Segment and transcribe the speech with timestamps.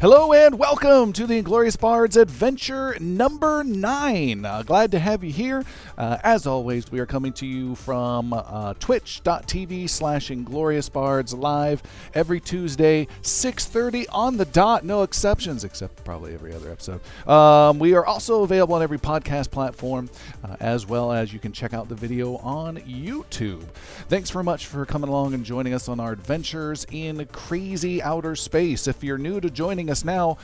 [0.00, 4.46] Hello and welcome to the Inglorious Bards Adventure number nine.
[4.46, 5.62] Uh, glad to have you here.
[5.98, 11.82] Uh, as always, we are coming to you from uh, twitch.tv slash Inglorious Bards live
[12.14, 14.86] every Tuesday, 6.30 on the dot.
[14.86, 17.02] No exceptions, except probably every other episode.
[17.28, 20.08] Um, we are also available on every podcast platform,
[20.42, 23.64] uh, as well as you can check out the video on YouTube.
[24.08, 28.34] Thanks very much for coming along and joining us on our adventures in crazy outer
[28.34, 28.88] space.
[28.88, 30.38] If you're new to joining us now,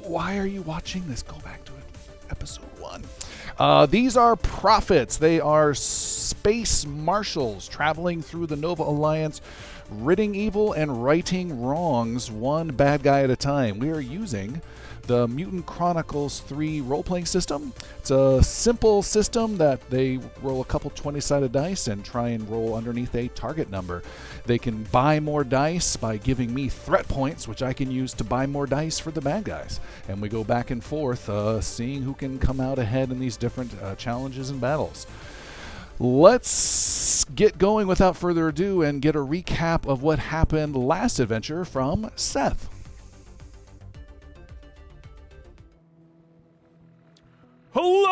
[0.00, 1.22] why are you watching this?
[1.22, 1.72] Go back to.
[2.30, 3.04] Episode one.
[3.58, 5.16] Uh, these are prophets.
[5.16, 9.40] They are space marshals traveling through the Nova Alliance,
[9.90, 13.78] ridding evil and righting wrongs one bad guy at a time.
[13.78, 14.60] We are using
[15.06, 17.72] the Mutant Chronicles 3 role playing system.
[17.98, 22.48] It's a simple system that they roll a couple 20 sided dice and try and
[22.48, 24.02] roll underneath a target number.
[24.44, 28.24] They can buy more dice by giving me threat points, which I can use to
[28.24, 29.80] buy more dice for the bad guys.
[30.08, 33.36] And we go back and forth, uh, seeing who can come out ahead in these
[33.36, 35.06] different uh, challenges and battles.
[35.98, 41.64] Let's get going without further ado and get a recap of what happened last adventure
[41.64, 42.68] from Seth.
[47.78, 48.08] Hello!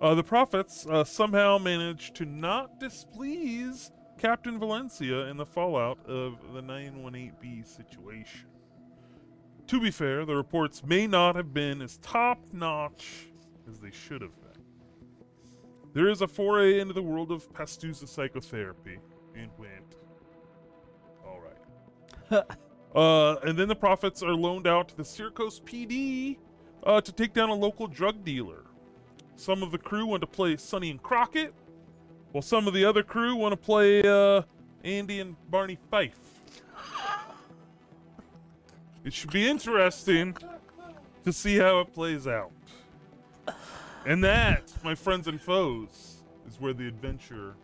[0.00, 6.40] Uh, the prophets uh, somehow managed to not displease Captain Valencia in the fallout of
[6.54, 8.48] the 918B situation.
[9.68, 13.28] To be fair, the reports may not have been as top notch
[13.70, 14.60] as they should have been.
[15.92, 18.98] There is a foray into the world of Pastuza psychotherapy
[19.36, 19.94] and went.
[21.24, 22.42] All right.
[22.94, 26.38] Uh, and then the prophets are loaned out to the Syracuse PD
[26.84, 28.64] uh, to take down a local drug dealer.
[29.36, 31.52] Some of the crew want to play Sonny and Crockett,
[32.30, 34.42] while some of the other crew want to play uh,
[34.84, 36.18] Andy and Barney Fife.
[39.04, 40.36] It should be interesting
[41.24, 42.52] to see how it plays out.
[44.06, 47.54] And that, my friends and foes, is where the adventure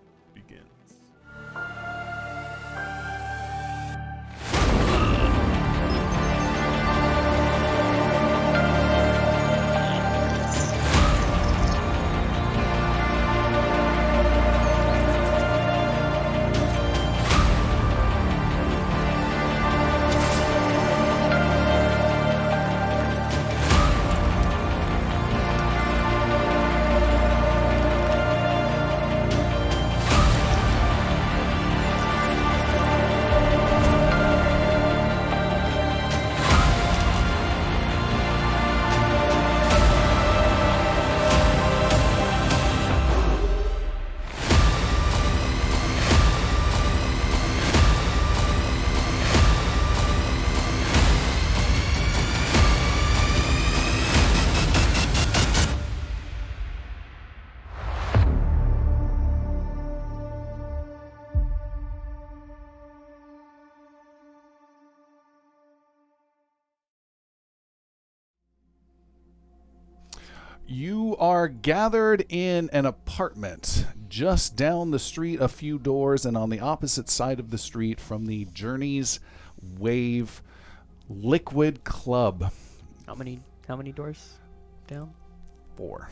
[71.20, 76.58] are gathered in an apartment just down the street a few doors and on the
[76.58, 79.20] opposite side of the street from the Journeys
[79.78, 80.42] Wave
[81.10, 82.50] Liquid Club.
[83.06, 84.38] How many how many doors
[84.86, 85.12] down?
[85.76, 86.10] Four.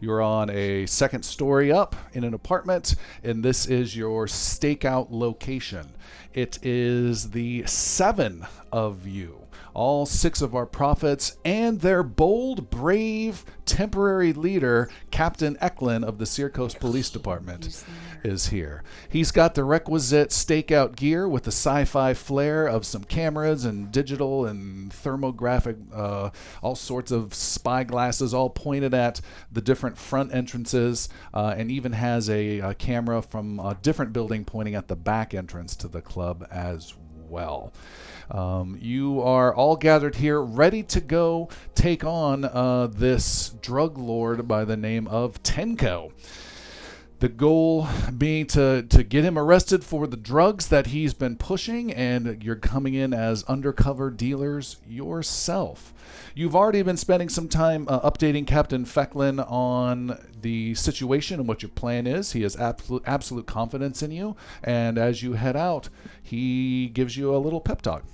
[0.00, 2.94] You're on a second story up in an apartment,
[3.24, 5.88] and this is your stakeout location.
[6.34, 9.41] It is the seven of you
[9.74, 16.26] all six of our prophets, and their bold, brave, temporary leader, Captain Fecklin of the
[16.26, 17.84] Syracuse Police Department,
[18.22, 18.82] is here.
[19.08, 23.90] He's got the requisite stakeout gear with the sci fi flair of some cameras and
[23.90, 26.30] digital and thermographic, uh,
[26.62, 29.20] all sorts of spy glasses, all pointed at
[29.50, 34.44] the different front entrances, uh, and even has a, a camera from a different building
[34.44, 36.94] pointing at the back entrance to the club as
[37.28, 37.72] well.
[38.32, 44.48] Um, you are all gathered here, ready to go take on uh, this drug lord
[44.48, 46.12] by the name of Tenko.
[47.18, 47.86] The goal
[48.16, 52.56] being to, to get him arrested for the drugs that he's been pushing, and you're
[52.56, 55.92] coming in as undercover dealers yourself.
[56.34, 61.62] You've already been spending some time uh, updating Captain Fecklin on the situation and what
[61.62, 62.32] your plan is.
[62.32, 65.90] He has absolute, absolute confidence in you, and as you head out,
[66.22, 68.04] he gives you a little pep talk.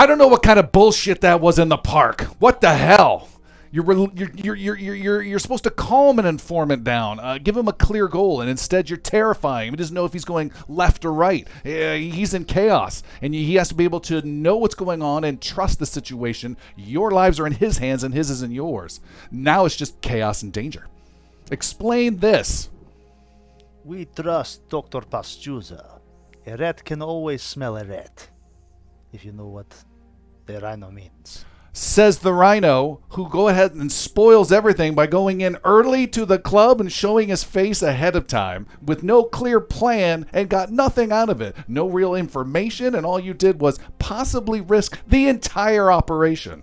[0.00, 2.22] I don't know what kind of bullshit that was in the park.
[2.38, 3.28] What the hell?
[3.70, 7.68] You're, you're, you're, you're, you're, you're, supposed to calm an informant down, uh, give him
[7.68, 9.74] a clear goal, and instead you're terrifying him.
[9.74, 11.46] He doesn't know if he's going left or right.
[11.66, 15.22] Uh, he's in chaos, and he has to be able to know what's going on
[15.22, 16.56] and trust the situation.
[16.76, 19.00] Your lives are in his hands, and his is in yours.
[19.30, 20.86] Now it's just chaos and danger.
[21.50, 22.70] Explain this.
[23.84, 25.02] We trust Dr.
[25.02, 26.00] Pastuza.
[26.46, 28.30] A rat can always smell a rat.
[29.12, 29.84] If you know what
[30.46, 31.44] the rhino means.
[31.72, 36.38] says the rhino, who go ahead and spoils everything by going in early to the
[36.38, 41.12] club and showing his face ahead of time with no clear plan and got nothing
[41.12, 41.56] out of it.
[41.68, 46.62] No real information, and all you did was possibly risk the entire operation.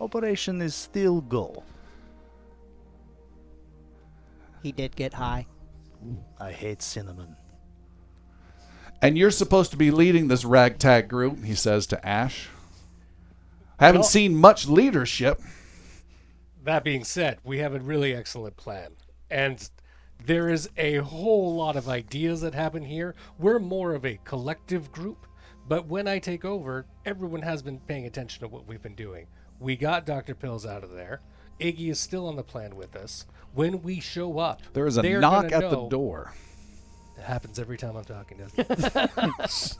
[0.00, 1.64] Operation is still go.
[4.62, 5.46] He did get high.
[6.38, 7.36] I hate cinnamon.
[9.02, 12.48] And you're supposed to be leading this ragtag group, he says to Ash.
[13.78, 15.40] Haven't Well- seen much leadership.
[16.64, 18.92] That being said, we have a really excellent plan.
[19.30, 19.68] And
[20.24, 23.14] there is a whole lot of ideas that happen here.
[23.38, 25.26] We're more of a collective group,
[25.68, 29.28] but when I take over, everyone has been paying attention to what we've been doing.
[29.60, 30.34] We got Dr.
[30.34, 31.20] Pills out of there.
[31.60, 33.26] Iggy is still on the plan with us.
[33.54, 36.32] When we show up, There is a knock at the door.
[37.16, 39.76] It happens every time I'm talking to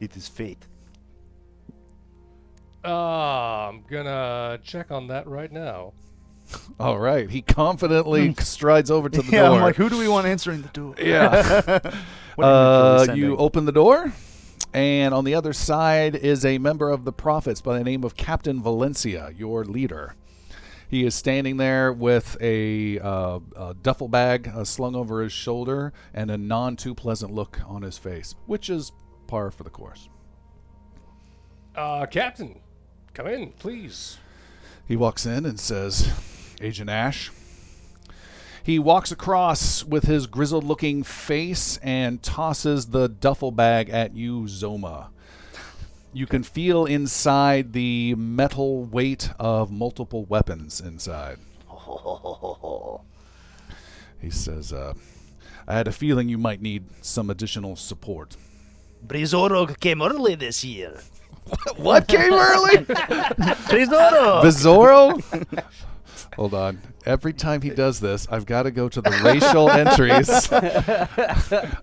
[0.00, 0.66] It is fate.
[2.84, 5.92] Uh, I'm gonna check on that right now.
[6.80, 7.30] All right.
[7.30, 9.56] He confidently strides over to the Yeah, door.
[9.56, 10.94] I'm like, who do we want answering the door?
[10.98, 11.78] Yeah.
[12.38, 14.10] Uh, really you open the door,
[14.72, 18.16] and on the other side is a member of the Prophets by the name of
[18.16, 20.14] Captain Valencia, your leader.
[20.88, 25.92] He is standing there with a, uh, a duffel bag uh, slung over his shoulder
[26.14, 28.92] and a non too pleasant look on his face, which is
[29.26, 30.08] par for the course.
[31.76, 32.60] Uh, Captain,
[33.14, 34.18] come in, please.
[34.86, 36.12] He walks in and says,
[36.60, 37.30] Agent Ash.
[38.64, 44.42] He walks across with his grizzled looking face and tosses the duffel bag at you,
[44.42, 45.08] Zoma.
[46.12, 51.38] You can feel inside the metal weight of multiple weapons inside.
[54.20, 54.94] He says, uh,
[55.66, 58.36] I had a feeling you might need some additional support.
[59.04, 61.00] Brizorog came early this year.
[61.76, 62.78] what came early?
[62.78, 64.42] Brizoro!
[64.42, 65.64] Bizarro?
[66.36, 66.80] Hold on.
[67.04, 70.30] Every time he does this, I've got to go to the racial entries.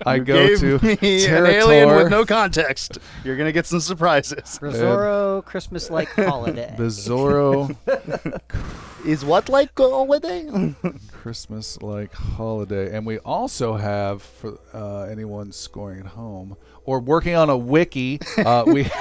[0.06, 2.98] I You go gave to me an alien with no context.
[3.24, 4.58] You're gonna get some surprises.
[4.60, 6.74] Bizarro Christmas like holiday.
[6.78, 7.76] Bizarro
[9.06, 10.74] Is what like holiday?
[11.12, 12.96] Christmas like holiday.
[12.96, 16.58] And we also have, for uh, anyone scoring at home
[16.90, 18.82] or working on a wiki, uh, we,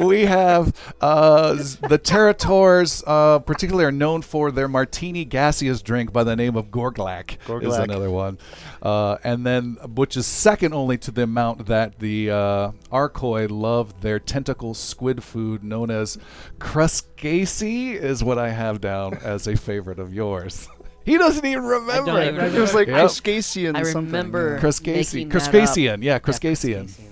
[0.04, 6.24] we have uh, the Territors, uh, particularly are known for their martini gaseous drink by
[6.24, 8.38] the name of Gorglak, is another one.
[8.82, 14.00] Uh, and then, which is second only to the amount that the uh, Arkoi love
[14.00, 16.18] their tentacle squid food known as
[16.58, 20.68] Cruscasi, is what I have down as a favorite of yours.
[21.04, 22.12] He doesn't even remember.
[22.12, 22.98] don't even it was like Yep.
[23.00, 24.06] Crustacean I something.
[24.12, 25.14] remember Cruscasi.
[25.26, 25.76] making that up.
[25.76, 26.84] Yeah, Yeah, Cruscasian.
[26.88, 27.10] Cruscasian.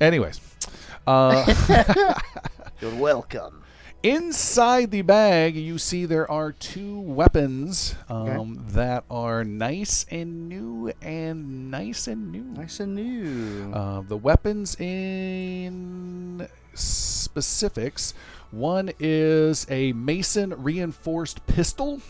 [0.00, 0.40] Anyways,
[1.06, 2.14] uh,
[2.80, 3.62] You're welcome.
[4.02, 10.92] inside the bag, you see there are two weapons um, that are nice and new
[11.02, 12.42] and nice and new.
[12.44, 13.72] Nice and new.
[13.72, 18.12] Uh, the weapons in specifics
[18.50, 22.00] one is a Mason reinforced pistol.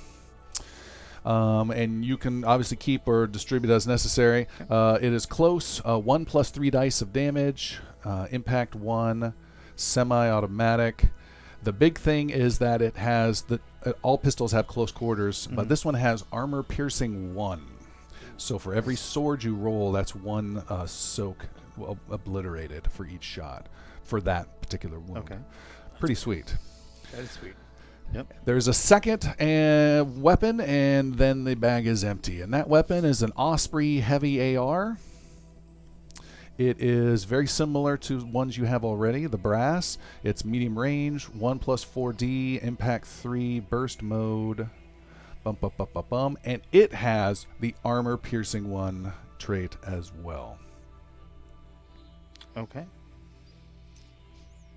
[1.27, 4.47] Um, and you can obviously keep or distribute as necessary.
[4.71, 9.35] Uh, it is close, uh, one plus three dice of damage, uh, impact one,
[9.75, 11.11] semi-automatic.
[11.65, 15.69] The big thing is that it has the uh, all pistols have close quarters, but
[15.69, 17.67] this one has armor piercing one.
[18.37, 21.47] So for every sword you roll, that's one uh, soak
[21.81, 23.69] ob- obliterated for each shot
[24.05, 25.19] for that particular wound.
[25.19, 25.39] Okay.
[25.99, 26.55] Pretty sweet.
[27.13, 27.55] That is sweet.
[28.45, 32.41] There's a second uh, weapon, and then the bag is empty.
[32.41, 34.99] And that weapon is an Osprey Heavy AR.
[36.59, 39.99] It is very similar to ones you have already, the brass.
[40.25, 44.69] It's medium range, 1 plus 4D, impact 3, burst mode,
[45.45, 46.39] bum, bum, bum, bum, bum.
[46.45, 50.59] And it has the armor piercing one trait as well.
[52.57, 52.87] Okay.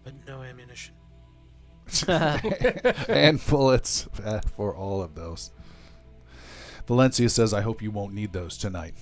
[0.04, 0.96] But no ammunition.
[2.08, 5.52] and bullets uh, for all of those.
[6.88, 8.96] Valencia says, I hope you won't need those tonight.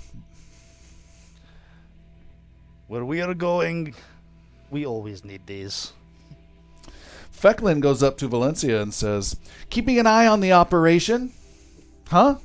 [2.88, 3.96] Where we are going,
[4.72, 5.94] we always need these.
[7.32, 9.38] Fecklin goes up to Valencia and says,
[9.70, 11.32] Keeping an eye on the operation?
[12.10, 12.38] Huh?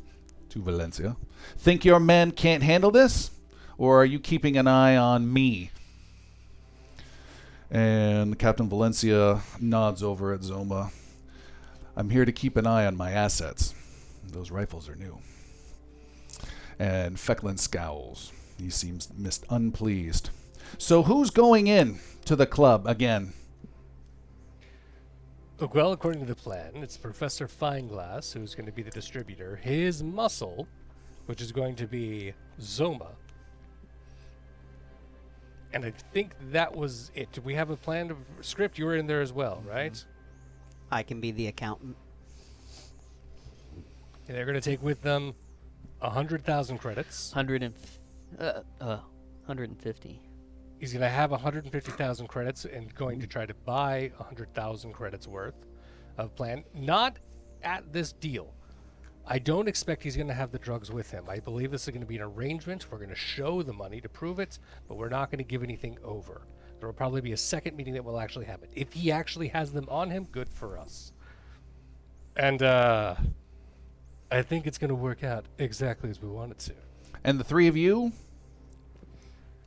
[0.51, 1.17] To Valencia.
[1.57, 3.31] Think your men can't handle this?
[3.79, 5.71] Or are you keeping an eye on me?
[7.73, 10.91] And Captain Valencia nods over at Zoma.
[11.97, 13.75] I'm here to keep an eye on my assets.
[14.31, 15.19] Those rifles are new.
[16.79, 18.31] And Fecklin scowls.
[18.59, 20.29] He seems mis- unpleased.
[20.77, 23.33] So who's going in to the club again?
[25.59, 29.57] Well, according to the plan, it's Professor Fineglass who's going to be the distributor.
[29.57, 30.69] His muscle,
[31.25, 33.13] which is going to be Zoma.
[35.73, 37.39] And I think that was it.
[37.43, 38.79] We have a plan of script.
[38.79, 40.03] You were in there as well, right?
[40.91, 41.97] I can be the accountant.
[44.29, 45.35] And they're going to take with them
[46.01, 47.33] a hundred thousand credits.
[47.33, 47.75] Hundred and
[48.39, 48.99] uh, uh,
[49.47, 50.21] hundred and fifty.
[50.83, 55.55] He's going to have 150,000 credits and going to try to buy 100,000 credits worth
[56.19, 56.65] of plan.
[56.75, 57.21] Not
[57.63, 58.53] at this deal.
[59.27, 61.25] I don't expect he's going to have the drugs with him.
[61.29, 62.87] I believe this is going to be an arrangement.
[62.91, 65.63] We're going to show the money to prove it, but we're not going to give
[65.63, 66.43] anything over.
[66.81, 68.69] There will probably be a second meeting that will actually happen.
[68.75, 71.13] If he actually has them on him, good for us.
[72.37, 73.15] And uh,
[74.31, 76.73] I think it's going to work out exactly as we want it to.
[77.23, 78.13] And the three of you?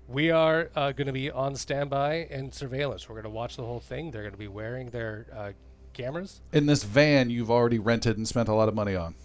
[0.07, 3.07] We are uh, going to be on standby and surveillance.
[3.07, 4.12] We're going to watch the whole thing.
[4.12, 5.51] They're going to be wearing their uh,
[5.93, 6.41] cameras.
[6.51, 9.15] In this van you've already rented and spent a lot of money on.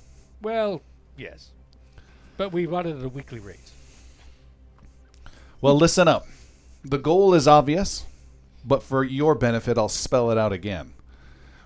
[0.42, 0.80] Well,
[1.16, 1.50] yes,
[2.36, 3.70] but we run it at a weekly rate.
[5.60, 6.26] Well, listen up.
[6.82, 8.06] The goal is obvious,
[8.64, 10.94] but for your benefit, I'll spell it out again.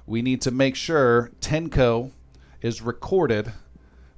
[0.07, 2.11] We need to make sure Tenko
[2.61, 3.53] is recorded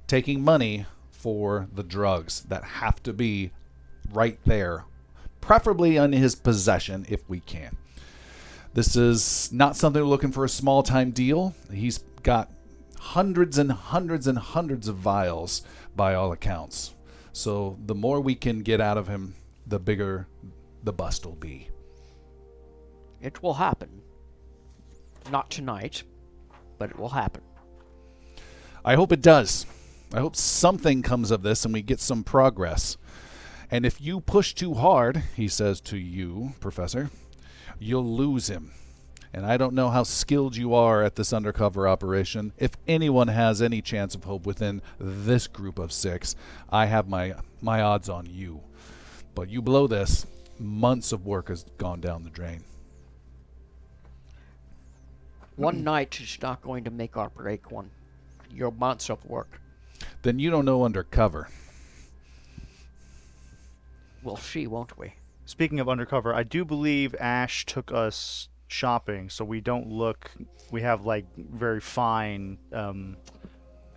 [0.07, 3.51] taking money for the drugs that have to be
[4.11, 4.85] right there,
[5.41, 7.77] preferably in his possession if we can.
[8.73, 11.53] This is not something we're looking for a small time deal.
[11.71, 12.49] He's got
[13.13, 15.63] hundreds and hundreds and hundreds of vials
[15.95, 16.93] by all accounts.
[17.31, 19.35] So the more we can get out of him,
[19.65, 20.27] the bigger
[20.83, 21.69] the bust will be.
[23.21, 24.01] It will happen.
[25.31, 26.03] Not tonight,
[26.77, 27.43] but it will happen.
[28.83, 29.65] I hope it does.
[30.13, 32.97] I hope something comes of this and we get some progress.
[33.71, 37.09] And if you push too hard, he says to you, Professor,
[37.79, 38.71] you'll lose him.
[39.37, 42.53] And I don't know how skilled you are at this undercover operation.
[42.57, 46.35] If anyone has any chance of hope within this group of six,
[46.71, 48.61] I have my my odds on you.
[49.35, 50.25] But you blow this,
[50.57, 52.63] months of work has gone down the drain.
[55.55, 57.91] One night is not going to make or break one.
[58.51, 59.61] Your months of work.
[60.23, 61.47] Then you don't know undercover.
[64.23, 65.13] We'll see, won't we?
[65.45, 70.31] Speaking of undercover, I do believe Ash took us shopping, so we don't look.
[70.71, 73.17] We have like very fine um,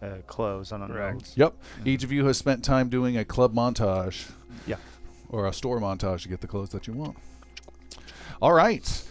[0.02, 0.72] uh, clothes.
[0.72, 1.18] I don't know.
[1.34, 1.54] Yep.
[1.84, 4.30] Each of you has spent time doing a club montage.
[4.66, 4.76] Yeah.
[5.28, 7.16] Or a store montage to get the clothes that you want.
[8.42, 9.04] All right.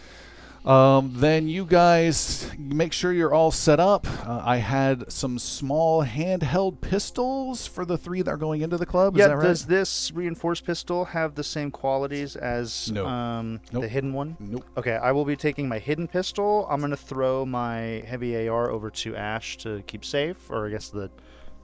[0.64, 4.06] Um, then you guys make sure you're all set up.
[4.28, 8.84] Uh, I had some small handheld pistols for the three that are going into the
[8.84, 9.16] club.
[9.16, 9.28] Is Yeah.
[9.28, 9.42] that right?
[9.44, 13.06] Does this reinforced pistol have the same qualities as No.
[13.06, 13.82] um, Nope.
[13.82, 14.36] the hidden one?
[14.38, 14.64] Nope.
[14.76, 16.66] Okay, I will be taking my hidden pistol.
[16.70, 20.90] I'm gonna throw my heavy AR over to Ash to keep safe, or I guess
[20.90, 21.10] the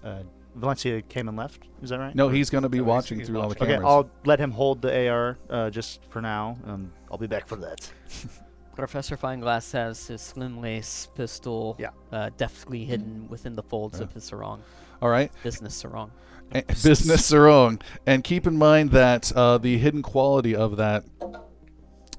[0.03, 0.23] uh,
[0.55, 1.65] Valencia came and left.
[1.83, 2.15] Is that right?
[2.15, 3.77] No, he's going to be No, watching he's through all the cameras.
[3.81, 3.87] Okay.
[3.87, 6.57] I'll let him hold the AR uh, just for now.
[6.67, 7.91] Um, I'll be back for that.
[8.77, 11.91] Professor Fineglass has his slim lace pistol Yeah.
[12.13, 14.63] uh, deftly hidden within the folds of his sarong.
[15.03, 15.33] all right.
[15.43, 16.11] Business sarong.
[16.53, 17.81] Eh, business sarong.
[18.07, 21.05] And keep in mind that uh, the hidden quality of that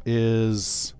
[0.06, 0.94] is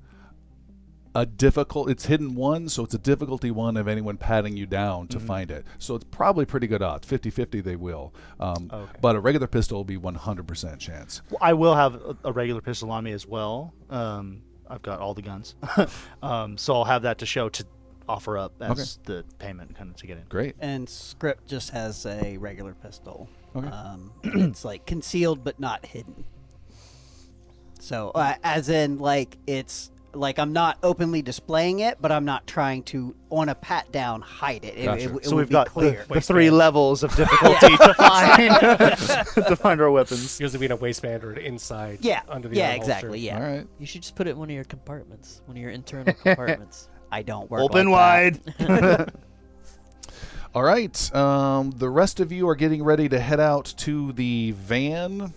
[1.16, 1.90] a difficult.
[1.90, 5.50] It's hidden one, so it's a difficulty one of anyone patting you down to find
[5.50, 5.66] it.
[5.80, 7.08] So it's probably pretty good odds.
[7.08, 8.14] 50-50 they will.
[8.40, 8.92] Um, Okay.
[9.02, 11.22] But a regular pistol will be 100% chance.
[11.32, 13.74] Well, I will have a, a regular pistol on me as well.
[13.90, 15.56] Um, I've got all the guns,
[16.24, 17.66] um, so I'll have that to show to
[18.10, 20.24] offer up as the payment kind of to get in.
[20.30, 20.56] Great.
[20.60, 23.28] And script just has a regular pistol.
[23.56, 23.68] Okay.
[23.68, 26.24] Um, it's like concealed but not hidden.
[27.80, 32.48] So, uh, as in, like it's like I'm not openly displaying it, but I'm not
[32.48, 34.78] trying to, on a pat down, hide it.
[34.78, 35.04] It, Gotcha.
[35.04, 36.06] it, it so would we've be got clear.
[36.08, 38.54] the, the three levels of difficulty to find
[39.48, 40.40] to find our weapons.
[40.40, 42.00] Usually be in a waistband or inside.
[42.02, 42.92] yeah, Under the yeah, arm holster.
[42.94, 43.20] exactly.
[43.20, 43.68] Yeah, All right.
[43.80, 46.90] You should just put it in one of your compartments, one of your internal compartments.
[47.12, 49.12] I don't work Open like wide.
[50.56, 51.16] All right.
[51.16, 55.34] Um, the rest of you are getting ready to head out to the van.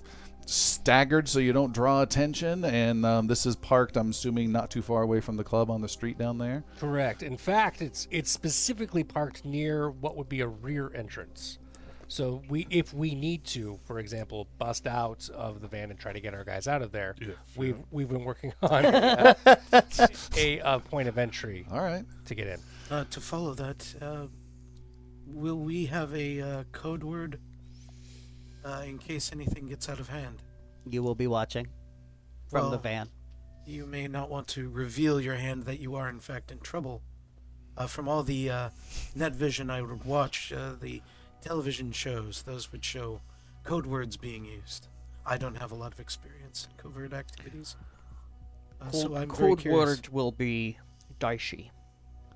[0.46, 2.64] Staggered so you don't draw attention.
[2.64, 5.80] And um, this is parked, I'm assuming, not too far away from the club on
[5.80, 6.64] the street down there.
[6.78, 7.22] Correct.
[7.22, 11.58] In fact, it's it's specifically parked near what would be a rear entrance.
[12.10, 16.12] So we, if we need to, for example, bust out of the van and try
[16.12, 17.14] to get our guys out of there,
[17.54, 19.34] we've we've been working on uh,
[20.36, 22.04] a, uh point of entry All right.
[22.24, 22.60] to get in.
[22.90, 24.26] Uh, to follow that, uh,
[25.24, 27.38] will we have a uh, code word
[28.64, 30.42] uh, in case anything gets out of hand?
[30.88, 31.68] You will be watching
[32.48, 33.08] from the van.
[33.66, 37.02] You may not want to reveal your hand that you are in fact in trouble.
[37.76, 38.70] Uh, from all the uh,
[39.14, 41.02] net vision I would watch, uh, the
[41.40, 43.20] television shows, those would show
[43.64, 44.88] code words being used.
[45.24, 47.76] I don't have a lot of experience in covert activities.
[48.80, 50.78] Uh, so Code, I'm very code word will be
[51.20, 51.70] Daishi.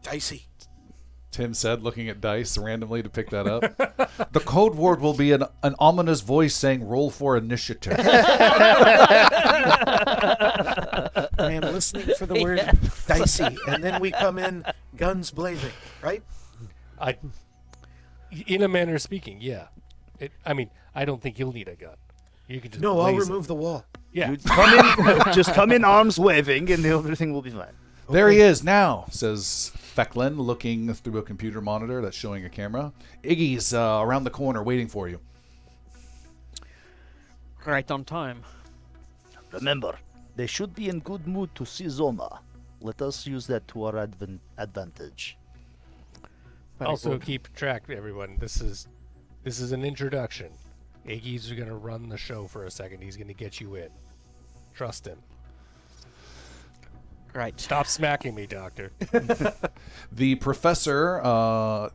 [0.02, 0.46] Dicey.
[1.34, 3.76] Tim said, looking at dice randomly to pick that up.
[4.32, 7.96] the code word will be an, an ominous voice saying, roll for initiative.
[7.98, 9.18] I
[11.38, 12.60] am listening for the word
[13.08, 14.64] dicey, and then we come in
[14.96, 15.72] guns blazing,
[16.02, 16.22] right?
[17.00, 17.16] I,
[18.46, 19.66] in a manner of speaking, yeah.
[20.20, 21.96] It, I mean, I don't think you'll need a gun.
[22.46, 23.30] You can just No, I'll blaze it.
[23.32, 23.84] remove the wall.
[24.12, 27.74] Yeah, You come in, just come in arms waving, and the everything will be fine.
[28.08, 32.92] There he is now, says Fecklin, looking through a computer monitor that's showing a camera.
[33.22, 35.20] Iggy's uh, around the corner waiting for you.
[37.64, 38.42] Right on time.
[39.52, 39.96] Remember,
[40.36, 42.40] they should be in good mood to see Zoma.
[42.82, 45.38] Let us use that to our advan- advantage.
[46.78, 47.22] Very also good.
[47.22, 48.36] keep track, everyone.
[48.38, 48.88] This is
[49.44, 50.50] this is an introduction.
[51.06, 53.00] Iggy's gonna run the show for a second.
[53.00, 53.88] He's gonna get you in.
[54.74, 55.18] Trust him.
[57.34, 57.58] Right.
[57.60, 58.92] Stop smacking me, Doctor.
[60.12, 61.88] The professor, uh,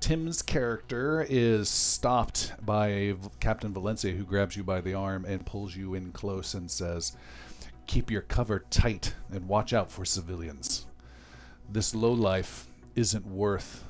[0.00, 5.74] Tim's character, is stopped by Captain Valencia, who grabs you by the arm and pulls
[5.74, 7.16] you in close and says,
[7.86, 10.86] Keep your cover tight and watch out for civilians.
[11.70, 13.84] This lowlife isn't worth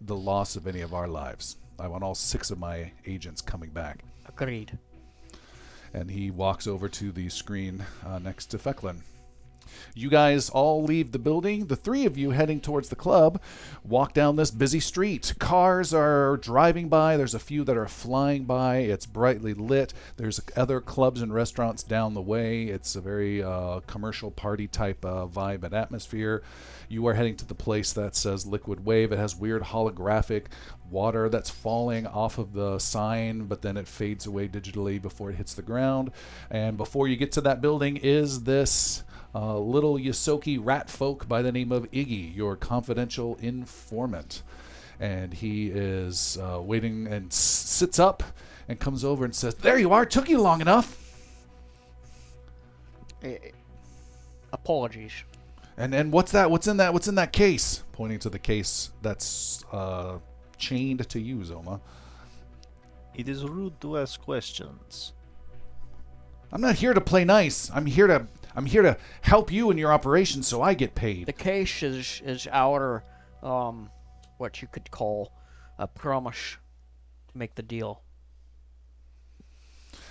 [0.00, 1.56] the loss of any of our lives.
[1.78, 4.02] I want all six of my agents coming back.
[4.26, 4.76] Agreed.
[5.94, 9.02] and he walks over to the screen uh, next to Fecklin.
[9.94, 11.66] You guys all leave the building.
[11.66, 13.40] The three of you heading towards the club
[13.84, 15.34] walk down this busy street.
[15.38, 17.16] Cars are driving by.
[17.16, 18.78] There's a few that are flying by.
[18.78, 19.92] It's brightly lit.
[20.16, 22.64] There's other clubs and restaurants down the way.
[22.64, 26.42] It's a very uh, commercial party type uh, vibe and atmosphere.
[26.88, 29.12] You are heading to the place that says Liquid Wave.
[29.12, 30.46] It has weird holographic
[30.90, 35.36] water that's falling off of the sign, but then it fades away digitally before it
[35.36, 36.10] hits the ground.
[36.50, 39.02] And before you get to that building is this
[39.34, 44.42] uh, little Yosoki rat folk by the name of Iggy, your confidential informant.
[45.00, 48.22] And he is uh, waiting and s- sits up
[48.68, 50.98] and comes over and says, There you are, took you long enough.
[53.22, 53.38] Eh,
[54.52, 55.12] apologies.
[55.76, 56.50] And and what's that?
[56.50, 56.92] What's in that?
[56.92, 57.82] What's in that case?
[57.92, 60.18] Pointing to the case that's uh,
[60.58, 61.80] chained to you, Zoma.
[63.14, 65.12] It is rude to ask questions.
[66.52, 67.70] I'm not here to play nice.
[67.74, 71.26] I'm here to I'm here to help you in your operation, so I get paid.
[71.26, 73.04] The cash is is our
[73.42, 73.90] um
[74.38, 75.32] what you could call
[75.78, 76.56] a promise
[77.30, 78.02] to make the deal.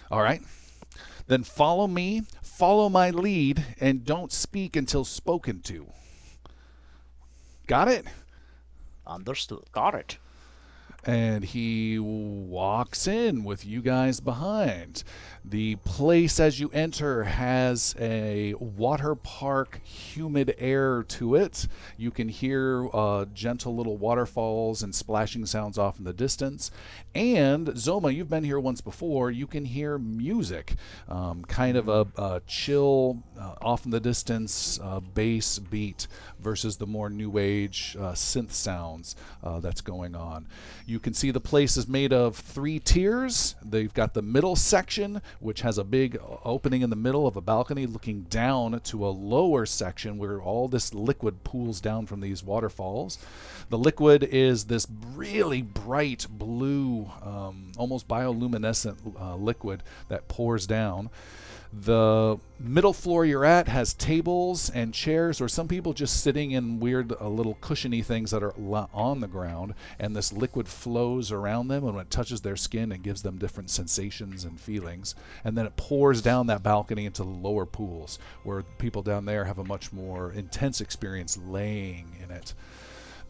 [0.09, 0.41] All right.
[1.27, 5.87] Then follow me, follow my lead, and don't speak until spoken to.
[7.67, 8.05] Got it?
[9.07, 9.63] Understood.
[9.71, 10.17] Got it.
[11.03, 15.03] and he walks in with you guys behind.
[15.43, 21.67] The place as you enter has a water park humid air to it.
[21.97, 26.69] You can hear uh, gentle little waterfalls and splashing sounds off in the distance.
[27.15, 29.31] And Zoma, you've been here once before.
[29.31, 30.75] You can hear music,
[31.09, 36.07] um, kind of a, a chill, uh, off in the distance uh, bass beat
[36.39, 40.47] versus the more new age uh, synth sounds uh, that's going on.
[40.85, 43.55] You can see the place is made of three tiers.
[43.63, 47.41] They've got the middle section, which has a big opening in the middle of a
[47.41, 52.43] balcony looking down to a lower section where all this liquid pools down from these
[52.43, 53.17] waterfalls.
[53.69, 61.09] The liquid is this really bright blue, um, almost bioluminescent uh, liquid that pours down.
[61.73, 66.81] The middle floor you're at has tables and chairs, or some people just sitting in
[66.81, 68.53] weird uh, little cushiony things that are
[68.93, 72.91] on the ground, and this liquid flows around them, and when it touches their skin,
[72.91, 75.15] it gives them different sensations and feelings.
[75.45, 79.45] And then it pours down that balcony into the lower pools, where people down there
[79.45, 82.53] have a much more intense experience laying in it.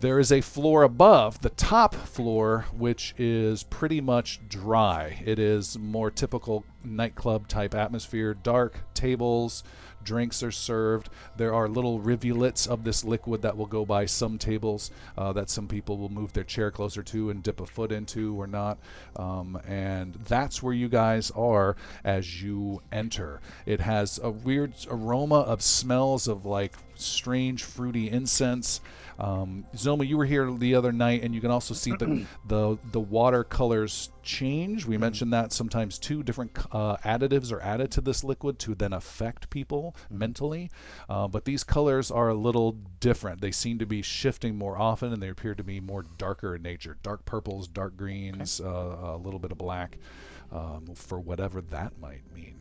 [0.01, 5.21] There is a floor above, the top floor, which is pretty much dry.
[5.23, 8.33] It is more typical nightclub type atmosphere.
[8.33, 9.63] Dark tables,
[10.03, 11.11] drinks are served.
[11.37, 15.51] There are little rivulets of this liquid that will go by some tables uh, that
[15.51, 18.79] some people will move their chair closer to and dip a foot into or not.
[19.17, 23.39] Um, and that's where you guys are as you enter.
[23.67, 28.81] It has a weird aroma of smells of like strange fruity incense.
[29.21, 32.77] Um, Zoma, you were here the other night, and you can also see the the
[32.91, 34.85] the water colors change.
[34.85, 38.93] We mentioned that sometimes two Different uh, additives are added to this liquid to then
[38.93, 40.71] affect people mentally.
[41.09, 43.41] Uh, but these colors are a little different.
[43.41, 46.61] They seem to be shifting more often, and they appear to be more darker in
[46.61, 46.97] nature.
[47.03, 49.97] Dark purples, dark greens, uh, a little bit of black,
[50.51, 52.60] um, for whatever that might mean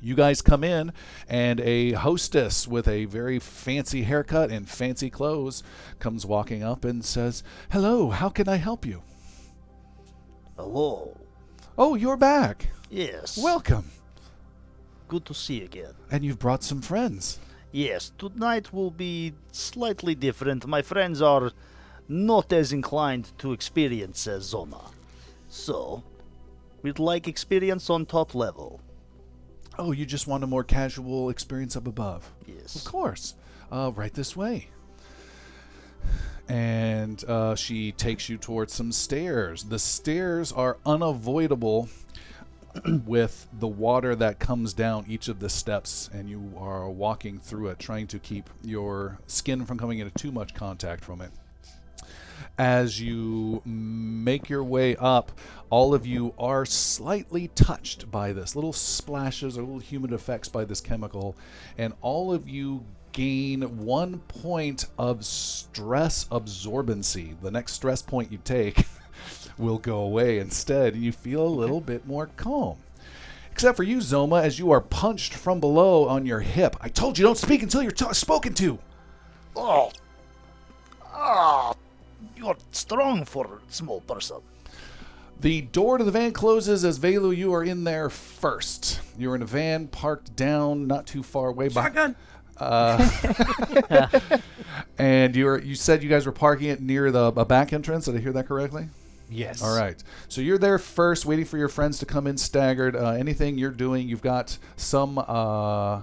[0.00, 0.92] you guys come in
[1.28, 5.62] and a hostess with a very fancy haircut and fancy clothes
[5.98, 9.02] comes walking up and says hello how can i help you
[10.56, 11.16] Hello.
[11.76, 13.36] oh you're back Yes.
[13.38, 13.84] welcome
[15.08, 15.94] good to see you again.
[16.10, 17.38] and you've brought some friends
[17.70, 20.66] Yes, tonight will be slightly different.
[20.66, 21.52] My friends are
[22.08, 24.90] not as inclined to experience uh, as Zoma.
[25.50, 26.02] So,
[26.80, 28.80] we'd like experience on top level.
[29.78, 32.30] Oh you just want a more casual experience up above?
[32.46, 32.76] Yes.
[32.76, 33.34] of course.
[33.70, 34.68] Uh, right this way.
[36.48, 39.64] And uh, she takes you towards some stairs.
[39.64, 41.90] The stairs are unavoidable
[43.06, 47.68] with the water that comes down each of the steps and you are walking through
[47.68, 51.30] it trying to keep your skin from coming into too much contact from it.
[52.56, 55.32] As you make your way up,
[55.70, 60.64] all of you are slightly touched by this little splashes or little humid effects by
[60.64, 61.36] this chemical,
[61.76, 67.40] and all of you gain one point of stress absorbency.
[67.42, 68.86] The next stress point you take
[69.58, 72.78] will go away instead, you feel a little bit more calm.
[73.50, 76.76] Except for you, Zoma, as you are punched from below on your hip.
[76.80, 78.78] I told you don't speak until you're ta spoken to.
[79.56, 79.90] Oh.
[81.04, 81.74] Ah.
[82.36, 84.36] You're strong for a small person.
[85.40, 89.00] The door to the van closes as Velu, you are in there first.
[89.16, 91.68] You're in a van parked down not too far away.
[91.68, 92.16] By, Shotgun.
[94.98, 98.06] and you're you said you guys were parking it near the a back entrance.
[98.06, 98.88] Did I hear that correctly?
[99.30, 99.62] Yes.
[99.62, 100.02] All right.
[100.28, 102.96] So you're there first, waiting for your friends to come in staggered.
[102.96, 105.18] Uh, anything you're doing, you've got some.
[105.18, 106.00] Uh,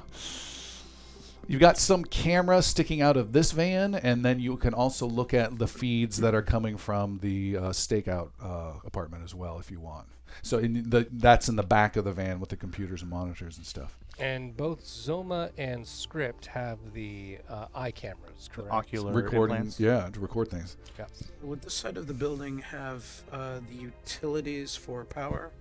[1.47, 5.33] You've got some camera sticking out of this van, and then you can also look
[5.33, 9.69] at the feeds that are coming from the uh, stakeout uh, apartment as well, if
[9.69, 10.07] you want.
[10.41, 13.57] So in the, that's in the back of the van with the computers and monitors
[13.57, 13.97] and stuff.
[14.19, 18.73] And both Zoma and Script have the uh, eye cameras, correct?
[18.73, 19.79] Ocular Recording, implants.
[19.79, 20.77] yeah, to record things.
[20.97, 21.05] Yeah.
[21.41, 25.51] Would this side of the building have uh, the utilities for power?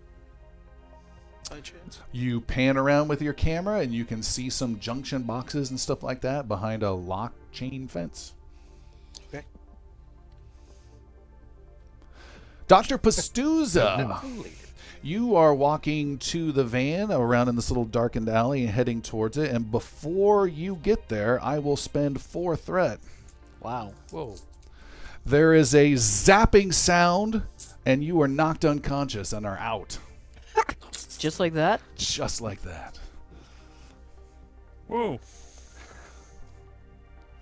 [1.51, 2.01] By chance?
[2.13, 6.03] You pan around with your camera, and you can see some junction boxes and stuff
[6.03, 8.35] like that behind a lock chain fence.
[9.29, 9.45] Okay.
[12.67, 12.99] Dr.
[12.99, 14.23] Pastuza.
[15.05, 19.37] You are walking to the van around in this little darkened alley and heading towards
[19.37, 19.51] it.
[19.51, 23.01] And before you get there, I will spend four threat.
[23.61, 23.93] Wow.
[24.11, 24.37] Whoa.
[25.27, 27.43] There is a zapping sound,
[27.85, 29.99] and you are knocked unconscious and are out.
[31.19, 31.81] Just like that?
[31.97, 32.99] Just like that.
[34.89, 35.19] Whoa.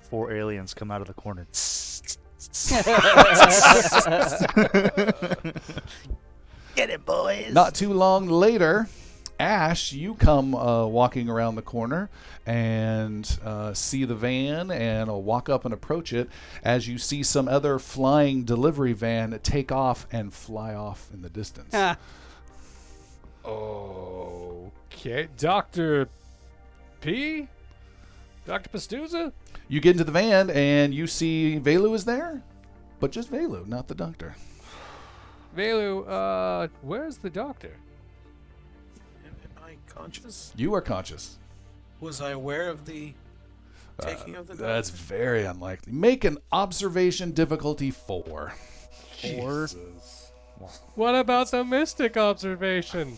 [0.02, 1.42] Four aliens come out of the corner.
[6.74, 7.52] Get it, boys.
[7.52, 8.88] Not too long later,
[9.40, 12.08] Ash, you come uh, walking around the corner
[12.46, 16.28] and uh, see the van and uh, walk up and approach it
[16.62, 21.30] as you see some other flying delivery van take off and fly off in the
[21.30, 21.72] distance.
[23.44, 25.28] Okay.
[25.36, 26.08] Dr.
[27.00, 27.48] P?
[28.46, 28.70] Dr.
[28.70, 29.32] Pastuza?
[29.68, 32.42] You get into the van and you see Velu is there,
[33.00, 34.34] but just Velu, not the doctor.
[35.56, 37.76] Velu, uh, where's the doctor?
[39.24, 40.52] Am, am I conscious?
[40.56, 41.38] You are conscious.
[42.00, 43.14] Was I aware of the
[44.00, 44.62] taking of the dog?
[44.62, 45.92] That's very unlikely.
[45.92, 48.54] Make an observation difficulty four.
[49.36, 49.68] Or
[50.94, 53.16] what about the mystic observation?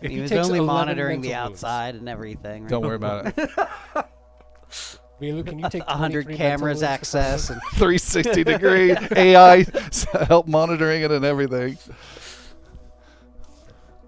[0.00, 2.62] If He was only monitoring the mental wounds- outside and everything.
[2.62, 2.70] Right?
[2.70, 3.34] Don't worry about it.
[5.20, 9.64] Velu, can you take A hundred cameras access and 360 degree AI
[10.26, 11.76] help monitoring it and everything.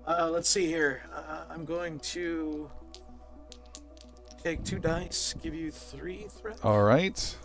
[0.07, 1.03] Uh, let's see here.
[1.12, 2.70] Uh, I'm going to
[4.42, 6.59] take two dice, give you three threat.
[6.62, 7.37] All right.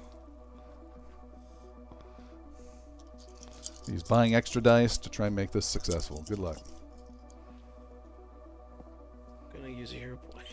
[3.88, 6.24] He's buying extra dice to try and make this successful.
[6.28, 6.58] Good luck.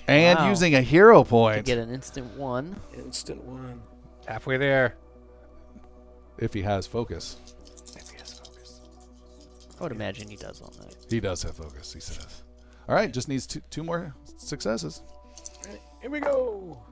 [0.09, 0.49] And Wow.
[0.49, 2.77] using a hero To point get an instant one.
[2.97, 3.81] Instant one.
[4.27, 4.97] Halfway there.
[6.39, 7.37] If he has focus.
[7.97, 8.81] If he has focus.
[9.79, 10.97] I would imagine he does on that.
[11.09, 12.43] He does have focus, he says.
[12.89, 15.03] All right, just needs two, two more successes.
[15.67, 16.83] Right, here we go.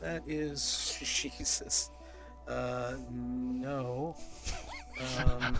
[0.00, 1.90] That is Jesus.
[2.46, 4.16] Uh, no.
[5.24, 5.56] Um,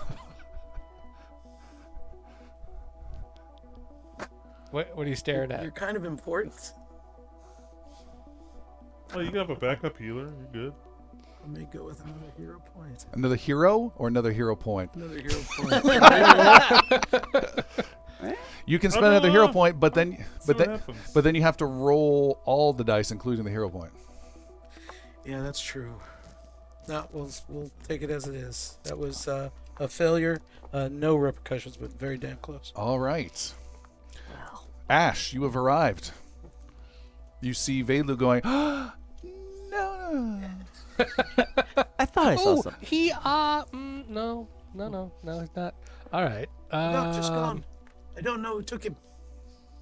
[4.71, 5.63] What, what are you staring at?
[5.63, 6.73] you're kind of important.
[9.15, 10.31] Oh, you have a backup healer.
[10.53, 10.73] You're good.
[11.41, 13.07] Let me go with another hero point.
[13.15, 14.91] Another hero or another hero point?
[14.95, 17.65] Another hero point.
[18.67, 19.53] You can Oh, spend another hero no.
[19.53, 20.99] point, but then but then happens.
[21.15, 23.93] but then you have to roll all the dice, including the hero point.
[25.25, 25.95] yeah, that's true.
[26.87, 28.77] No, we'll we'll take it as it is.
[28.83, 30.43] That was uh, a failure.
[30.71, 32.73] Uh, no repercussions, but very damn close.
[32.77, 33.55] All right.
[34.89, 36.13] Ash, you have arrived.
[37.41, 40.41] You see Velu going, no.
[41.99, 42.87] I thought I saw Oh, something.
[42.89, 45.75] he, uh, mm, no, no, no, no, he's not.
[46.13, 46.49] All right.
[46.71, 47.65] The doctor's um, gone.
[48.17, 48.97] I don't know who took him.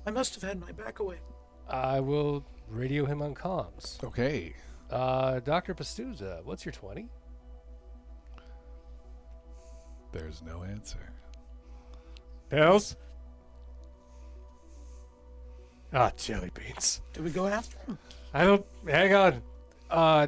[0.06, 1.16] I must have had my back away.
[1.68, 4.02] I will radio him on comms.
[4.04, 4.54] Okay.
[4.90, 5.74] Uh, Dr.
[5.74, 7.08] Pastuza, what's your 20?
[10.12, 11.12] There's no answer.
[12.50, 12.96] Pills?
[15.92, 17.00] Ah, jelly beans.
[17.12, 17.98] Do we go after him?
[18.34, 18.66] I don't.
[18.86, 19.42] Hang on.
[19.90, 20.26] Uh,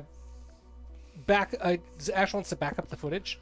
[1.26, 1.54] back.
[1.60, 1.76] Uh,
[2.14, 3.38] Ash wants to back up the footage,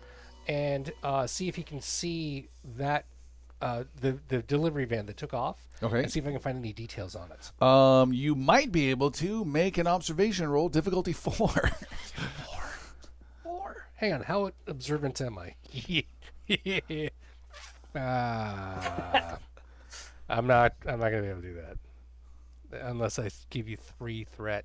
[0.49, 3.05] and uh, see if he can see that
[3.61, 5.57] uh, the the delivery van that took off.
[5.83, 6.01] Okay.
[6.01, 7.63] And see if I can find any details on it.
[7.63, 11.51] Um, you might be able to make an observation roll, difficulty four.
[13.45, 14.23] Or hang on.
[14.23, 15.55] How observant am I?
[17.99, 19.39] Ah,
[20.29, 20.75] I'm not.
[20.87, 21.79] I'm not gonna be able to do that
[22.83, 24.65] unless I give you three threat.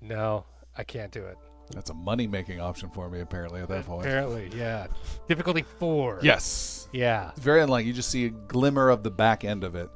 [0.00, 0.44] No,
[0.76, 1.36] I can't do it.
[1.74, 4.04] That's a money making option for me, apparently, at that point.
[4.06, 4.88] Apparently, yeah.
[5.28, 6.18] Difficulty four.
[6.22, 6.88] Yes.
[6.92, 7.30] Yeah.
[7.30, 7.86] It's very unlikely.
[7.88, 9.88] You just see a glimmer of the back end of it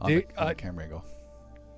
[0.00, 1.04] on, Do- the, on uh, the camera angle.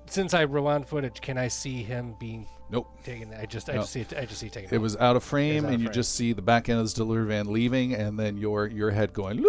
[0.07, 2.87] Since I rewound footage, can I see him being Nope.
[3.03, 3.33] taken?
[3.33, 3.81] I just, I No.
[3.81, 4.13] just see it.
[4.17, 4.73] I just see it taken.
[4.73, 5.93] It was out of frame, out and of you frame.
[5.95, 9.13] just see the back end of this delivery van leaving, and then your your head
[9.13, 9.43] going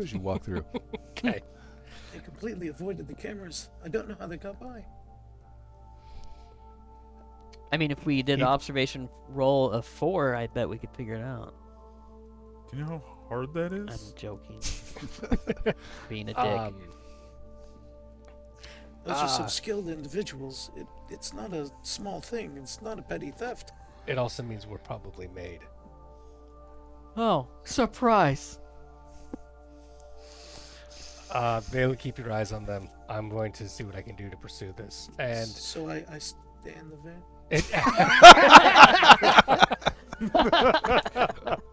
[0.00, 0.64] as you walk through.
[1.10, 1.40] okay.
[2.20, 3.70] They completely avoided the cameras.
[3.84, 4.84] I don't know how they got by.
[7.72, 11.14] I mean, if we did an observation roll of four, I bet we could figure
[11.14, 11.54] it out.
[12.70, 14.12] Do you know how hard that is?
[14.12, 14.60] I'm joking.
[16.08, 16.38] Being a dick.
[16.38, 16.74] Um,
[19.04, 19.48] Those are some Ah.
[19.48, 20.70] skilled individuals.
[20.76, 22.56] It, it's not a small thing.
[22.58, 23.72] It's not a petty theft.
[24.06, 25.60] it also means we're probably made.
[27.16, 28.58] oh, surprise!
[31.32, 32.88] Uh, Bailey, keep your eyes on them.
[33.08, 35.10] I'm going to see what I can do to pursue this.
[35.18, 37.22] And so I, I stay in the van.
[37.50, 37.64] it,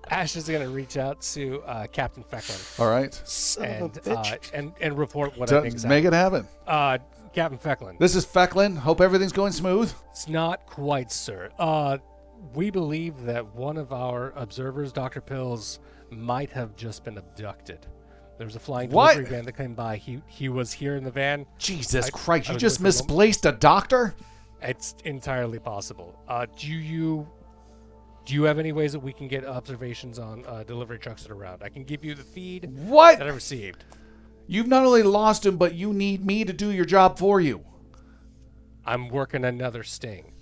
[0.09, 3.99] Ash is going to reach out to uh, Captain Fecklin All right, Son and a
[3.99, 4.33] bitch.
[4.33, 5.83] uh, and and report what So I think.
[5.85, 6.47] make it happen.
[6.65, 6.97] Uh,
[7.33, 7.99] Captain Fecklin.
[7.99, 8.77] This is Fecklin.
[8.77, 9.93] Hope everything's going smooth.
[10.11, 11.49] It's not quite, sir.
[11.59, 11.97] Uh,
[12.55, 15.21] we believe that one of our observers, Dr.
[15.21, 17.85] Pills, might have just been abducted.
[18.37, 19.13] There was a flying What?
[19.13, 19.97] delivery van that came by.
[19.97, 21.45] He he was here in the van.
[21.57, 22.49] Jesus I- Christ!
[22.49, 23.07] I You just with the woman.
[23.27, 24.15] misplaced a doctor.
[24.61, 26.19] It's entirely possible.
[26.27, 27.27] Uh, do you
[28.25, 31.31] do you have any ways that we can get observations on uh, delivery trucks that
[31.31, 31.63] are around?
[31.63, 33.19] I can give you the feed What?
[33.19, 33.85] that I received.
[34.47, 37.63] You've not only lost him, but you need me to do your job for you.
[38.85, 40.33] I'm working another sting.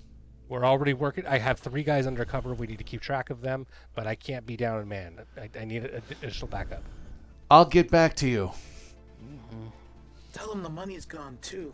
[0.47, 1.25] We're already working.
[1.25, 2.53] I have three guys undercover.
[2.53, 5.21] We need to keep track of them, but I can't be down in man.
[5.37, 6.83] I, I need a- additional backup.
[7.49, 8.51] I'll get back to you.
[10.33, 11.73] Tell him the money's gone too.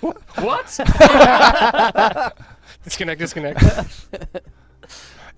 [0.00, 0.66] What?
[2.84, 3.20] disconnect.
[3.20, 3.62] Disconnect.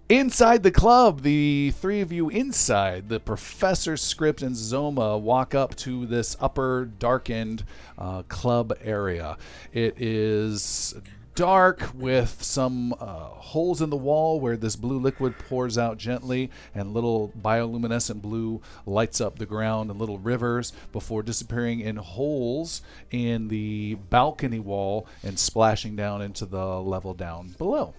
[0.09, 5.75] Inside the club, the three of you inside, the professor, Script, and Zoma walk up
[5.77, 7.65] to this upper darkened
[7.99, 9.37] uh, club area.
[9.73, 10.95] It is
[11.39, 16.51] dark with some uh, holes in the wall where this blue liquid pours out gently,
[16.75, 22.83] and little bioluminescent blue lights up the ground and little rivers before disappearing in holes
[23.13, 27.95] in the balcony wall and splashing down into the level down below.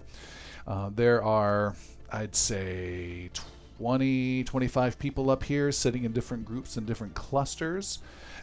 [0.66, 1.74] Uh, there are,
[2.12, 3.30] I'd say,
[3.78, 8.00] 20, 25 people up here sitting in different groups and different clusters.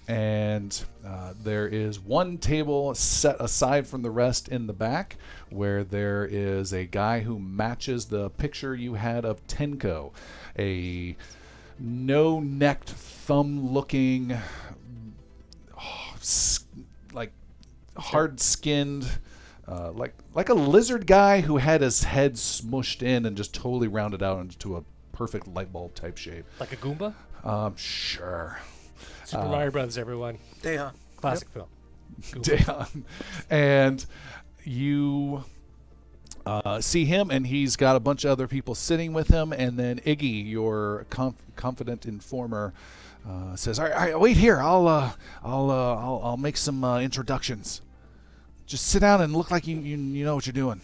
[0.08, 5.18] And uh, there is one table set aside from the rest in the back
[5.50, 10.14] where there is a guy who matches the picture you had of Tenko,
[10.58, 11.18] a
[11.78, 14.38] no necked, thumb looking
[17.14, 17.32] like
[17.98, 19.20] hard skinned.
[19.68, 23.90] Uh, like like a lizard guy who had his head smushed in and just totally
[23.90, 26.46] rounded out into a perfect light bulb type shape.
[26.62, 27.14] Like a Goomba?
[27.44, 28.60] Um, sure.
[29.28, 30.38] Super Uh, Mario Brothers, everyone.
[30.62, 30.94] Deha.
[31.18, 31.68] Classic film.
[32.22, 32.44] Goomba.
[32.44, 33.04] Dayon.
[33.50, 34.06] And
[34.64, 35.44] you
[36.46, 39.52] uh, see him, and he's got a bunch of other people sitting with him.
[39.52, 42.74] And then Iggy, your conf- confident informer,
[43.28, 44.62] uh, says, "All right, all right, wait here.
[44.62, 45.12] I'll, uh,
[45.44, 47.82] I'll, uh, I'll, I'll make some uh, introductions.
[48.66, 50.80] Just sit down and look like you, you, you know what you're doing."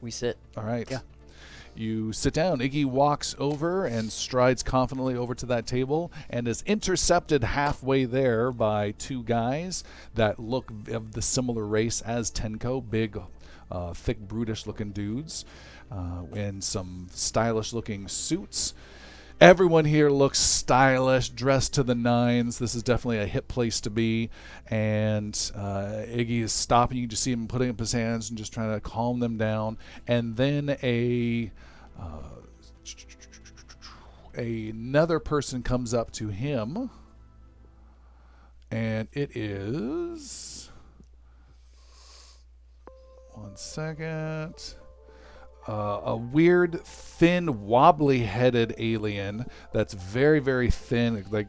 [0.00, 0.38] We sit.
[0.56, 0.88] All right.
[0.88, 1.00] Yeah.
[1.82, 2.60] You sit down.
[2.60, 8.52] Iggy walks over and strides confidently over to that table and is intercepted halfway there
[8.52, 9.82] by two guys
[10.14, 13.20] that look of the similar race as Tenko, big,
[13.68, 15.44] uh, thick, brutish looking dudes
[15.90, 18.74] uh, in some stylish looking suits.
[19.40, 22.60] Everyone here looks stylish, dressed to the nines.
[22.60, 24.30] This is definitely a hip place to be.
[24.68, 26.98] And uh, Iggy is stopping.
[26.98, 29.78] You just see him putting up his hands and just trying to calm them down.
[30.06, 31.50] And then a
[34.34, 36.90] another person comes up to him,
[38.70, 40.70] and it is
[43.34, 44.74] one second
[45.68, 51.48] uh, a weird, thin, wobbly-headed alien that's very, very thin, like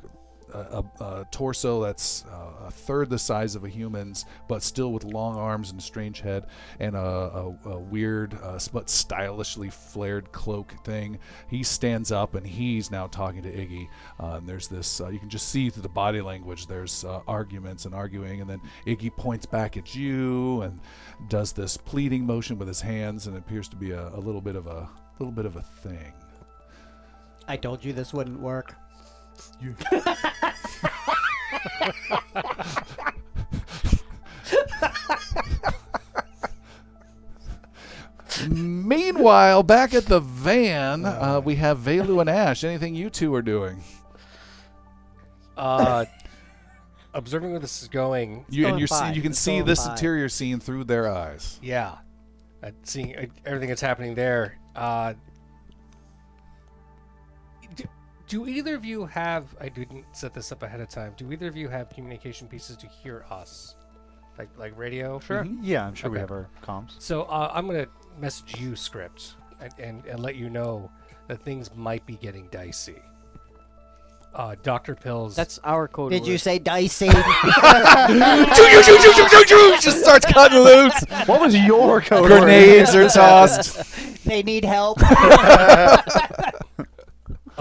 [0.53, 5.03] a, a, torso that's uh, a third the size of a human's, but still with
[5.03, 6.47] long arms and a strange head,
[6.79, 11.17] and a, a, a weird, uh, but stylishly flared cloak thing.
[11.47, 13.87] He stands up and he's now talking to Iggy.
[14.19, 16.67] Uh, and there's this, uh, you can just see through the body language.
[16.67, 20.79] There's uh, arguments and arguing, and then Iggy points back at you and
[21.27, 24.41] does this pleading motion with his hands, and it appears to be a, a little
[24.41, 24.89] bit of a
[25.19, 26.13] little bit of a thing.
[27.47, 28.75] I told you this wouldn't work.
[38.49, 42.63] Meanwhile, back at the van, uh, we have Velu and Ash.
[42.63, 43.83] Anything you two are doing?
[45.55, 46.05] Uh,
[47.13, 49.09] observing where this is going, You and going you're by.
[49.11, 49.91] see, you can It's see going this by.
[49.93, 51.59] interior scene through their eyes.
[51.61, 51.97] yeah,
[52.63, 54.57] uh, seeing uh, everything that's happening there.
[54.75, 55.13] Uh,
[58.33, 59.55] do, do either of you have?
[59.61, 61.13] I didn't set this up ahead of time.
[61.17, 63.75] Do either of you have communication pieces to hear us,
[64.37, 65.19] like like radio?
[65.19, 65.45] Sure.
[65.61, 66.99] Yeah, I'm sure we have our comms.
[66.99, 67.87] So uh, I'm gonna
[68.19, 70.89] message you, script, and, and and let you know
[71.27, 73.01] that things might be getting dicey.
[74.33, 75.35] Uh, Doctor Pills.
[75.35, 76.11] That's our code.
[76.11, 77.05] Did you say dicey?
[79.79, 80.99] Just starts cutting loose.
[81.27, 82.25] What was your code?
[82.25, 84.23] Grenades are tossed.
[84.25, 84.97] they need help.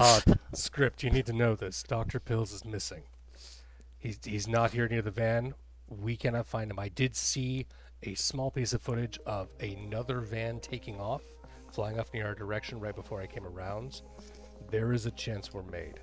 [0.02, 0.20] uh,
[0.52, 1.02] script.
[1.02, 1.82] You need to know this.
[1.82, 3.02] Doctor Pills is missing.
[3.98, 5.54] He's he's not here near the van.
[5.88, 6.78] We cannot find him.
[6.78, 7.66] I did see
[8.02, 11.22] a small piece of footage of another van taking off,
[11.70, 14.02] flying off near our direction right before I came around.
[14.70, 16.00] There is a chance we're made.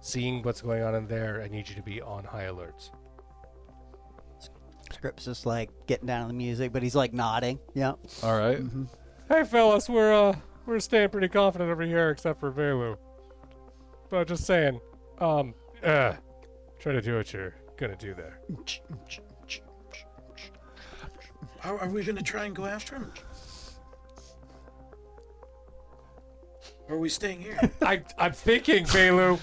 [0.00, 2.90] Seeing what's going on in there, I need you to be on high alert.
[4.92, 7.58] Script's just like getting down to the music, but he's like nodding.
[7.74, 7.94] Yeah.
[8.22, 8.60] All right.
[9.28, 10.36] Hey fellas, we're uh
[10.66, 12.96] we're staying pretty confident over here except for Velu.
[14.12, 14.78] But I'm just saying,
[15.20, 16.12] um uh
[16.78, 18.40] try to do what you're gonna do there.
[21.64, 23.10] Are, are we going to try and go after him?
[26.88, 27.58] Or are we staying here?
[27.82, 29.40] I I'm thinking, Velu.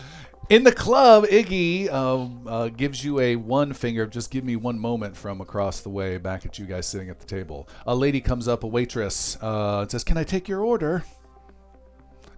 [0.49, 4.05] In the club, Iggy um, uh, gives you a one finger.
[4.05, 7.19] Just give me one moment from across the way, back at you guys sitting at
[7.19, 7.67] the table.
[7.87, 11.03] A lady comes up, a waitress, uh, and says, "Can I take your order?"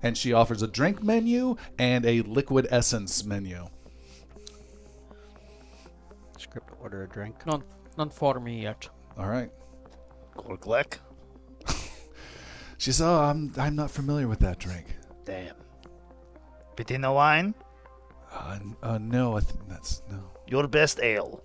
[0.04, 3.68] And she offers a drink menu and a liquid essence menu.
[6.38, 7.46] Script to order a drink.
[7.46, 7.64] None,
[7.98, 8.88] none for me yet.
[9.18, 9.52] All right.
[10.36, 10.98] Gorglek.
[12.78, 14.88] She says, "Oh, I'm I'm not familiar with that drink."
[15.24, 15.54] Damn.
[16.76, 17.54] Bitina wine,
[18.34, 20.18] Uh, n- uh, no, I think that's no.
[20.48, 21.44] your best ale.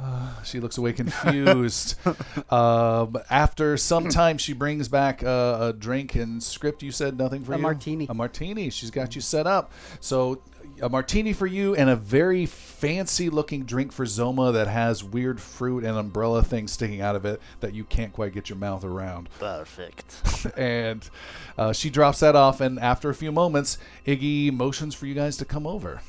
[0.44, 1.96] She looks away confused.
[2.50, 6.82] um, after some time, she brings back uh, a drink and script.
[6.82, 7.62] You said nothing for A you.
[7.62, 8.06] martini.
[8.08, 8.70] A martini.
[8.70, 9.72] She's got you set up.
[10.00, 10.40] So
[10.80, 15.84] a martini for you and a very fancy-looking drink for Zoma that has weird fruit
[15.84, 19.28] and umbrella things sticking out of it that you can't quite get your mouth around.
[19.38, 20.22] Perfect.
[20.56, 21.08] and
[21.56, 22.60] uh, she drops that off.
[22.60, 26.00] And after a few moments, Iggy motions for you guys to come over.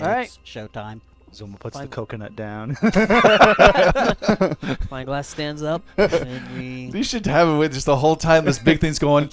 [0.00, 0.26] All right.
[0.26, 1.00] It's showtime.
[1.32, 1.88] Zoma puts Fine.
[1.88, 2.76] the coconut down.
[4.90, 6.98] My glass stands up, and we.
[6.98, 9.24] You should have it with just the whole time this big thing's going.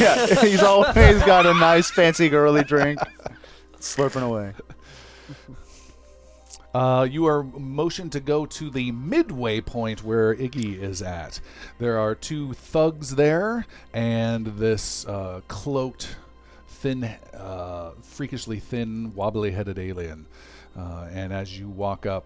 [0.00, 2.98] yeah, he's always got a nice fancy girly drink.
[3.78, 4.52] Slurping away.
[6.72, 11.40] Uh, you are motioned to go to the midway point where Iggy is at.
[11.78, 16.14] There are two thugs there, and this uh, cloaked,
[16.80, 20.26] thin, uh, freakishly thin, wobbly-headed alien.
[20.76, 22.24] Uh, and as you walk up,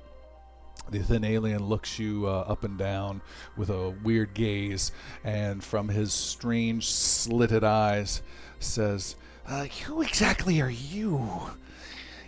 [0.91, 3.21] the thin alien looks you uh, up and down
[3.57, 4.93] with a weird gaze,
[5.25, 8.23] and from his strange, slitted eyes,
[8.61, 11.51] says, uh, "Who exactly are you?"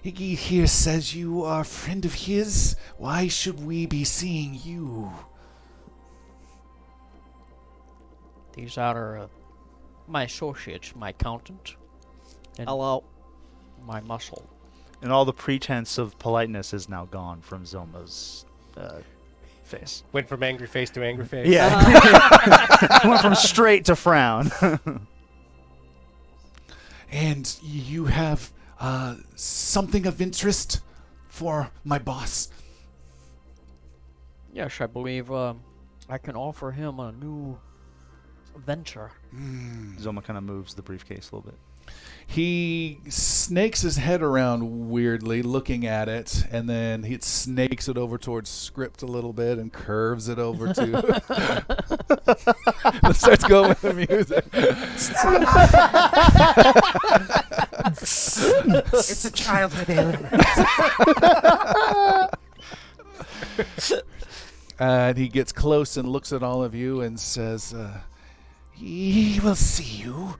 [0.04, 2.76] Iggy here says you are a friend of his.
[2.96, 5.12] Why should we be seeing you?
[8.54, 9.26] These are uh,
[10.06, 11.76] my associates, my accountant,
[12.58, 13.04] and Hello.
[13.84, 14.48] my muscle.
[15.02, 18.46] And all the pretense of politeness is now gone from Zoma's
[18.76, 19.00] uh,
[19.62, 20.02] face.
[20.12, 21.48] Went from angry face to angry face.
[21.48, 23.04] Yeah.
[23.04, 24.50] Went from straight to frown.
[27.10, 30.80] And you have uh, something of interest
[31.28, 32.50] for my boss.
[34.52, 35.60] Yes, I believe um,
[36.08, 37.58] I can offer him a new
[38.56, 39.12] venture.
[39.98, 41.58] Zoma kind of moves the briefcase a little bit.
[42.28, 48.18] He snakes his head around weirdly, looking at it, and then he snakes it over
[48.18, 51.22] towards script a little bit and curves it over to.
[53.14, 54.44] Starts going with the music.
[58.92, 60.28] It's a childhood alien.
[64.78, 68.00] And he gets close and looks at all of you and says, uh,
[68.72, 70.36] "He will see you."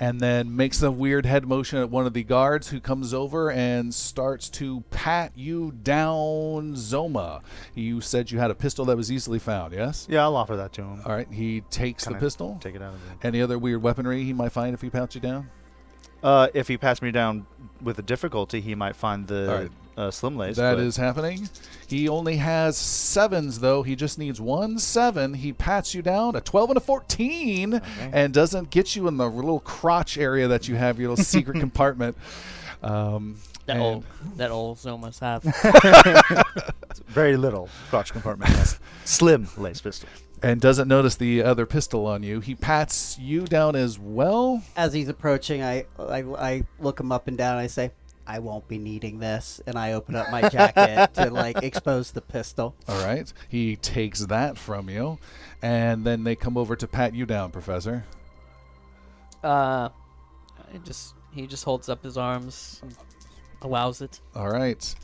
[0.00, 3.50] And then makes a weird head motion at one of the guards who comes over
[3.50, 7.42] and starts to pat you down, Zoma.
[7.74, 10.08] You said you had a pistol that was easily found, yes?
[10.10, 11.00] Yeah, I'll offer that to him.
[11.06, 12.58] All right, he takes Kinda the pistol.
[12.60, 13.00] Take it out of.
[13.22, 15.48] Any other weird weaponry he might find if he pats you down?
[16.24, 17.46] Uh, if he passed me down
[17.82, 19.70] with a difficulty, he might find the All right.
[19.98, 20.56] uh, slim lace.
[20.56, 21.50] That but is happening.
[21.86, 23.82] He only has sevens, though.
[23.82, 25.34] He just needs one seven.
[25.34, 27.74] He pats you down a 12 and a 14
[28.10, 31.60] and doesn't get you in the little crotch area that you have, your little secret
[31.60, 32.16] compartment.
[32.82, 34.04] Um, That old,
[34.36, 35.42] that old Zomas have.
[37.08, 38.50] very little crotch compartment.
[38.50, 38.78] yes.
[39.04, 40.08] Slim lace pistol.
[40.44, 42.40] And doesn't notice the other pistol on you.
[42.40, 44.62] He pats you down as well.
[44.76, 47.52] As he's approaching, I, I I look him up and down.
[47.56, 47.90] And I say,
[48.26, 52.20] "I won't be needing this," and I open up my jacket to like expose the
[52.20, 52.74] pistol.
[52.88, 53.32] All right.
[53.48, 55.18] He takes that from you.
[55.62, 58.04] And then they come over to pat you down, Professor.
[59.42, 59.88] uh,
[60.72, 62.82] I just he just holds up his arms,
[63.62, 64.20] allows it.
[64.34, 64.94] All right.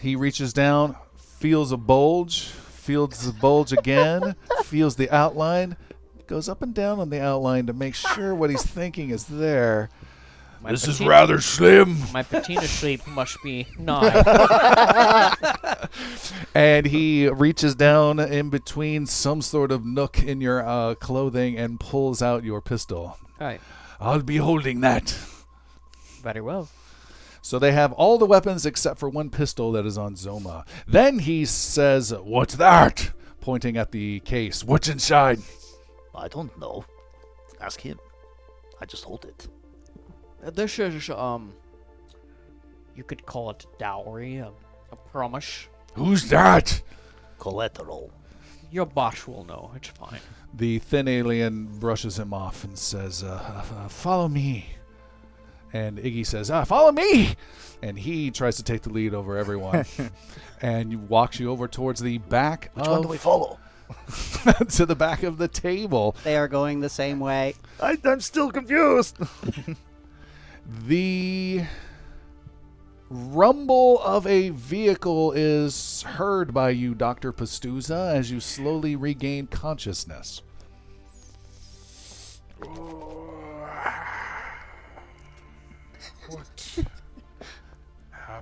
[0.00, 2.48] He reaches down, feels a bulge,
[2.86, 5.76] feels the bulge again, feels the outline,
[6.28, 9.90] goes up and down on the outline to make sure what he's thinking is there.
[10.62, 11.96] My this is rather slim.
[12.12, 14.12] My patina shape must be nine.
[16.54, 21.78] And he reaches down in between some sort of nook in your uh, clothing and
[21.78, 23.18] pulls out your pistol.
[23.38, 23.60] right.
[24.00, 25.10] I'll be holding that.
[26.22, 26.68] Very well.
[27.46, 30.66] So they have all the weapons except for one pistol that is on Zoma.
[30.88, 33.12] Then he says, What's that?
[33.40, 34.64] Pointing at the case.
[34.64, 35.38] What's inside?
[36.12, 36.84] I don't know.
[37.60, 38.00] Ask him.
[38.80, 39.46] I just hold it.
[40.44, 41.52] Uh, This is um,
[42.96, 44.50] you could call it dowry, a,
[44.90, 45.68] a promise.
[45.94, 46.82] Who's that?
[47.38, 48.10] Collateral.
[48.72, 49.70] Your boss will know.
[49.76, 50.18] It's fine.
[50.54, 54.75] The thin alien brushes him off and says, uh, uh, Follow me.
[55.76, 57.36] And Iggy says, ah, Follow me!
[57.82, 59.84] And he tries to take the lead over everyone
[60.62, 63.58] and walks you over towards the back Which one do of, we follow?
[64.70, 66.16] to the back of the table.
[66.24, 67.54] They are going the same way.
[67.80, 69.18] I, I'm still confused.
[70.88, 71.62] The
[73.08, 77.32] rumble of a vehicle is heard by you, Dr.
[77.32, 80.42] Pastuza, as you slowly regain consciousness.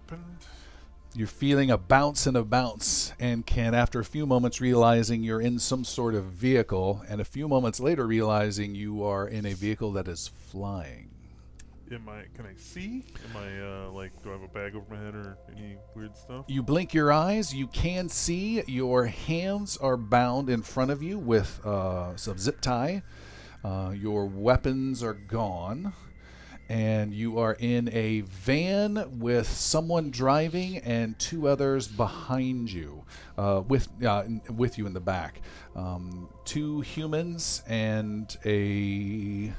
[0.04, 0.36] Happened?
[1.16, 5.40] You're feeling a bounce and a bounce, and can, after a few moments, realizing you're
[5.40, 9.52] in some sort of vehicle, and a few moments later, realizing you are in a
[9.52, 11.10] vehicle that is flying.
[11.92, 12.24] Am I?
[12.34, 13.04] Can I see?
[13.30, 14.10] Am I uh, like?
[14.22, 16.46] Do I have a bag over my head or any weird stuff?
[16.48, 21.18] You blink your eyes, you can see your hands are bound in front of you
[21.18, 23.02] with uh, some zip tie.
[23.62, 25.92] Uh, your weapons are gone.
[26.68, 33.04] And you are in a van with someone driving and two others behind you,
[33.36, 35.42] uh, with uh, with you in the back.
[35.76, 39.52] Um, two humans and a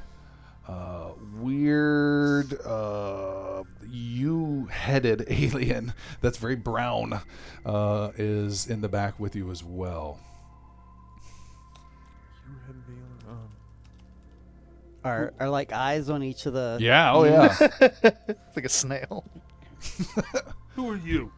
[0.68, 7.22] uh, weird uh, you-headed alien that's very brown
[7.66, 10.20] uh, is in the back with you as well.
[15.06, 16.80] Are are like eyes on each of the?
[16.82, 17.14] Yeah.
[17.14, 17.56] Oh yeah.
[17.80, 19.24] It's like a snail.
[20.70, 21.32] who are you?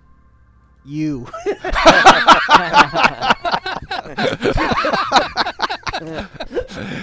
[0.85, 1.27] You.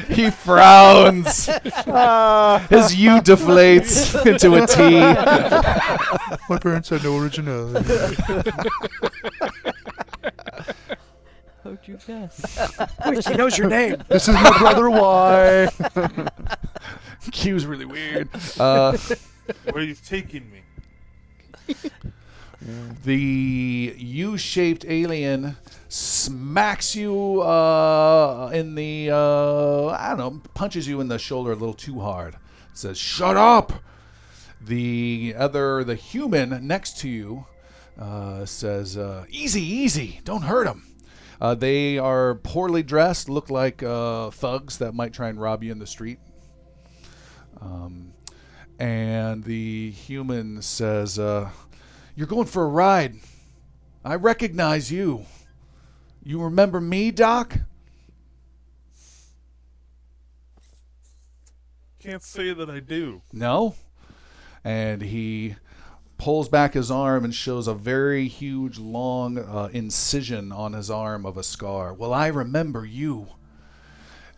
[0.08, 1.44] he frowns.
[1.46, 5.00] His U deflates into a T.
[6.48, 7.84] My parents had no originality.
[11.64, 12.58] How'd you guess?
[13.06, 13.96] Wait, he knows your name.
[14.08, 15.66] this is my brother Y.
[17.32, 18.28] Q's really weird.
[18.60, 18.94] Uh,
[19.72, 20.60] Where you taking me?
[23.02, 25.56] the U-shaped alien
[25.88, 31.56] smacks you uh, in the uh, I don't know, punches you in the shoulder a
[31.56, 32.36] little too hard.
[32.74, 33.72] Says, "Shut up."
[34.60, 37.46] The other, the human next to you,
[37.98, 40.93] uh, says, uh, "Easy, easy, don't hurt him."
[41.40, 45.72] Uh, they are poorly dressed, look like uh, thugs that might try and rob you
[45.72, 46.18] in the street.
[47.60, 48.12] Um,
[48.78, 51.50] and the human says, uh,
[52.14, 53.16] You're going for a ride.
[54.04, 55.24] I recognize you.
[56.22, 57.58] You remember me, Doc?
[61.98, 63.22] Can't say that I do.
[63.32, 63.76] No.
[64.62, 65.56] And he
[66.18, 71.26] pulls back his arm and shows a very huge, long uh, incision on his arm
[71.26, 71.92] of a scar.
[71.92, 73.28] Well, I remember you.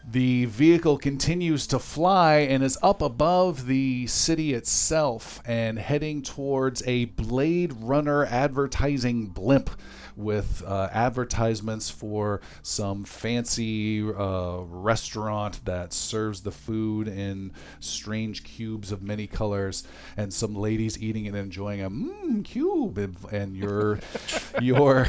[0.09, 6.81] The vehicle continues to fly and is up above the city itself and heading towards
[6.87, 9.69] a Blade Runner advertising blimp
[10.17, 18.91] with uh, advertisements for some fancy uh, restaurant that serves the food in strange cubes
[18.93, 19.85] of many colors,
[20.17, 22.99] and some ladies eating and enjoying a mmm cube,
[23.33, 23.99] and- your
[24.61, 25.07] your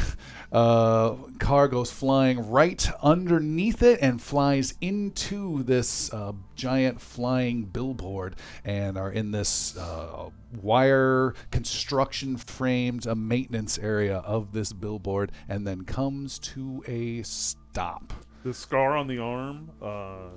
[0.51, 8.35] uh, car goes flying right underneath it and flies into this uh, giant flying billboard,
[8.63, 10.29] and are in this uh,
[10.61, 18.13] wire construction framed a maintenance area of this billboard, and then comes to a stop.
[18.43, 19.71] The scar on the arm.
[19.81, 20.29] Uh,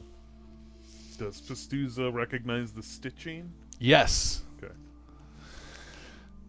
[1.19, 3.53] does Pastuza recognize the stitching?
[3.79, 4.43] Yes.
[4.63, 4.73] Okay.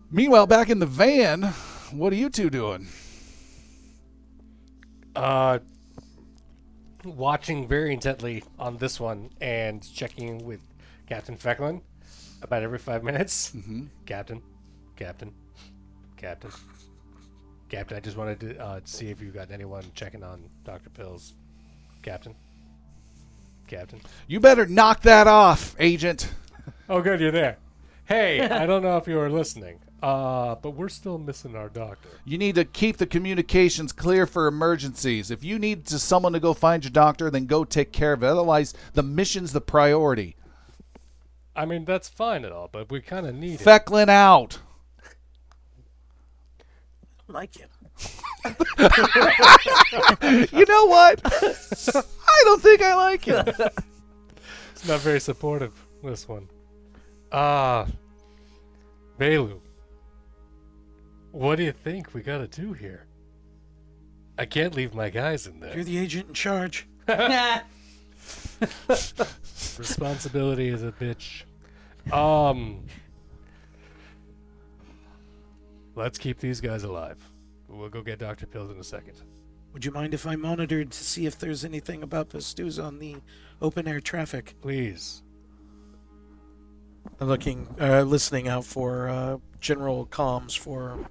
[0.09, 1.43] Meanwhile, back in the van,
[1.91, 2.87] what are you two doing?
[5.15, 5.59] Uh,
[7.03, 10.61] watching very intently on this one and checking with
[11.07, 11.81] Captain Fecklin
[12.41, 13.51] about every five minutes.
[13.55, 13.85] Mm-hmm.
[14.05, 14.41] Captain,
[14.95, 15.33] Captain,
[16.17, 16.51] Captain,
[17.69, 17.97] Captain.
[17.97, 21.33] I just wanted to uh, see if you got anyone checking on Doctor Pills.
[22.01, 22.35] Captain,
[23.67, 24.01] Captain.
[24.27, 26.31] You better knock that off, Agent.
[26.89, 27.57] Oh, good, you're there.
[28.05, 32.09] Hey, I don't know if you were listening, uh, but we're still missing our doctor.
[32.25, 35.31] You need to keep the communications clear for emergencies.
[35.31, 38.23] If you need to, someone to go find your doctor, then go take care of
[38.23, 38.27] it.
[38.27, 40.35] Otherwise, the mission's the priority.
[41.55, 43.63] I mean, that's fine and all, but we kind of need it.
[43.65, 44.59] Fecklin out.
[47.27, 47.69] like him.
[50.51, 51.21] You know what?
[51.25, 53.55] I don't think I like it.
[54.71, 55.73] It's not very supportive,
[56.03, 56.49] this one.
[57.31, 57.85] Ah,
[59.19, 59.59] Velu.
[61.31, 63.05] What do you think we gotta do here?
[64.39, 65.75] I can't leave my guys in there.
[65.75, 66.87] You're the agent in charge.
[69.81, 71.41] Responsibility is a bitch.
[72.13, 72.85] Um,
[75.95, 77.17] let's keep these guys alive.
[77.67, 78.45] We'll go get Dr.
[78.45, 79.15] Pills in a second.
[79.73, 83.15] Would you mind if I monitored to see if there's anything about Pastuza on the
[83.59, 84.53] open air traffic?
[84.61, 85.23] Please.
[87.19, 91.09] I'm looking, uh, listening out for uh, general comms for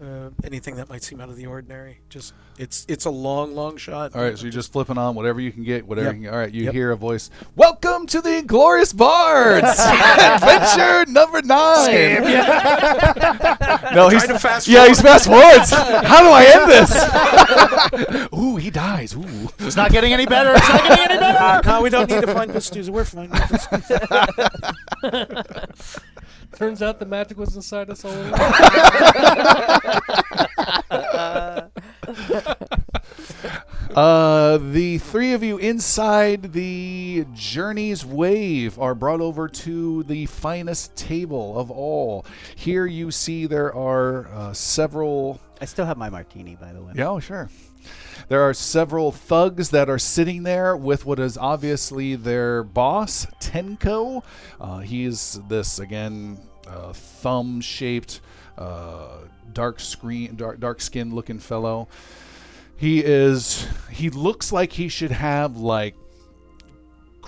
[0.00, 1.98] uh, anything that might seem out of the ordinary.
[2.08, 4.14] Just it's it's a long, long shot.
[4.14, 6.16] All right, so you're just flipping on whatever you can get, whatever Yep.
[6.16, 6.32] you can.
[6.34, 6.74] All right, you Yep.
[6.74, 7.30] hear a voice.
[7.56, 12.22] Welcome to the Inglorious Bards, adventure number nine.
[13.94, 15.70] no, he's to fast yeah, he's fast forwards.
[16.06, 18.28] How do I end this?
[18.32, 19.14] Ooh, he dies.
[19.14, 19.48] Ooh.
[19.58, 20.52] It's not getting any better.
[20.54, 21.38] It's not getting any better.
[21.38, 22.90] Uh, no, we don't need to find Pastuza.
[22.90, 23.30] We're fine.
[26.52, 26.58] We're Pastuza.
[26.58, 28.34] Turns out the magic was inside us all along.
[33.94, 40.94] Uh, the three of you inside the Journey's Wave are brought over to the finest
[40.94, 42.24] table of all.
[42.54, 46.92] Here you see there are uh, several I still have my martini, by the way.
[46.94, 47.48] Yeah, oh, sure.
[48.28, 54.22] There are several thugs that are sitting there with what is obviously their boss, Tenko.
[54.60, 58.20] Uh, he's this again uh, thumb-shaped,
[58.58, 59.20] uh,
[59.54, 61.88] dark screen, dark dark skinned looking fellow.
[62.76, 63.66] He is.
[63.90, 65.96] He looks like he should have like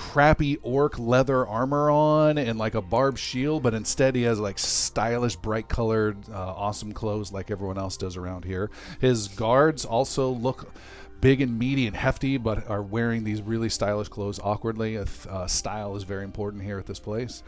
[0.01, 4.59] crappy orc leather armor on and like a barbed shield, but instead he has like
[4.59, 8.71] stylish, bright colored, uh, awesome clothes like everyone else does around here.
[8.99, 10.73] His guards also look
[11.21, 14.97] big and meaty and hefty, but are wearing these really stylish clothes awkwardly.
[14.97, 17.43] Uh, style is very important here at this place.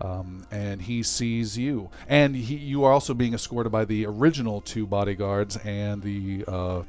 [0.00, 4.60] Um, and he sees you, and he, you are also being escorted by the original
[4.60, 6.82] two bodyguards and the uh,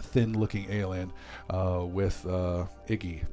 [0.00, 1.12] thin-looking alien
[1.50, 3.24] uh, with uh, Iggy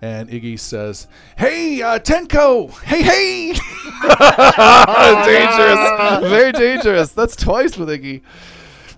[0.00, 2.70] and Iggy says, "Hey, uh, Tenko!
[2.82, 3.52] Hey, hey!"
[5.26, 7.12] dangerous, very dangerous.
[7.12, 8.22] That's twice with Iggy.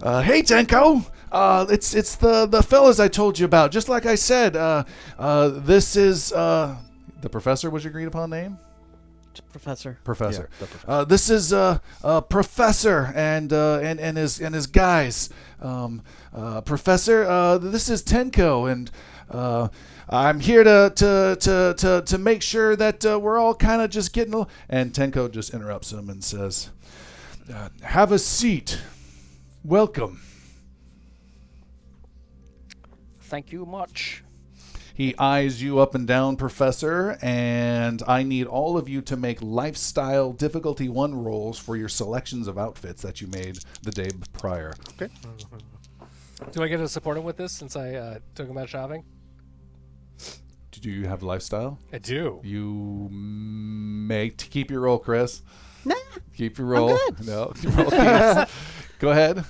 [0.03, 1.05] Uh, hey, Tenko!
[1.33, 3.71] Uh, it's it's the the fellas I told you about.
[3.71, 4.85] Just like I said, uh,
[5.19, 6.77] uh, this is uh,
[7.21, 7.71] the professor.
[7.71, 8.59] Was your agreed upon name?
[9.53, 9.99] Professor.
[10.05, 10.49] Professor.
[10.87, 15.31] Uh, this is uh, uh, Professor and uh, and and his and his guys.
[15.61, 16.03] Um,
[16.35, 18.91] uh, professor, uh, this is Tenko, and
[19.31, 19.69] uh,
[20.13, 23.91] I'm here to to to to, to make sure that uh, we're all kind of
[23.91, 24.35] just getting.
[24.35, 26.71] al- And Tenko just interrupts him and says,
[27.53, 28.81] uh, "Have a seat.
[29.65, 30.21] Welcome."
[33.21, 34.25] Thank you much.
[34.93, 39.41] He eyes you up and down, Professor, and I need all of you to make
[39.41, 44.75] lifestyle difficulty one rolls for your selections of outfits that you made the day prior.
[45.01, 45.09] Okay.
[46.53, 49.05] Do I get to support him with this since I uh, took him out shopping?
[50.71, 51.79] Do you have lifestyle?
[51.93, 52.41] I do.
[52.45, 55.43] You may t- keep your roll, Chris.
[55.85, 55.95] Nah.
[56.37, 56.99] Keep your roll.
[57.25, 58.47] No, your roll.
[58.99, 59.45] Go ahead.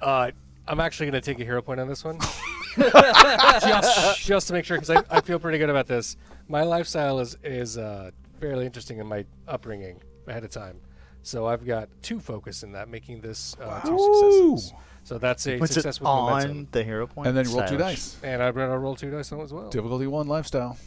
[0.00, 0.30] Uh,
[0.66, 2.18] I'm actually going to take a hero point on this one.
[2.78, 6.16] just, just to make sure, because I, I feel pretty good about this.
[6.48, 8.10] My lifestyle is is uh,
[8.40, 10.80] fairly interesting in my upbringing ahead of time.
[11.22, 14.72] So I've got two focus in that, making this uh, two successes.
[15.04, 16.68] So that's a Puts success it with on momentum.
[16.70, 17.28] the hero point.
[17.28, 17.78] And then roll two Stylish.
[17.78, 18.16] dice.
[18.22, 19.68] And I'm going to roll two dice on it as well.
[19.68, 20.78] Difficulty one, lifestyle.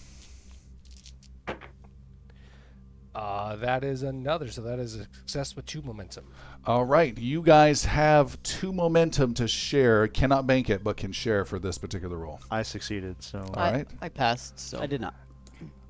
[3.14, 4.50] Uh, that is another.
[4.50, 6.26] So that is a success with two momentum.
[6.66, 10.08] All right, you guys have two momentum to share.
[10.08, 12.40] Cannot bank it, but can share for this particular roll.
[12.52, 13.88] I succeeded, so All I, right.
[14.02, 15.14] I passed, so I did not.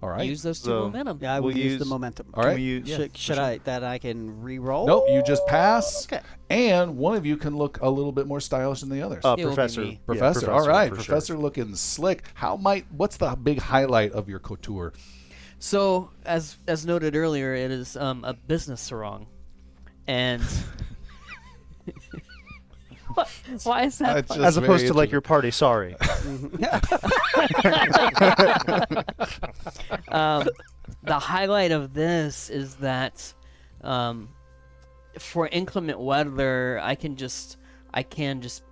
[0.03, 0.27] All right.
[0.27, 1.19] use those two So- momentum.
[1.21, 2.27] Yeah, I will We'll use, the use- momentum.
[2.33, 2.49] All right.
[2.51, 3.43] Can we use- Should, for should sure.
[3.43, 4.85] I that I can re-roll?
[4.85, 6.05] Nope, you just pass.
[6.05, 6.21] Okay.
[6.49, 9.25] And one of you can look a little bit more stylish than the others.
[9.25, 9.81] uh, It will be professor.
[9.81, 9.89] me.
[9.91, 10.51] yeah, professor.
[10.51, 11.05] All right, for sure.
[11.05, 12.23] professor looking slick.
[12.35, 14.93] How might what's the big highlight of your couture?
[15.57, 19.25] So, as as noted earlier, it is um, a business sarong,
[20.05, 20.43] and
[21.85, 21.95] What?
[23.63, 24.27] why is that?
[24.27, 25.51] That's As opposed to like your party.
[25.51, 25.95] Sorry.
[30.09, 30.49] um,
[31.03, 33.33] the highlight of this is that
[33.81, 34.29] um,
[35.19, 37.57] for inclement weather, I can just
[37.93, 38.63] I can just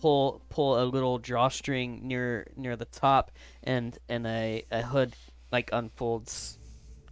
[0.00, 3.30] pull pull a little drawstring near near the top,
[3.62, 5.14] and and a, a hood
[5.52, 6.58] like unfolds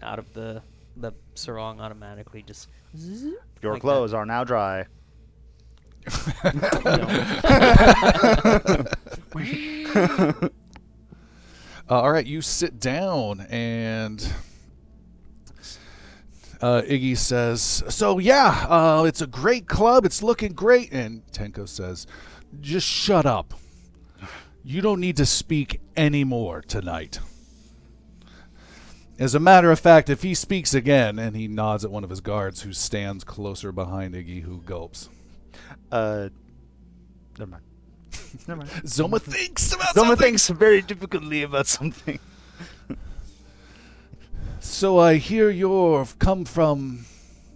[0.03, 0.63] out of the
[0.97, 2.43] the sarong automatically.
[2.43, 2.69] Just
[3.63, 3.81] Your like that.
[3.81, 4.87] clothes are now dry.
[11.91, 14.33] Uh, all right, you sit down and
[16.63, 20.07] uh, Iggy says, "So yeah, uh, it's a great club.
[20.07, 22.07] It's looking great." And Tenko says,
[22.61, 23.55] "Just shut up.
[24.63, 27.19] You don't need to speak anymore tonight."
[29.19, 32.11] As a matter of fact, if he speaks again, and he nods at one of
[32.11, 35.09] his guards who stands closer behind Iggy, who gulps.
[35.91, 36.29] Uh,
[37.39, 37.65] never mind.
[38.49, 38.71] never mind.
[38.85, 40.33] Zoma thinks about Someone something.
[40.39, 42.19] thinks very difficultly about something.
[44.61, 47.05] So I hear you've come from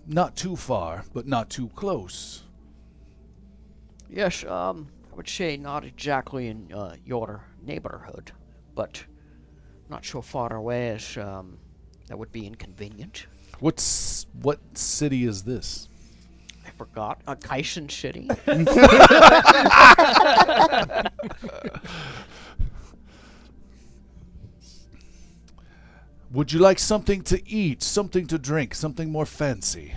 [0.07, 2.43] not too far, but not too close.
[4.11, 8.33] Yes, um, I would say not exactly in uh, your neighborhood,
[8.75, 9.05] but
[9.89, 11.59] not so far away as um,
[12.09, 13.27] that would be inconvenient.
[13.61, 15.89] What's what city is this?
[16.77, 17.23] I forgot.
[17.27, 18.29] a Kaisen City.
[26.33, 29.95] Would you like something to eat, something to drink, something more fancy?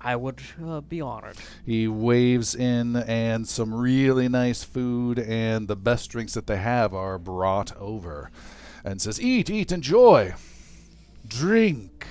[0.00, 1.36] I would uh, be honored.
[1.64, 6.92] He waves in, and some really nice food and the best drinks that they have
[6.94, 8.30] are brought over,
[8.84, 10.34] and says, "Eat, eat, enjoy,
[11.26, 12.06] drink."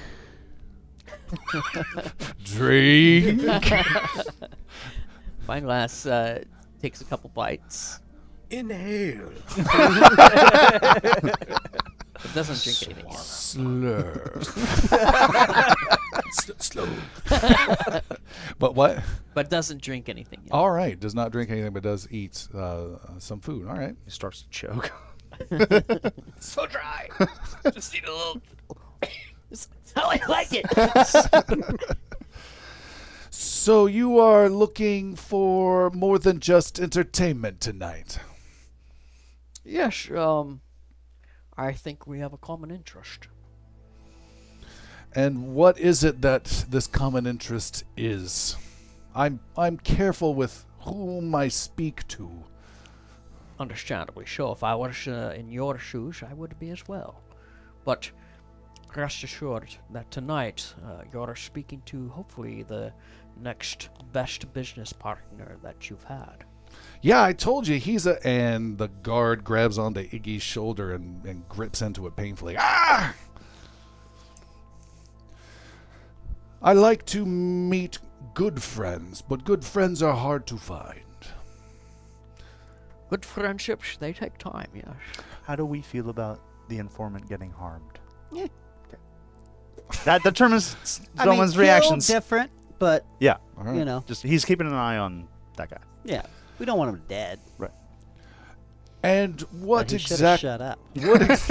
[2.44, 3.42] Drink.
[5.44, 6.44] Spyglass uh,
[6.82, 8.00] takes a couple bites,
[8.50, 9.32] Inhale.
[12.26, 13.06] It doesn't drink anything.
[13.12, 13.20] yet.
[13.20, 14.34] Slur.
[16.28, 16.88] S- slow.
[18.60, 19.04] But what?
[19.36, 20.40] But doesn't drink anything.
[20.46, 20.52] Yet.
[20.52, 21.00] All right.
[21.00, 23.68] Does not drink anything, but does eat uh, some food.
[23.68, 23.96] All right.
[24.04, 24.92] He starts to choke.
[26.40, 27.08] so dry.
[27.72, 28.42] Just need a little.
[29.50, 29.68] That's
[29.98, 30.66] how I like it.
[33.30, 38.20] So you are looking for more than just entertainment tonight.
[39.66, 40.10] yes.
[40.10, 40.62] Um.
[41.58, 43.28] I think we have a common interest.
[45.14, 48.56] And what is it that this common interest is?
[49.14, 52.30] I'm I'm careful with whom I speak to.
[53.60, 54.52] Understandably so.
[54.52, 57.22] If I was uh, in your shoes, I would be as well.
[57.84, 58.12] But
[58.98, 62.92] rest assured that tonight uh, you're speaking to hopefully the
[63.42, 66.44] next best business partner that you've had.
[67.02, 68.26] Yeah, I told you he's a.
[68.26, 72.56] And the guard grabs onto Iggy's shoulder and, and grips into it painfully.
[72.58, 73.16] Ah!
[76.62, 78.00] I like to meet
[78.34, 81.02] good friends, but good friends are hard to find.
[83.10, 84.96] Good friendships, they take time, yes.
[85.44, 88.00] How do we feel about the informant getting harmed?
[88.34, 88.48] Yeah.
[89.90, 90.00] Okay.
[90.06, 90.76] That determines
[91.18, 92.08] I mean, someone's kill reactions.
[92.08, 93.76] different, but yeah, All right.
[93.76, 95.78] you know, just he's keeping an eye on that guy.
[96.04, 96.24] yeah,
[96.60, 97.40] we don't want him dead.
[97.58, 97.72] Right.
[99.04, 100.50] And what but he should exactly?
[100.50, 100.80] shut up.
[100.96, 101.48] What ex-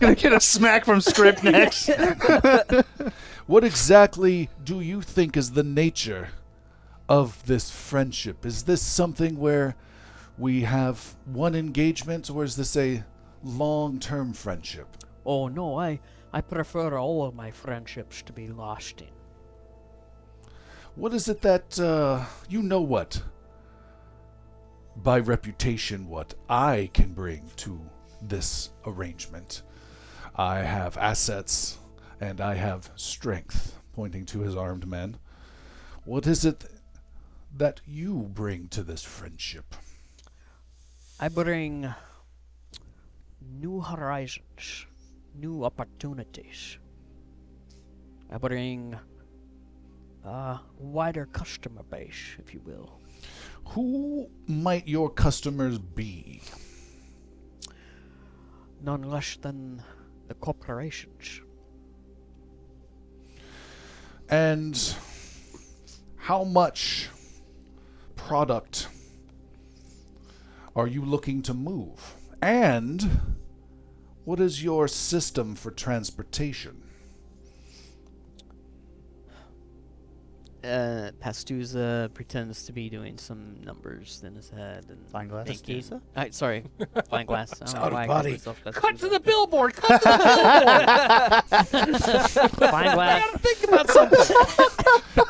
[0.00, 1.88] Gonna get a smack from script next.
[3.46, 6.30] What exactly do you think is the nature
[7.08, 8.44] of this friendship?
[8.44, 9.76] Is this something where
[10.36, 13.04] we have one engagement, or is this a
[13.44, 14.88] long term friendship?
[15.24, 16.00] Oh no, I
[16.32, 19.12] I prefer all of my friendships to be lasting.
[20.94, 23.22] What is it that, uh, you know what?
[24.96, 27.80] By reputation, what I can bring to
[28.22, 29.62] this arrangement.
[30.34, 31.78] I have assets
[32.20, 35.18] and I have strength, pointing to his armed men.
[36.04, 36.64] What is it
[37.56, 39.74] that you bring to this friendship?
[41.18, 41.94] I bring
[43.40, 44.86] new horizons,
[45.38, 46.78] new opportunities.
[48.30, 48.96] I bring
[50.24, 53.00] a wider customer base, if you will.
[53.68, 56.42] Who might your customers be?
[58.82, 59.82] None less than
[60.28, 61.40] the corporations.
[64.28, 64.94] And
[66.16, 67.08] how much
[68.16, 68.88] product
[70.74, 72.16] are you looking to move?
[72.42, 73.08] And
[74.26, 76.82] what is your system for transportation?
[80.64, 85.46] Uh, Pastuza pretends to be doing some numbers in his head and Spyglass?
[85.46, 85.80] thinking.
[85.80, 86.00] Pastuza?
[86.16, 86.64] I, sorry,
[87.04, 87.62] Spyglass.
[87.62, 88.30] I don't know out of why I called body.
[88.32, 89.10] myself Cut to Pastuza.
[89.10, 89.74] the billboard.
[89.76, 90.08] Cut to
[91.70, 93.30] the Spyglass.
[93.42, 94.36] think about something.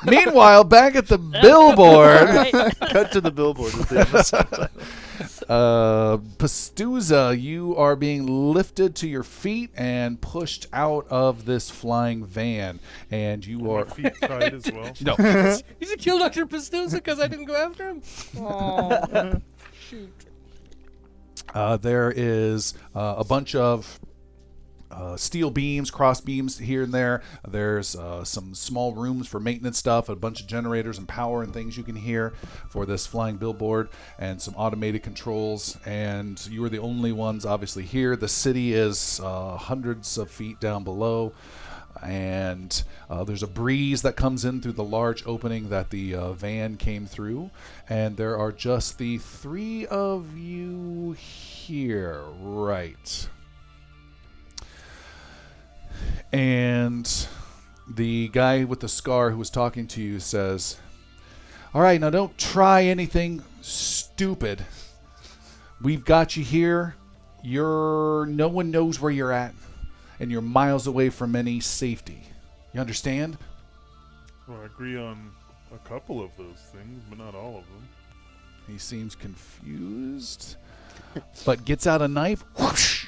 [0.07, 2.53] Meanwhile, back at the billboard, Right.
[2.89, 4.69] Cut to the billboard with the episode title.
[5.49, 12.25] uh, Pastuza, you are being lifted to your feet and pushed out of this flying
[12.25, 14.93] van, and you My are feet tied as well.
[15.01, 15.15] no.
[15.81, 16.47] He's a kill Dr.
[16.47, 18.03] Pastuza because I didn't go after him.
[18.39, 19.41] Oh,
[19.89, 20.13] shoot.
[21.55, 23.99] Uh, there is uh, a bunch of
[24.97, 27.23] uh, steel beams, cross beams here and there.
[27.47, 31.53] There's uh, some small rooms for maintenance stuff, a bunch of generators and power and
[31.53, 32.33] things you can hear
[32.71, 33.89] for this flying billboard,
[34.19, 35.79] and some automated controls.
[35.85, 38.17] And you are the only ones, obviously, here.
[38.17, 41.33] The city is uh, hundreds of feet down below.
[42.03, 46.33] And uh, there's a breeze that comes in through the large opening that the uh,
[46.33, 47.51] van came through.
[47.89, 52.23] And there are just the three of you here.
[52.39, 53.29] Right.
[56.33, 57.27] And
[57.89, 60.77] the guy with the scar who was talking to you says,
[61.73, 64.65] All right, now don't try anything stupid.
[65.81, 66.97] We've got you here.
[67.43, 69.55] You're no one knows where you're at,
[70.19, 72.23] and you're miles away from any safety.
[72.73, 73.39] You understand?
[74.49, 75.31] Well, I agree on
[75.75, 77.89] a couple of those things, but not all of them.
[78.67, 80.57] He seems confused,
[81.45, 83.06] but gets out a knife whoosh,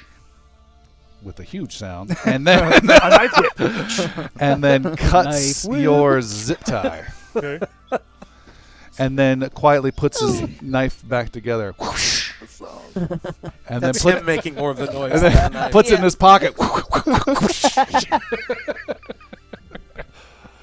[1.21, 2.73] with a huge sound, and then
[4.39, 5.79] and then cuts Knife.
[5.81, 7.05] your zip tie,
[7.35, 7.59] Okay.
[8.97, 12.31] and then quietly puts his knife back together, whoosh,
[12.99, 13.09] and
[13.67, 15.11] then That's put, him making more of the noise.
[15.13, 15.71] and then the knife.
[15.71, 16.55] puts it in his pocket.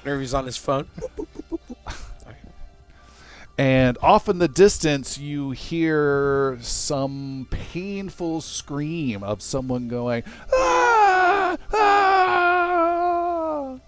[0.03, 0.87] he's on his phone.
[3.57, 12.57] And off in the distance, you hear some painful scream of someone going, ah, ah,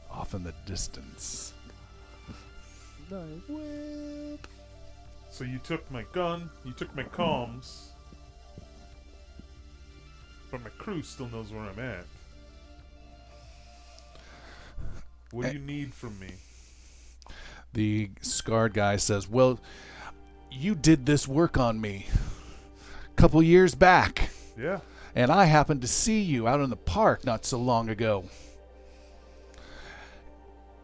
[0.09, 1.53] off in the distance.
[5.29, 7.89] So you took my gun, you took my comms,
[10.49, 12.05] but my crew still knows where I'm at.
[15.31, 16.33] What do you need from me?
[17.73, 19.59] The scarred guy says, Well,
[20.51, 22.07] you did this work on me
[23.05, 24.79] a couple years back, Yeah.
[25.15, 28.25] and I happened to see you out in the park not so long ago.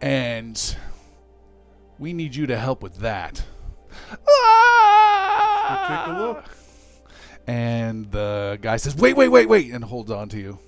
[0.01, 0.75] And
[1.97, 3.43] we need you to help with that.
[4.11, 6.43] Go take a look.
[6.45, 6.49] Ah!
[7.47, 10.59] And the guy says, Wait, wait, wait, wait, and holds on to you.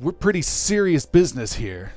[0.00, 1.92] We're pretty serious business here.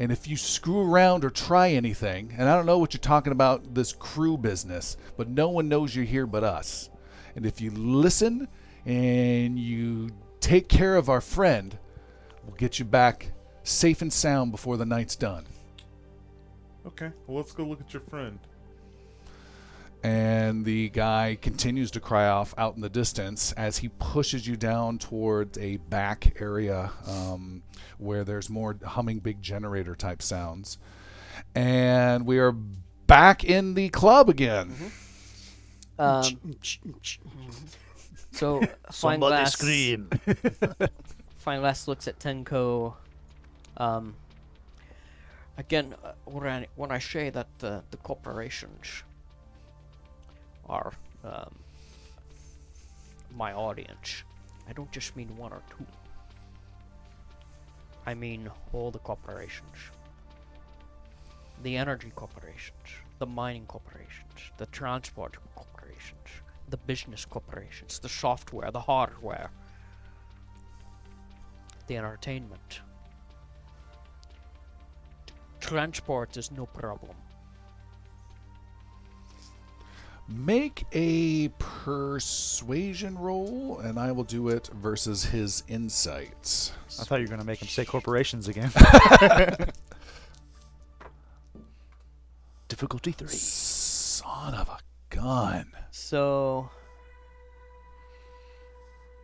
[0.00, 3.32] And if you screw around or try anything, and I don't know what you're talking
[3.32, 6.88] about, this crew business, but no one knows you're here but us.
[7.36, 8.48] And if you listen
[8.86, 10.08] and you
[10.40, 11.78] take care of our friend,
[12.46, 13.30] we'll get you back
[13.62, 15.44] safe and sound before the night's done.
[16.86, 18.38] Okay, well, let's go look at your friend.
[20.02, 24.56] And the guy continues to cry off out in the distance as he pushes you
[24.56, 27.62] down towards a back area um,
[27.98, 30.78] where there's more humming big generator type sounds
[31.54, 32.52] and we are
[33.06, 34.72] back in the club again
[35.98, 36.56] Um,
[38.32, 40.08] so Fine Somebody Glass, scream.
[41.38, 42.94] Fine Glass looks at Tenko.
[43.76, 44.14] Um,
[45.58, 49.02] again, uh, when I, when I say that the, the corporations
[50.70, 50.92] are
[51.24, 51.54] um,
[53.36, 54.22] my audience,
[54.68, 55.86] I don't just mean one or two.
[58.06, 59.76] I mean all the corporations.
[61.62, 66.28] The energy corporations, the mining corporations, the transport corporations,
[66.70, 69.50] the business corporations, the software, the hardware,
[71.88, 72.80] the entertainment.
[75.60, 77.16] Transport is no problem.
[80.30, 87.26] Make a persuasion roll and i will do it versus his insights I thought you
[87.26, 88.70] were gonna make him say corporations again.
[92.68, 93.28] Difficulty three.
[93.28, 94.78] son of a
[95.14, 96.68] gun So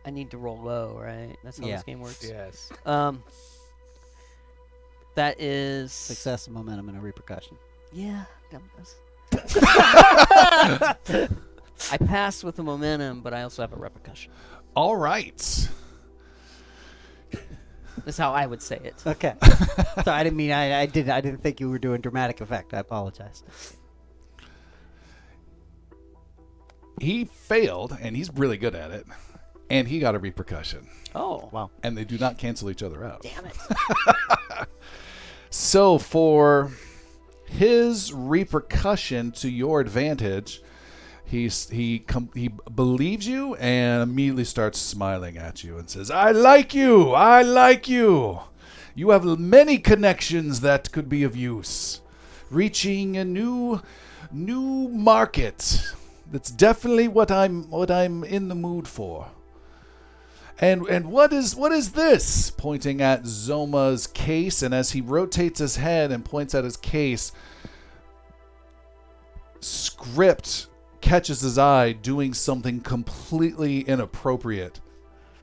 [0.05, 1.35] I need to roll low, right?
[1.43, 1.75] That's how Yeah.
[1.75, 2.23] this game works.
[2.27, 2.69] Yes.
[2.85, 3.23] Um
[5.15, 7.57] that is Success, momentum, and a repercussion.
[7.91, 8.95] Yeah, that was-
[11.91, 14.31] I pass with the momentum, but I also have a repercussion.
[14.75, 15.69] all right
[18.05, 18.95] That's how I would say it.
[19.05, 19.33] Okay.
[20.05, 22.73] so I didn't mean I, I didn't I didn't think you were doing dramatic effect.
[22.73, 23.43] I apologize.
[26.99, 29.05] he failed and he's really good at it
[29.69, 31.69] and he got a repercussion Oh, Wow.
[31.83, 33.57] and they do not cancel each other out damn it!
[35.49, 36.71] So for
[37.47, 40.61] his repercussion to your advantage,
[41.25, 46.31] he's he com- he believes you and immediately starts smiling at you and says, "I
[46.31, 47.11] like you.
[47.11, 48.39] I like you.
[48.95, 52.01] You have many connections that could be of use,
[52.49, 53.81] reaching a new
[54.31, 55.81] new market.
[56.31, 59.27] That's definitely what I'm what I'm in the mood for."
[60.59, 62.49] And and what is what is this?
[62.49, 67.31] Pointing at Zoma's case, and as he rotates his head and points at his case,
[69.59, 70.67] Script
[71.01, 74.81] catches his eye doing something completely inappropriate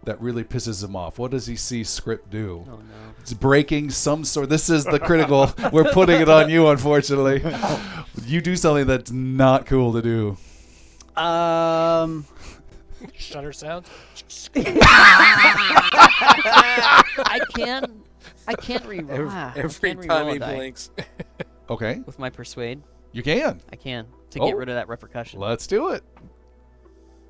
[0.02, 1.18] that really pisses him off.
[1.18, 2.64] What does he see Script do?
[2.68, 3.14] Oh no!
[3.20, 4.48] It's breaking some sort.
[4.48, 5.52] This is the critical.
[5.72, 7.42] We're putting it on you, unfortunately.
[8.26, 11.20] You do something that's not cool to do.
[11.20, 12.26] Um.
[13.16, 13.86] Shutter sound.
[17.26, 18.02] I can,
[18.48, 19.10] I can re-roll.
[19.10, 20.90] Every, ah, I every can time re-roll he die blinks.
[21.70, 22.82] Okay, with my persuade,
[23.12, 23.58] you can.
[23.72, 24.46] I can to Oh.
[24.46, 25.40] get rid of that repercussion.
[25.40, 26.04] Let's do it.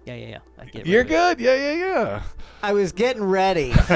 [0.06, 0.38] Yeah, yeah, yeah.
[0.58, 1.10] I get rid You're of it.
[1.10, 1.38] good.
[1.40, 2.22] Yeah, yeah, yeah.
[2.60, 3.70] I was getting ready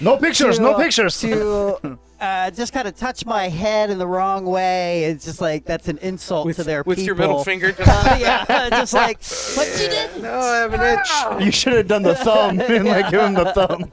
[0.00, 0.58] No pictures.
[0.58, 1.20] No To- pictures.
[1.20, 5.04] to uh, just kind of touch my head in the wrong way.
[5.04, 7.06] It's just like that's an insult With, to their with people.
[7.06, 7.72] your middle finger.
[7.76, 9.18] Just, Uh, yeah, just like
[9.56, 10.22] what you did.
[10.22, 10.98] no, I have an
[11.40, 11.44] itch.
[11.44, 13.90] You should have done the thumb and like give him the thumb.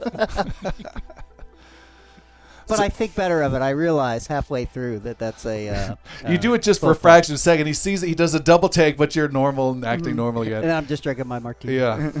[2.68, 3.62] But I think better of it.
[3.62, 5.68] I realize halfway through that that's a.
[5.68, 5.94] Uh,
[6.28, 7.66] You do it just for a fraction of a second.
[7.66, 8.06] He sees it.
[8.06, 10.70] He does a double take, but you're normal and acting normal and.
[10.70, 11.78] I'm just drinking my martini.
[11.78, 12.12] Yeah.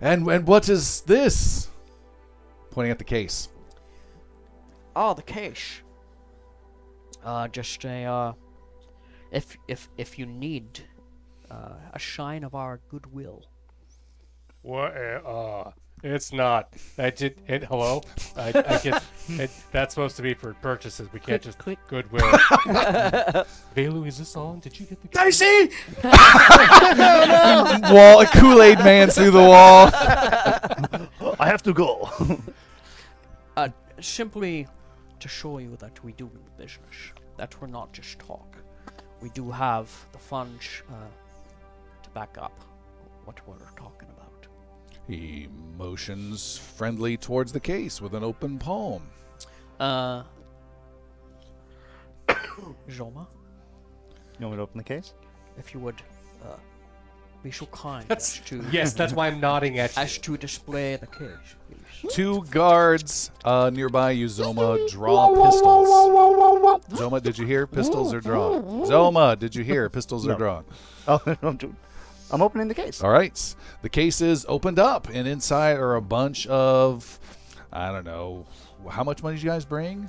[0.00, 1.68] and and what is this?
[2.70, 3.48] Pointing at the case.
[4.96, 5.82] Ah, the case.
[7.24, 8.32] Uh, just a uh,
[9.30, 10.80] if if if you need
[11.50, 13.42] uh, a shine of our goodwill.
[14.62, 14.96] What?
[14.96, 15.70] Uh, uh,
[16.02, 16.74] it's not.
[16.98, 17.40] I did.
[17.48, 18.02] It, hello.
[18.36, 19.02] I, I get.
[19.26, 21.08] It, that's supposed to be for purchases.
[21.10, 21.78] We can't Click, just click.
[21.88, 22.20] goodwill.
[23.74, 24.60] Velu, is this on?
[24.60, 25.08] Did you get the?
[25.08, 25.70] Dicey!
[27.90, 29.88] Wall a Kool Aid man through the wall.
[31.40, 32.10] I have to go.
[33.56, 34.66] Uh, simply
[35.20, 36.96] to show you that we do the business,
[37.36, 38.56] that we're not just talk.
[39.20, 40.94] We do have the funds uh,
[42.02, 42.58] to back up
[43.24, 44.46] what we're talking about.
[45.08, 45.48] He
[45.78, 49.02] motions friendly towards the case with an open palm.
[49.80, 50.22] Uh,
[52.90, 53.26] Zoma,
[54.38, 55.14] You want me to open the case?
[55.56, 56.02] if you would
[56.44, 56.56] uh,
[57.44, 58.94] be so kind That's as to yes.
[58.94, 60.02] That's why I'm nodding at you.
[60.02, 61.28] as to display the case,
[61.68, 62.12] please.
[62.12, 65.88] Two guards uh, nearby you, Zoma, draw pistols.
[66.98, 67.66] Zoma, did you hear?
[67.66, 68.62] Pistols are drawn.
[68.86, 69.88] Zoma, did you hear?
[69.88, 70.38] Pistols are No.
[70.38, 70.64] drawn.
[71.06, 71.76] Oh, I'm, doing-
[72.30, 73.02] I'm opening the case.
[73.02, 73.54] All right.
[73.82, 77.18] The case is opened up, and inside are a bunch of,
[77.72, 78.46] I don't know,
[78.90, 80.08] how much money did you guys bring?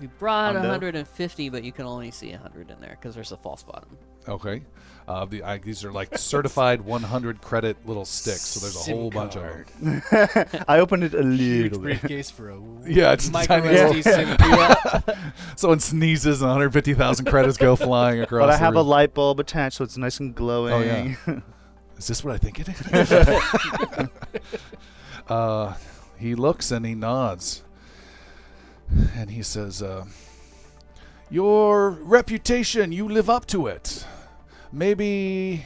[0.00, 0.60] We brought Hundo.
[0.62, 3.96] 150, but you can only see 100 in there because there's a false bottom.
[4.28, 4.62] Okay.
[5.08, 8.96] Uh, the, I, these are like certified 100 credit little sticks, so there's a SIM
[8.96, 9.42] whole bunch of
[9.80, 10.02] them.
[10.66, 12.00] I opened it a Huge little bit.
[12.00, 15.18] briefcase for a Yeah, it's micro tiny little- SD SIM card.
[15.54, 18.46] Someone sneezes and 150,000 credits go flying across.
[18.46, 18.88] But I the have a room.
[18.88, 20.72] light bulb attached, so it's nice and glowing.
[20.72, 21.14] Oh, yeah.
[21.96, 24.10] Is this what I think it is?
[25.28, 25.74] uh,
[26.18, 27.62] he looks and he nods.
[29.14, 30.04] And he says, uh,
[31.30, 34.04] Your reputation, you live up to it.
[34.72, 35.64] Maybe.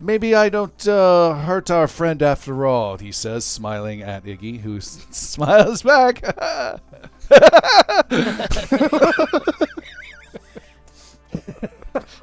[0.00, 4.78] Maybe I don't uh, hurt our friend after all, he says, smiling at Iggy, who
[4.78, 6.20] s- smiles back.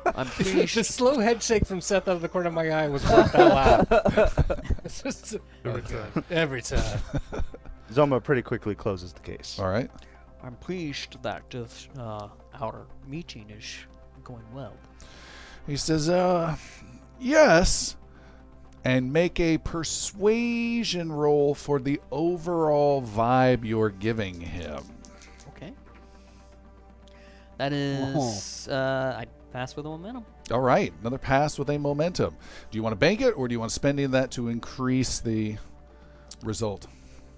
[0.06, 0.86] I'm the pleased.
[0.86, 3.88] slow head shake from Seth out of the corner of my eye was worth that
[3.90, 4.66] laugh.
[4.86, 6.24] It's just every time.
[6.32, 7.00] Every time.
[7.94, 9.58] Zoma pretty quickly closes the case.
[9.60, 9.90] all right.
[10.44, 13.66] I'm pleased that this, uh, our meeting is
[14.24, 14.74] going well.
[15.70, 16.56] He says, uh,
[17.20, 17.96] yes.
[18.84, 24.84] And make a persuasion roll for the overall vibe you're giving him.
[25.50, 25.74] Okay.
[27.58, 30.26] That is, uh, I pass with a momentum.
[30.50, 32.36] All right, another pass with a momentum.
[32.72, 34.32] Do you want to bank it or do you want to spend any of that
[34.32, 35.58] to increase the
[36.44, 36.88] result?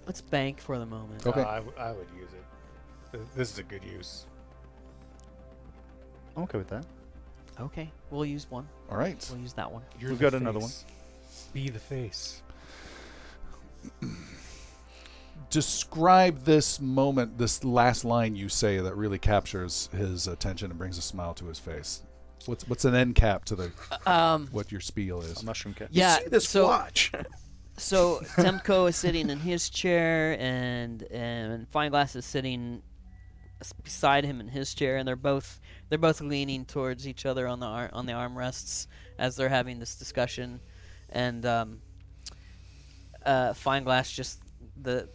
[0.06, 1.26] Let's bank for the moment.
[1.28, 1.42] Okay.
[1.42, 3.12] Uh, I, w- I would use it.
[3.12, 4.26] Th- This is a good use.
[6.38, 6.86] I'm okay with that.
[7.62, 8.68] Okay, we'll use one.
[8.90, 9.26] All right.
[9.32, 9.84] We'll use that one.
[10.00, 10.70] You're We've the got another one.
[10.70, 10.86] face.
[11.54, 12.42] Be the face.
[15.50, 20.98] Describe this moment, this last line you say that really captures his attention and brings
[20.98, 22.04] a smile to his face.
[22.46, 23.72] What's what's an end cap to the
[24.06, 25.44] Um, what your spiel A is?
[25.44, 25.90] mushroom cat.
[25.92, 26.18] yeah.
[26.20, 27.12] See this so, watch.
[27.78, 32.91] so Tenko is sitting in his chair, and and Fineglass is sitting s-
[33.84, 35.60] beside him in his chair, and they're both
[35.90, 38.88] they're both leaning towards each other on the ar- on the armrests
[39.18, 40.60] as they're having this discussion,
[41.10, 41.82] and um,
[43.26, 44.40] uh, Fineglass just
[44.82, 45.08] the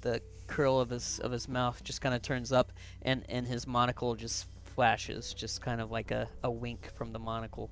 [0.00, 3.66] the curl of his of his mouth just kind of turns up, and and his
[3.66, 7.70] monocle just flashes, just kind of like a, a wink from the monocle.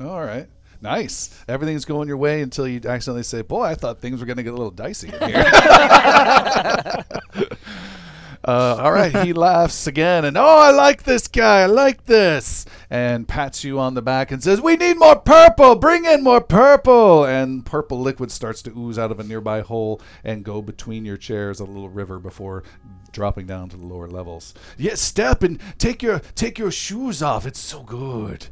[0.00, 0.48] All right.
[0.80, 1.44] Nice.
[1.46, 4.42] Everything's going your way until you accidentally say, "Boy, I thought things were going to
[4.42, 5.44] get a little dicey in here."
[8.44, 9.24] uh, all right.
[9.24, 11.60] He laughs again, and oh, I like this guy.
[11.60, 15.76] I like this, and pats you on the back and says, "We need more purple.
[15.76, 20.00] Bring in more purple." And purple liquid starts to ooze out of a nearby hole
[20.24, 22.64] and go between your chairs, a little river before
[23.12, 24.54] dropping down to the lower levels.
[24.76, 27.46] Yes, step and take your take your shoes off.
[27.46, 28.46] It's so good.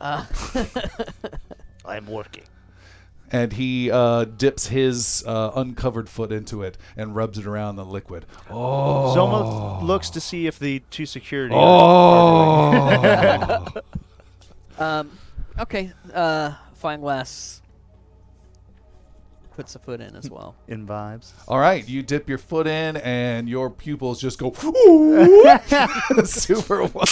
[1.84, 2.42] I'm working.
[3.32, 7.84] And he uh, dips his uh, uncovered foot into it and rubs it around the
[7.84, 8.26] liquid.
[8.50, 11.54] Oh, Zoma looks to see if the two security.
[11.56, 12.62] oh.
[14.78, 15.10] Um,
[15.60, 15.92] okay.
[16.12, 17.60] Uh, Fineglass
[19.54, 20.56] puts a foot in as well.
[20.66, 21.32] in vibes.
[21.46, 24.50] All right, you dip your foot in, and your pupils just go
[26.24, 27.06] super wide.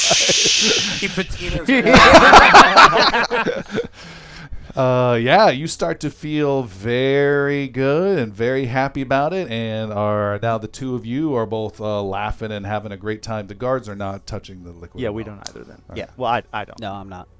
[4.73, 5.12] He patinas.
[5.12, 10.39] Uh, yeah, you start to feel very good and very happy about it, and are
[10.43, 13.47] now the two of you are both uh, laughing and having a great time.
[13.47, 15.03] The guards are not touching the liquid.
[15.03, 15.83] Yeah, we don't either then.
[15.95, 16.07] Yeah.
[16.16, 16.81] Well, I, I don't.
[16.81, 17.29] No, I'm not.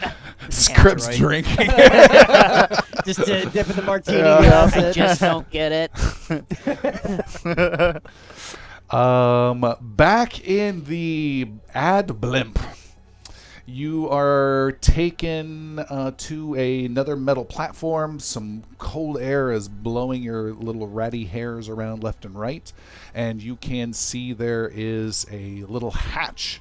[0.50, 1.16] Scripts right.
[1.16, 1.66] drinking.
[3.04, 4.38] Just to dip in the martini Yeah.
[4.40, 4.76] glass.
[4.76, 5.90] I just don't get it.
[8.94, 12.58] Um, back in the ad blimp,
[13.70, 18.18] you are taken uh, to another metal platform.
[18.18, 22.72] Some cold air is blowing your little ratty hairs around left and right,
[23.14, 26.60] and you can see there is a little hatch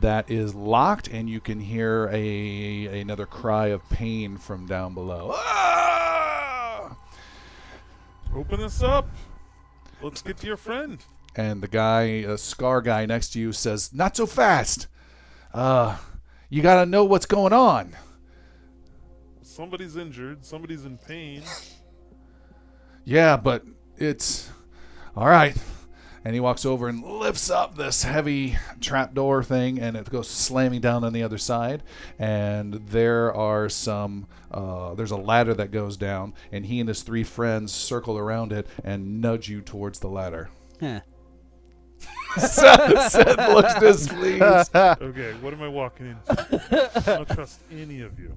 [0.00, 5.32] that is locked, and you can hear a another cry of pain from down below.
[5.34, 6.96] Ah!
[8.34, 9.08] Open this up.
[10.00, 10.98] Let's get to your friend.
[11.36, 14.86] and the guy, a scar guy next to you, says, "Not so fast.
[15.54, 15.96] Uh,
[16.52, 17.96] you gotta know what's going on."
[19.42, 20.44] Somebody's injured.
[20.44, 21.42] Somebody's in pain.
[23.04, 23.64] Yeah, but
[23.96, 24.50] it's
[25.16, 25.56] all right.
[26.24, 30.80] And he walks over and lifts up this heavy trapdoor thing, and it goes slamming
[30.80, 31.82] down on the other side.
[32.18, 37.02] And there are some, uh, there's a ladder that goes down, and he and his
[37.02, 40.48] three friends circle around it and nudge you towards the ladder.
[40.78, 41.00] Huh.
[42.38, 44.74] Seth, Seth looks displeased.
[44.74, 46.90] Okay, what am I walking into?
[46.96, 48.36] I don't trust any of you.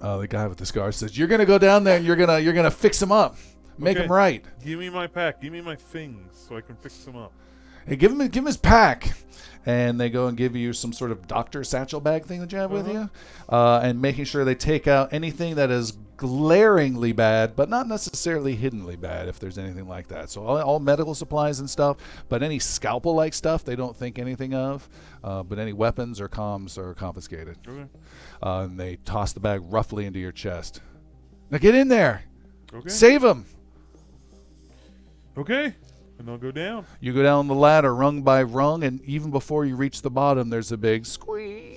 [0.00, 2.38] Uh, the guy with the scar says, "You're gonna go down there and you're gonna
[2.38, 3.36] you're gonna fix him up,
[3.78, 4.04] make Okay.
[4.06, 4.44] him right.
[4.64, 5.40] Give me my pack.
[5.40, 7.32] Give me my things so I can fix them up.
[7.86, 9.12] Hey, give him give him his pack."
[9.64, 12.58] And they go and give you some sort of doctor satchel bag thing that you
[12.58, 13.06] have with Uh-huh.
[13.48, 15.92] you, uh, and making sure they take out anything that is
[16.22, 20.30] glaringly bad, but not necessarily hiddenly bad, if there's anything like that.
[20.30, 21.96] So all, all medical supplies and stuff,
[22.28, 24.88] but any scalpel-like stuff they don't think anything of.
[25.24, 27.58] Uh, but any weapons or comms are confiscated.
[27.66, 27.88] Okay.
[28.42, 30.80] Uh, and they toss the bag roughly into your chest.
[31.50, 32.22] Now get in there,
[32.72, 32.88] Okay.
[32.88, 33.44] save him.
[35.36, 35.74] Okay.
[36.18, 36.86] And I'll go down.
[37.00, 40.50] You go down the ladder rung by rung, and even before you reach the bottom,
[40.50, 41.71] there's a big squeak,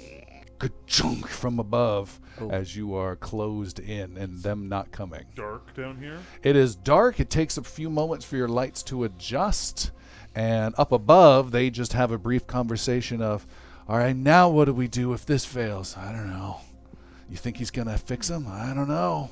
[0.60, 5.26] ka-chunk from above as you are closed in and them not coming.
[5.36, 6.20] Dark down here.
[6.44, 7.20] It is dark.
[7.20, 9.92] It takes a few moments for your lights to adjust.
[10.34, 13.48] And up above, they just have a brief conversation of,
[13.88, 15.96] all right, now what do we do if this fails?
[15.96, 16.58] I don't know.
[17.30, 18.46] You think he's going to fix him?
[18.48, 19.30] I don't know.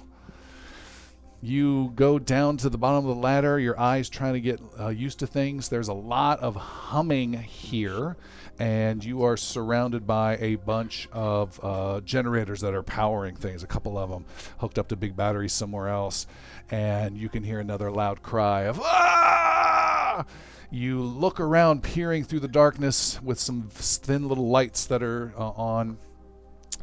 [1.41, 4.87] You go down to the bottom of the ladder, your eyes trying to get uh,
[4.87, 5.67] used to things.
[5.67, 8.15] There's a lot of humming here,
[8.59, 13.67] and you are surrounded by a bunch of uh, generators that are powering things, a
[13.67, 14.25] couple of them
[14.59, 16.27] hooked up to big batteries somewhere else.
[16.71, 20.25] And you can hear another loud cry of, ah!
[20.71, 25.49] You look around, peering through the darkness with some thin little lights that are uh,
[25.51, 25.97] on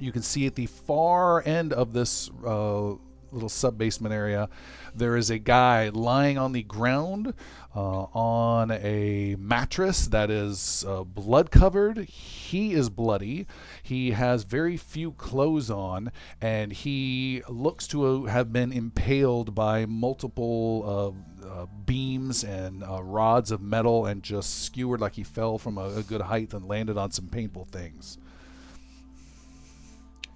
[0.00, 2.94] you can see at the far end of this uh,
[3.32, 4.48] little sub basement area,
[4.94, 7.34] there is a guy lying on the ground
[7.74, 11.98] uh, on a mattress that is uh, blood covered.
[12.08, 13.46] He is bloody.
[13.82, 21.14] He has very few clothes on, and he looks to have been impaled by multiple.
[21.16, 25.78] Uh, uh, beams and uh, rods of metal and just skewered like he fell from
[25.78, 28.18] a, a good height and landed on some painful things.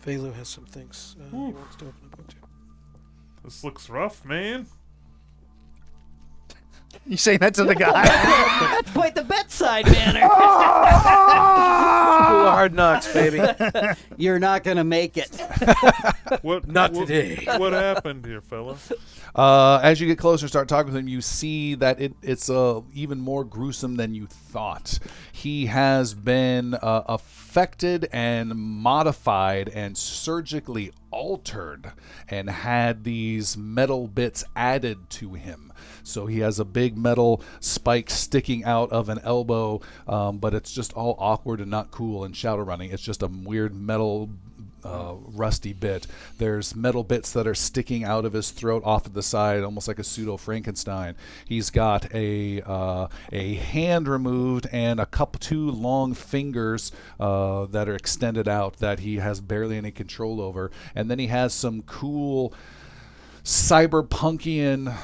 [0.05, 2.04] Velo has some things uh, he wants to open to.
[3.45, 4.67] This looks rough, man.
[7.07, 8.05] You saying that to the guy?
[8.05, 10.21] That's quite the bedside manner.
[12.25, 13.41] School of hard knocks, baby.
[14.17, 15.31] You're not gonna make it.
[16.43, 16.67] What?
[16.67, 17.45] Not what, today.
[17.59, 18.77] What happened here, fella?
[19.35, 22.49] Uh, as you get closer, and start talking with him, you see that it, it's
[22.49, 24.99] uh, even more gruesome than you thought.
[25.33, 31.93] He has been uh, affected and modified and surgically altered
[32.29, 35.73] and had these metal bits added to him.
[36.05, 40.73] So he has a big metal spike sticking out of an elbow, um, but it's
[40.73, 42.91] just all awkward and not cool and shadow running.
[42.91, 44.31] It's just a weird metal
[44.85, 46.07] uh, rusty bit.
[46.39, 49.89] There's metal bits that are sticking out of his throat off to the side, almost
[49.89, 51.17] like a pseudo Frankenstein.
[51.47, 57.89] He's got a uh, a hand removed and a couple two long fingers uh, that
[57.89, 61.83] are extended out that he has barely any control over, and then he has some
[61.83, 62.53] cool
[63.43, 64.95] cyberpunkian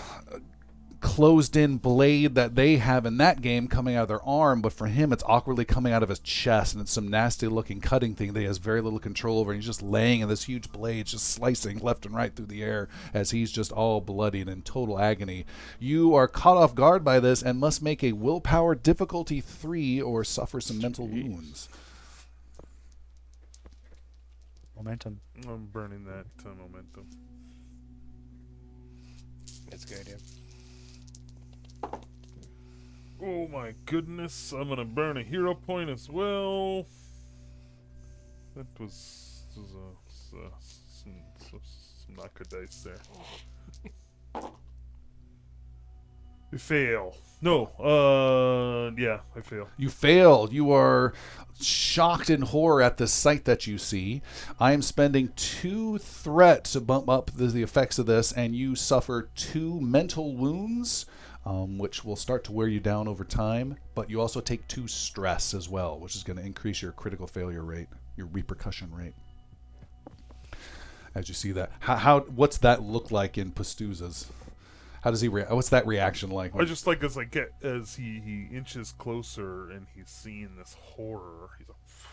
[1.01, 4.73] closed in blade that they have in that game coming out of their arm, but
[4.73, 8.15] for him it's awkwardly coming out of his chest and it's some nasty looking cutting
[8.15, 9.51] thing that he has very little control over.
[9.53, 12.63] And he's just laying in this huge blade, just slicing left and right through the
[12.63, 15.47] air as he's just all bloody and in total agony.
[15.79, 20.25] You are caught off guard by this and must make a willpower difficulty three or
[20.25, 21.69] suffer some mental wounds.
[24.77, 25.21] Momentum.
[25.47, 27.07] I'm burning that uh, momentum.
[29.71, 30.17] That's a good idea.
[33.23, 34.53] Oh my goodness!
[34.53, 36.87] I'm gonna burn a hero point as well.
[38.57, 44.43] That was This is uh, some, some, some good dice there.
[46.53, 47.15] You fail.
[47.41, 47.67] No.
[47.79, 49.69] Uh, yeah, I fail.
[49.77, 50.49] You fail.
[50.51, 51.15] You are
[51.61, 54.21] shocked in horror at the sight that you see.
[54.59, 58.75] I am spending two threat to bump up the, the effects of this, and you
[58.75, 61.07] suffer two mental wounds,
[61.47, 63.77] um, which will start to wear you down over time.
[63.95, 67.27] But you also take two stress as well, which is going to increase your critical
[67.27, 69.15] failure rate, your repercussion rate.
[71.15, 74.31] As you see that, how, how what's that look like in Pastuza's?
[75.03, 75.29] How does he?
[75.29, 76.55] Rea- what's that reaction like?
[76.55, 80.77] I just like as I get as he he inches closer and he's seeing this
[80.79, 81.49] horror.
[81.59, 81.67] He's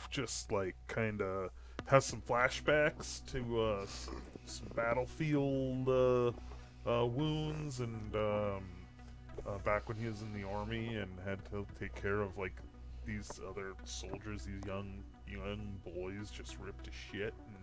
[0.09, 1.51] just like kind of
[1.85, 3.85] has some flashbacks to uh,
[4.45, 6.31] some battlefield uh,
[6.89, 8.63] uh, wounds and um,
[9.47, 12.55] uh, back when he was in the army and had to take care of like
[13.05, 17.55] these other soldiers, these young young boys, just ripped to shit and.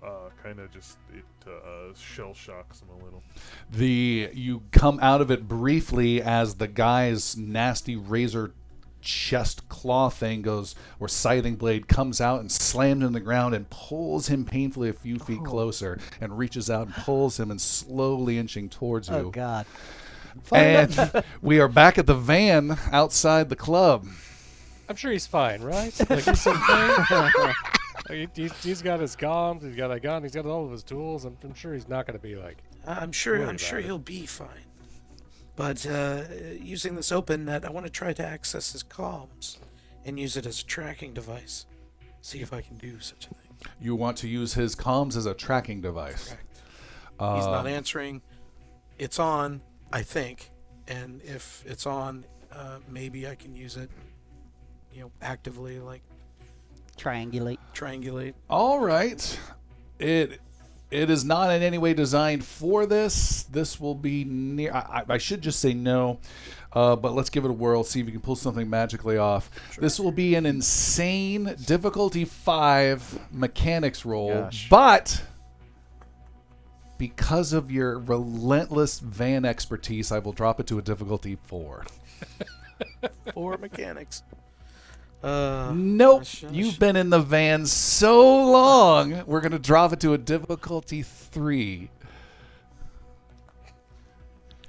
[0.00, 3.20] Uh, kind of just it uh, shell shocks him a little.
[3.72, 8.52] the you come out of it briefly as the guy's nasty razor
[9.00, 13.68] chest claw thing goes or scything blade comes out and slams in the ground and
[13.70, 18.38] pulls him painfully a few feet closer and reaches out and pulls him and slowly
[18.38, 19.66] inching towards you Oh God.
[20.52, 24.06] And we are back at the van outside the club
[24.88, 25.92] I'm sure he's fine, right?
[26.10, 26.96] Like he's okay.
[28.08, 30.70] Like, he, he's, he's got his comms, he's got a gun, he's got all of
[30.70, 31.26] his tools.
[31.26, 32.56] I'm, I'm sure he's not going to be like.
[32.86, 33.44] I'm sure.
[33.46, 33.84] I'm sure it.
[33.84, 34.64] he'll be fine.
[35.56, 36.22] But uh,
[36.58, 39.58] using this open net, I want to try to access his comms
[40.06, 41.66] and use it as a tracking device.
[42.22, 43.72] See if I can do such a thing.
[43.80, 46.46] you want to use his comms as a tracking device Correct.
[46.56, 48.22] He's not Um, answering.
[48.98, 49.60] It's on,
[49.92, 50.50] I think,
[50.86, 53.90] and if it's on, uh, maybe I can use it.
[54.92, 56.02] You know, actively like
[56.96, 57.58] Triangulate.
[57.74, 58.34] triangulate.
[58.50, 59.38] All right.
[59.98, 60.40] It
[60.90, 63.44] it is not in any way designed for this.
[63.44, 64.72] This will be near.
[64.72, 66.18] I, I I should just say no,
[66.72, 67.84] uh, but let's give it a whirl.
[67.84, 69.50] See if you can pull something magically off.
[69.78, 74.68] This will be an insane difficulty five mechanics roll, Gosh.
[74.68, 75.22] but
[76.98, 81.84] because of your relentless van expertise, I will drop it to a difficulty four.
[83.34, 84.22] Four mechanics.
[85.22, 86.20] Uh, Nope.
[86.20, 86.52] gosh, gosh.
[86.52, 89.24] You've been in the van so long.
[89.26, 91.90] We're going to drop it to a difficulty three.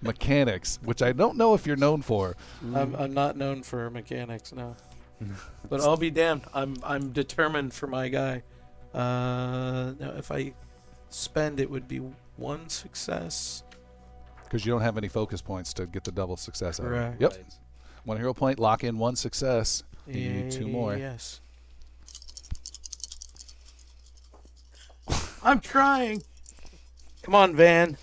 [0.01, 2.35] Mechanics, which I don't know if you're known for.
[2.73, 4.75] I'm, I'm not known for mechanics, no.
[5.69, 6.43] but I'll be damned.
[6.53, 8.43] I'm I'm determined for my guy.
[8.93, 10.53] Uh, now if I
[11.09, 12.01] spend, it would be
[12.37, 13.63] one success.
[14.43, 17.15] Because you don't have any focus points to get the double success out of it.
[17.19, 17.33] Yep.
[18.05, 19.83] One hero point, lock in one success.
[20.07, 20.95] You need two more.
[20.95, 21.41] Yes.
[25.43, 26.23] I'm trying.
[27.21, 27.97] Come on, Van.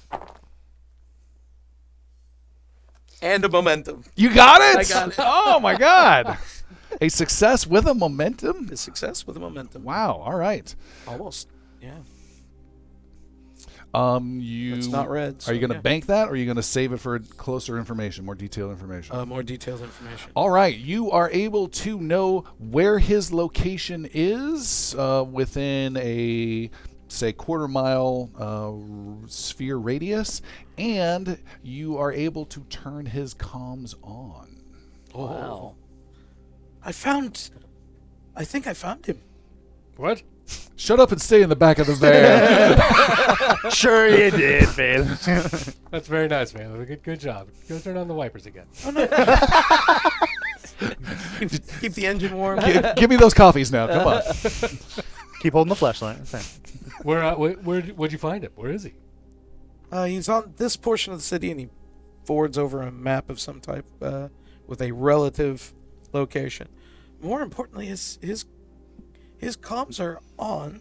[3.22, 4.04] And a momentum.
[4.14, 4.78] You got it?
[4.78, 5.14] I got it.
[5.18, 6.38] Oh, my God.
[7.00, 8.68] a success with a momentum?
[8.70, 9.82] A success with a momentum.
[9.84, 10.22] Wow.
[10.24, 10.72] All right.
[11.08, 11.48] Almost.
[11.80, 11.96] Yeah.
[13.96, 14.74] Um, you.
[14.74, 15.42] It's not red.
[15.46, 15.80] Are you going to yeah.
[15.80, 19.16] bank that or are you going to save it for closer information, more detailed information?
[19.16, 20.30] Uh, more detailed information.
[20.36, 26.70] All right, you are able to know where his location is uh, within a
[27.08, 30.42] say quarter mile uh, sphere radius,
[30.76, 34.62] and you are able to turn his comms on.
[35.14, 35.74] Wow.
[36.84, 37.48] I found.
[38.34, 39.22] I think I found him.
[39.96, 40.22] What?
[40.76, 42.78] Shut up and stay in the back of the van.
[43.70, 45.06] sure you did, man.
[45.90, 46.84] That's very nice, man.
[46.84, 47.48] Good, good job.
[47.68, 48.66] Go turn on the wipers again.
[51.80, 52.60] Keep the engine warm.
[52.60, 53.86] Gi- Give me those coffees now.
[53.86, 54.22] Come on.
[55.40, 56.18] Keep holding the flashlight.
[57.02, 58.52] Where, uh, where, where, where'd you find him?
[58.54, 58.92] Where is he?
[59.90, 61.68] Uh, he's on this portion of the city, and he
[62.24, 64.28] forwards over a map of some type uh,
[64.66, 65.72] with a relative
[66.12, 66.68] location.
[67.22, 68.44] More importantly, his his
[69.38, 70.80] his comms are on,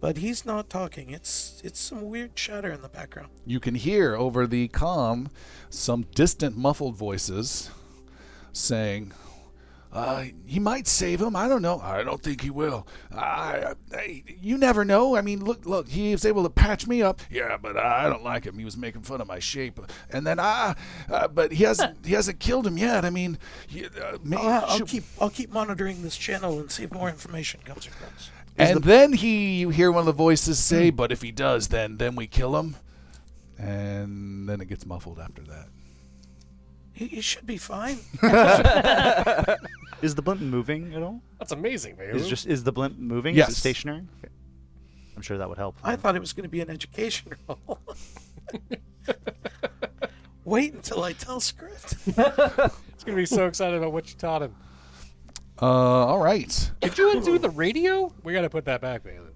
[0.00, 1.10] but he's not talking.
[1.10, 3.30] It's it's some weird chatter in the background.
[3.46, 5.28] You can hear over the comm
[5.68, 7.70] some distant muffled voices
[8.52, 9.12] saying,
[9.92, 11.34] uh, he might save him.
[11.34, 11.80] I don't know.
[11.80, 12.86] I don't think he will.
[13.12, 15.16] I, I, you never know.
[15.16, 15.88] I mean, look, look.
[15.88, 17.20] He was able to patch me up.
[17.30, 18.58] Yeah, but I don't like him.
[18.58, 19.80] He was making fun of my shape.
[20.10, 20.76] And then I,
[21.10, 21.98] uh, but he hasn't.
[22.06, 23.04] He hasn't killed him yet.
[23.04, 23.38] I mean,
[23.68, 26.92] he, uh, may- I'll, I'll should- keep I'll keep monitoring this channel and see if
[26.92, 28.30] more information comes across.
[28.58, 31.96] And then he, you hear one of the voices say, "But if he does, then
[31.98, 32.76] then we kill him."
[33.58, 35.68] And then it gets muffled after that.
[37.00, 37.96] He, he should be fine.
[40.02, 41.22] Is the blimp moving at all?
[41.38, 42.10] That's amazing, man.
[42.14, 43.32] Is just is the blimp moving?
[43.34, 43.48] Is Yes.
[43.52, 44.02] it stationary?
[44.18, 44.28] Okay.
[45.16, 45.78] I'm sure that would help.
[45.82, 47.78] I thought it was going to be an education role.
[50.44, 51.94] Wait until I tell script.
[52.04, 54.54] He's gonna be so excited about what you taught him.
[55.60, 56.70] Uh, all right.
[56.80, 58.12] Did you undo the radio?
[58.24, 59.30] We gotta put that back, Valen.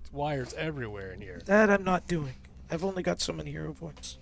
[0.00, 1.42] It's wires everywhere in here.
[1.46, 2.34] That I'm not doing.
[2.70, 4.18] I've only got so many hero points.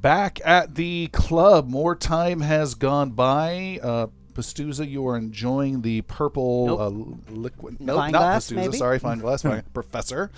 [0.00, 3.80] Back at the club, more time has gone by.
[3.82, 6.80] Uh, Pastuza, you are enjoying the purple Nope.
[6.80, 7.80] uh, liquid.
[7.80, 8.56] Nope, not glass, Pastuza.
[8.56, 8.76] maybe?
[8.76, 9.42] Sorry, fine glass.
[9.72, 10.30] Professor,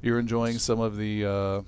[0.00, 1.62] you're enjoying some of the uh,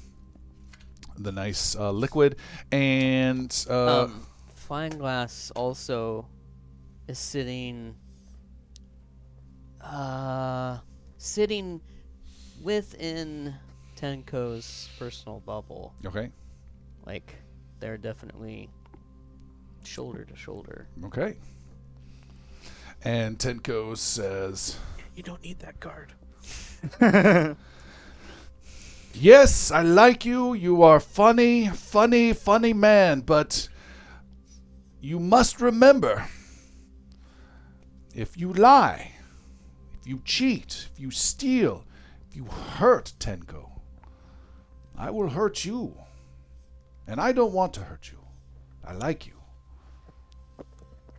[1.18, 2.36] the nice uh, liquid,
[2.70, 6.26] and uh, um, Fine Glass also
[7.08, 7.94] is sitting,
[9.80, 10.78] uh,
[11.18, 11.80] sitting
[12.62, 13.54] within
[13.96, 15.92] Tenko's personal bubble.
[16.04, 16.30] okay,
[17.06, 17.34] Like
[17.80, 18.68] they're definitely
[19.84, 20.88] shoulder to shoulder.
[21.04, 21.36] okay.
[23.04, 24.78] And Tenko says,
[25.14, 26.12] You don't need that card.
[29.18, 30.52] Yes, I like you.
[30.52, 33.66] You are funny, funny, funny man, but
[35.00, 36.26] you must remember
[38.14, 39.12] if you lie,
[39.98, 41.86] if you cheat, if you steal,
[42.28, 43.80] if you hurt Tenko,
[44.98, 45.96] I will hurt you.
[47.08, 48.18] And I don't want to hurt you.
[48.84, 49.32] I like you.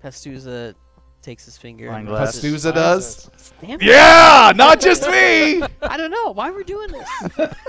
[0.03, 0.73] Pastuza
[1.21, 1.89] takes his finger.
[1.89, 2.37] Fine and glass.
[2.37, 3.29] runs Pastuza does?
[3.61, 3.83] Damn it.
[3.83, 5.61] Yeah, not just me.
[5.81, 7.09] I don't know why we're doing this.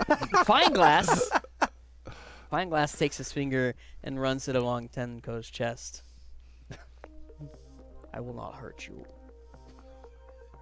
[0.45, 1.31] Fine Glass.
[2.51, 3.74] Fine Glass takes his finger
[4.05, 6.03] and runs it along Tenko's chest.
[8.12, 9.05] I will not hurt you.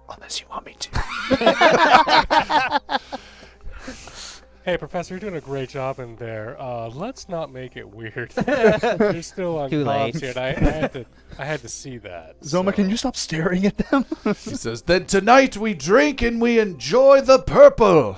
[0.09, 0.89] Unless you want me to.
[4.67, 6.61] Hey, Professor, you're doing a great job in there.
[6.61, 8.33] Uh, let's not make it weird.
[8.99, 10.19] You're still on Too comms late.
[10.19, 11.05] here, and I, I had to,
[11.39, 12.41] I had to see that.
[12.41, 14.05] Zoma, so- can you stop staring at them?
[14.25, 18.17] He says, Then tonight we drink and we enjoy the purple.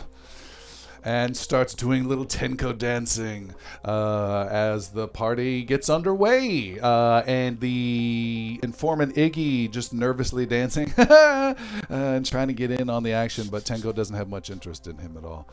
[1.03, 3.53] And starts doing little Tenko dancing
[3.85, 6.79] uh, as the party gets underway.
[6.79, 13.13] Uh, and the informant Iggy just nervously dancing and trying to get in on the
[13.13, 15.47] action, but Tenko doesn't have much interest in him at all.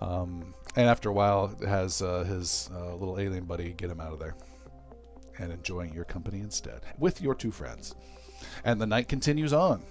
[0.00, 4.12] Um, and after a while, has uh, his uh, little alien buddy get him out
[4.12, 4.36] of there
[5.38, 7.94] and enjoying your company instead with your two friends.
[8.64, 9.82] And the night continues on.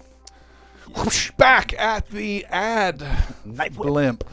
[0.95, 3.01] Whoosh, back at the ad
[3.45, 3.73] whip.
[3.73, 4.23] blimp.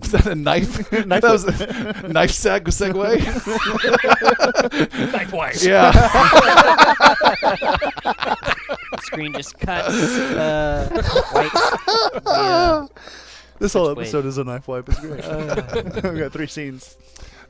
[0.00, 0.90] Was that a knife?
[1.06, 1.48] knife that was a
[2.08, 3.20] knife seg segue.
[5.12, 5.62] Knife wipe.
[5.62, 5.92] yeah.
[9.02, 9.94] Screen just cuts.
[9.94, 11.02] Uh,
[11.32, 11.50] white.
[12.26, 12.86] Yeah.
[13.60, 14.02] This whole Which way?
[14.04, 14.88] episode is a knife wipe.
[14.88, 16.12] It's great.
[16.12, 16.96] we got three scenes.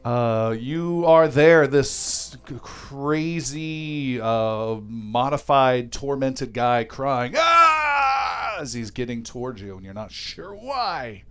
[0.05, 1.66] Uh, you are there.
[1.66, 8.59] This c- crazy, uh, modified, tormented guy crying ah!
[8.61, 11.25] as he's getting towards you, and you're not sure why.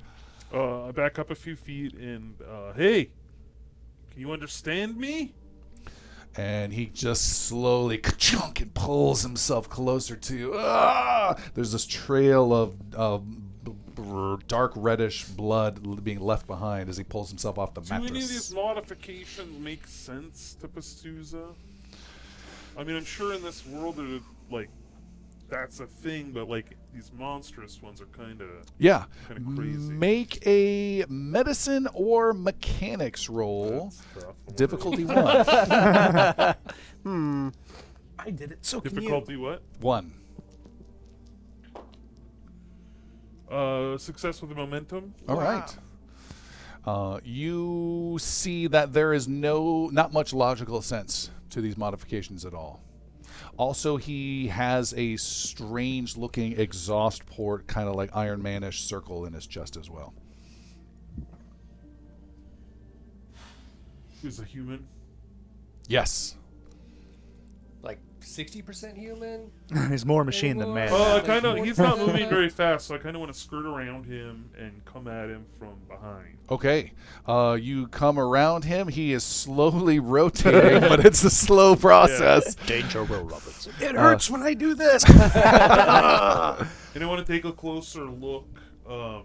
[0.53, 3.09] Uh, I back up a few feet and, uh, hey,
[4.11, 5.33] can you understand me?
[6.35, 10.53] and he just slowly ka-chunk and pulls himself closer to you.
[10.55, 11.35] Ah!
[11.53, 17.57] There's this trail of uh, dark reddish blood being left behind as he pulls himself
[17.59, 21.53] off the mattress Do any of these modifications make sense to Pastuza?
[22.77, 24.69] I mean, I'm sure in this world, it, like,
[25.53, 28.49] that's a thing, but, like, these monstrous ones are kind of.
[28.79, 29.05] Yeah.
[29.27, 29.93] Kinda crazy.
[29.93, 33.91] Make a medicine or mechanics roll.
[34.19, 34.55] Tough.
[34.55, 36.55] Difficulty one.
[37.03, 37.49] Hmm.
[38.17, 38.59] I did it.
[38.61, 39.61] So can Difficulty what?
[39.81, 40.13] one.
[43.51, 45.13] Uh, success with the momentum.
[45.27, 45.77] All right.
[46.85, 52.53] Uh, you see that there is no, not much logical sense to these modifications at
[52.53, 52.81] all.
[53.57, 59.33] Also, he has a strange looking exhaust port, kind of like Iron Manish circle in
[59.33, 60.13] his chest as well.
[64.21, 64.87] Who's a human?
[65.87, 66.35] Yes.
[68.23, 69.51] Like 60% human?
[69.89, 70.89] He's more machine than man.
[70.91, 71.21] Uh, Yeah.
[71.25, 71.65] kind of.
[71.65, 74.83] He's not moving very fast, so I kind of want to skirt around him and
[74.85, 76.37] come at him from behind.
[76.49, 76.93] Okay.
[77.27, 78.87] Uh, you come around him.
[78.87, 82.55] He is slowly rotating, but it's a slow process.
[82.55, 83.73] Danger, Will Robinson.
[83.81, 85.03] It hurts when I do this.
[85.09, 88.47] And I want to take a closer look.
[88.89, 89.23] Um,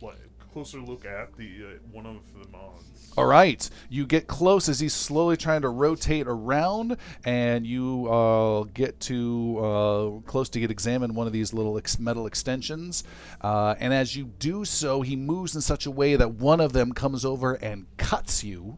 [0.00, 0.16] what?
[0.52, 2.95] Closer look at the uh, one of the mods.
[3.16, 3.68] All right.
[3.88, 9.58] You get close as he's slowly trying to rotate around, and you uh, get to
[9.58, 13.04] uh, close to get examine one of these little ex- metal extensions.
[13.40, 16.74] Uh, and as you do so, he moves in such a way that one of
[16.74, 18.76] them comes over and cuts you.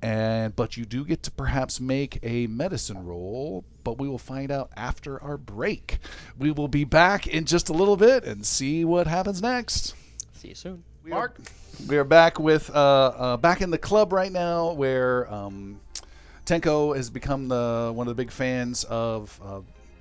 [0.00, 4.50] and but you do get to perhaps make a medicine roll but we will find
[4.52, 5.98] out after our break
[6.38, 9.94] we will be back in just a little bit and see what happens next
[10.34, 10.84] See you soon.
[11.08, 11.38] Mark.
[11.88, 15.80] We are back with uh, uh, back in the club right now, where um,
[16.44, 19.60] Tenko has become the one of the big fans of uh,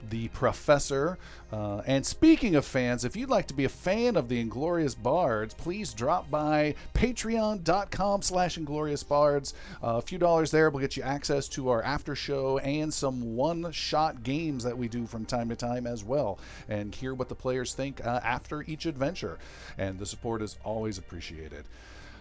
[0.10, 1.18] the professor.
[1.52, 4.96] Uh, and speaking of fans, if you'd like to be a fan of the Inglorious
[4.96, 9.54] Bards, please drop by patreon.com slash Inglorious Bards.
[9.84, 13.36] Uh, a few dollars there will get you access to our after show and some
[13.36, 17.36] one-shot games that we do from time to time as well, and hear what the
[17.36, 19.38] players think uh, after each adventure.
[19.78, 21.66] And the support is always appreciated.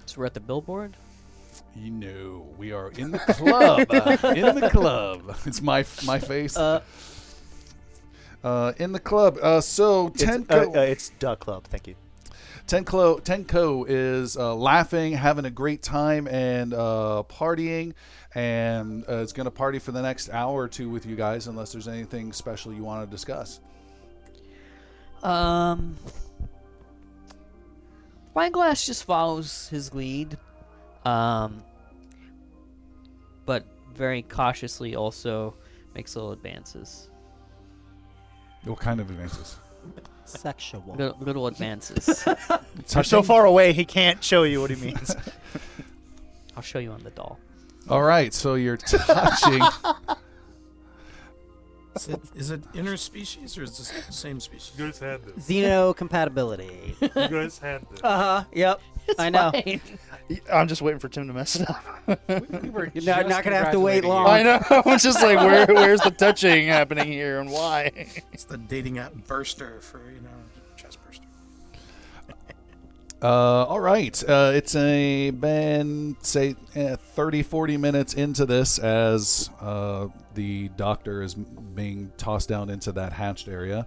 [0.07, 0.95] So we're at the billboard.
[1.75, 3.87] You know, we are in the club.
[3.91, 5.37] uh, in the club.
[5.47, 6.57] It's my my face.
[8.47, 9.37] Uh, in the club.
[9.43, 11.65] Uh, so It's, Tenko, uh, uh, it's Duck Club.
[11.65, 11.97] Thank you.
[12.69, 17.93] Tenko, Tenko is uh, laughing, having a great time, and uh, partying,
[18.37, 21.49] and uh, is going to party for the next hour or two with you guys,
[21.49, 23.59] unless there's anything special you want to discuss.
[25.25, 25.97] Um,
[28.37, 30.39] Wineglass just follows his lead,
[31.05, 31.65] um,
[33.45, 35.57] but very cautiously also
[35.97, 37.11] makes little advances.
[38.67, 39.57] What kind of advances?
[40.25, 40.83] Sexual.
[40.97, 42.27] Little, little advances.
[42.95, 45.15] You're so far away, he can't show you what he means.
[46.57, 47.39] I'll show you on the doll.
[47.89, 49.63] All right, so you're touching.
[51.97, 54.73] Is it, is it interspecies or is it the same species?
[54.79, 55.49] You guys had this.
[55.49, 56.95] Xenocompatibility.
[57.01, 58.01] You guys had this.
[58.03, 58.45] uh huh.
[58.53, 58.81] Yep.
[59.19, 59.51] I know.
[59.53, 59.81] Fine.
[60.53, 62.21] I'm just waiting for Tim to mess it up.
[62.63, 64.09] We were You're not- just not gonna have to wait congratulating you.
[64.09, 64.27] long.
[64.29, 64.61] I know.
[64.93, 67.93] I'm just like, where, where's the touching happening here and why?
[68.33, 70.46] It's the dating app Burster for, you know, chest burster.
[73.23, 74.23] Uh, all right.
[74.29, 81.23] Uh, it's a been say eh, 30, 40 minutes into this as uh, the doctor
[81.23, 83.87] is being tossed down into that hatched area.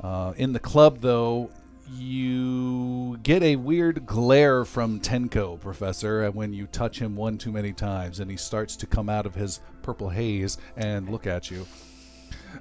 [0.00, 1.50] Uh, in the club, though,
[1.92, 7.72] you get a weird glare from Tenko, Professor, when you touch him one too many
[7.72, 11.64] times, and he starts to come out of his purple haze and look at you,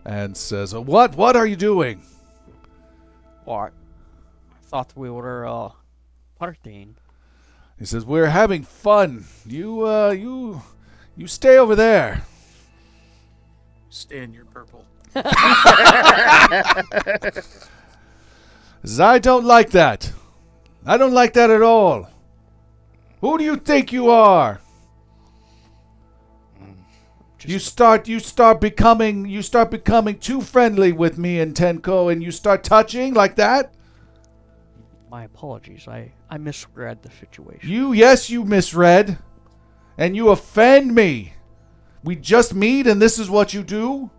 [0.06, 1.16] and says, "What?
[1.16, 2.04] What are you doing?"
[3.46, 3.74] What?
[4.52, 5.70] I thought we were uh
[6.44, 6.96] partying.
[7.80, 9.26] He says, "We're having fun.
[9.46, 10.62] You, uh, you,
[11.16, 12.26] you stay over there."
[13.90, 14.86] Stay in your purple.
[15.14, 15.22] He
[18.90, 20.12] says, "I don't like that.
[20.86, 22.10] I don't like that at all.
[23.22, 24.60] Who do you think you are?
[27.46, 32.24] you start, you start becoming, you start becoming too friendly with me and Tenko, and
[32.24, 33.74] you start touching like that.
[35.14, 35.88] My apologies.
[35.88, 37.70] I I misread the situation.
[37.70, 39.20] You, yes, you misread,
[39.96, 41.34] and you offend me.
[42.04, 44.10] We just meet, and this is what you do."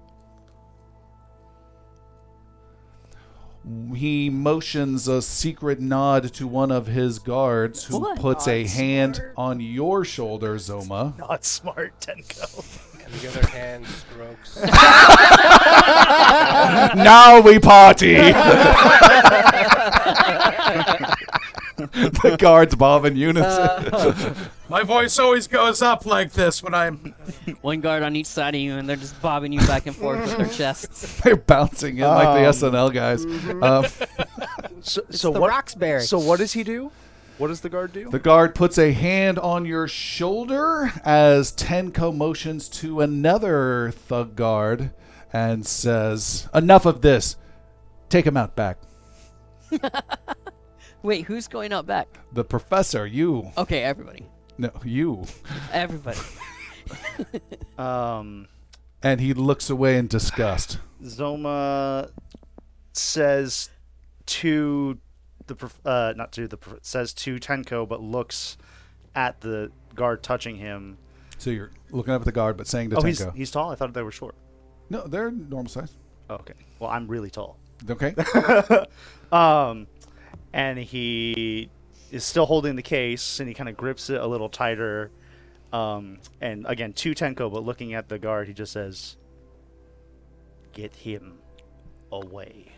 [3.93, 8.21] He motions a secret nod to one of his guards, who What?
[8.21, 11.19] puts a hand on your shoulder, Zoma.
[11.19, 12.94] Not smart, Tenko.
[13.15, 14.57] And the other hand strokes.
[16.97, 18.15] now we party.
[21.77, 24.35] the guards bob in unison.
[24.69, 27.15] My voice always goes up like this when I'm.
[27.61, 30.21] One guard on each side of you, and they're just bobbing you back and forth
[30.23, 31.21] with their chests.
[31.21, 33.25] They're bouncing in like the Um, SNL guys.
[33.27, 33.63] Mm-hmm.
[33.63, 33.87] Um,
[34.83, 35.51] So, so the what?
[35.51, 36.03] Roxbury.
[36.03, 36.91] So what does he do?
[37.39, 38.09] What does the guard do?
[38.11, 44.93] the guard puts a hand on your shoulder as Tenko motions to another thug guard
[45.33, 47.37] and says, "Enough of this.
[48.09, 48.79] Take him out back."
[51.03, 52.09] Wait, who's going out back?
[52.33, 54.27] The professor, you, Okay, everybody.
[54.57, 55.25] no, you,
[55.73, 56.19] Everybody.
[57.79, 58.47] um,
[59.03, 60.79] and he looks away in disgust.
[61.03, 62.11] Zoma
[62.93, 63.69] says
[64.27, 64.99] to
[65.47, 68.57] the uh, not to the says to Tenko, but looks
[69.15, 70.99] at the guard touching him.
[71.39, 73.71] So you're looking up at the guard, but saying to oh, Tenko, he's he's tall.
[73.71, 74.35] I thought they were short.
[74.91, 75.93] "No, they're normal size."
[76.31, 76.55] Oh, okay.
[76.79, 77.59] Well, I'm really tall.
[77.89, 78.15] Okay.
[79.33, 79.89] Um,
[80.53, 81.69] and he
[82.13, 85.11] is still holding the case, and he kind of grips it a little tighter.
[85.73, 89.17] Um, and again, to Tenko, but looking at the guard, he just says,
[90.73, 91.39] "Get him
[92.13, 92.71] away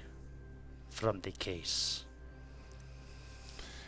[0.88, 2.05] from the case."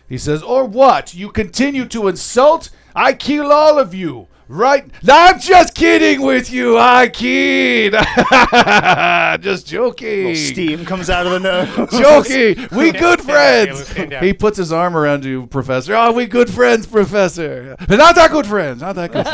[0.08, 1.14] He says, Or what?
[1.14, 4.26] You continue to insult I kill all of you.
[4.48, 4.90] Right?
[5.06, 6.78] I'm just kidding with you.
[6.78, 7.92] I kid.
[9.42, 10.24] just joking.
[10.28, 11.90] Little steam comes out of the nose.
[11.92, 12.66] Joking.
[12.76, 13.68] We good friends.
[13.68, 14.24] Caleb, stand down.
[14.24, 15.94] He puts his arm around you, Professor.
[15.94, 17.76] Oh, we good friends, Professor.
[17.86, 18.80] But not that good friends.
[18.80, 19.26] Not that good.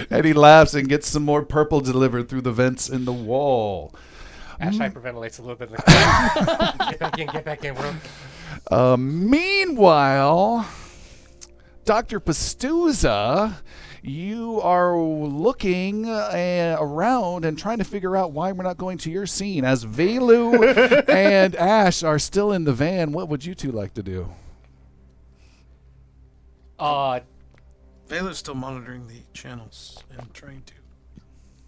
[0.00, 0.06] Easy.
[0.10, 3.94] and he laughs and gets some more purple delivered through the vents in the wall.
[4.60, 5.68] Ash hyperventilates a little bit.
[5.68, 7.74] In the get back in, get back in.
[7.74, 7.94] We're
[8.70, 10.66] Uh, meanwhile,
[11.84, 12.20] Dr.
[12.20, 13.54] Pastuza,
[14.02, 19.10] you are looking uh, around and trying to figure out why we're not going to
[19.10, 19.64] your scene.
[19.64, 24.02] As Velu and Ash are still in the van, what would you two like to
[24.02, 24.28] do?
[26.78, 27.20] uh,
[28.08, 30.74] Baylor's still monitoring the channels and trying to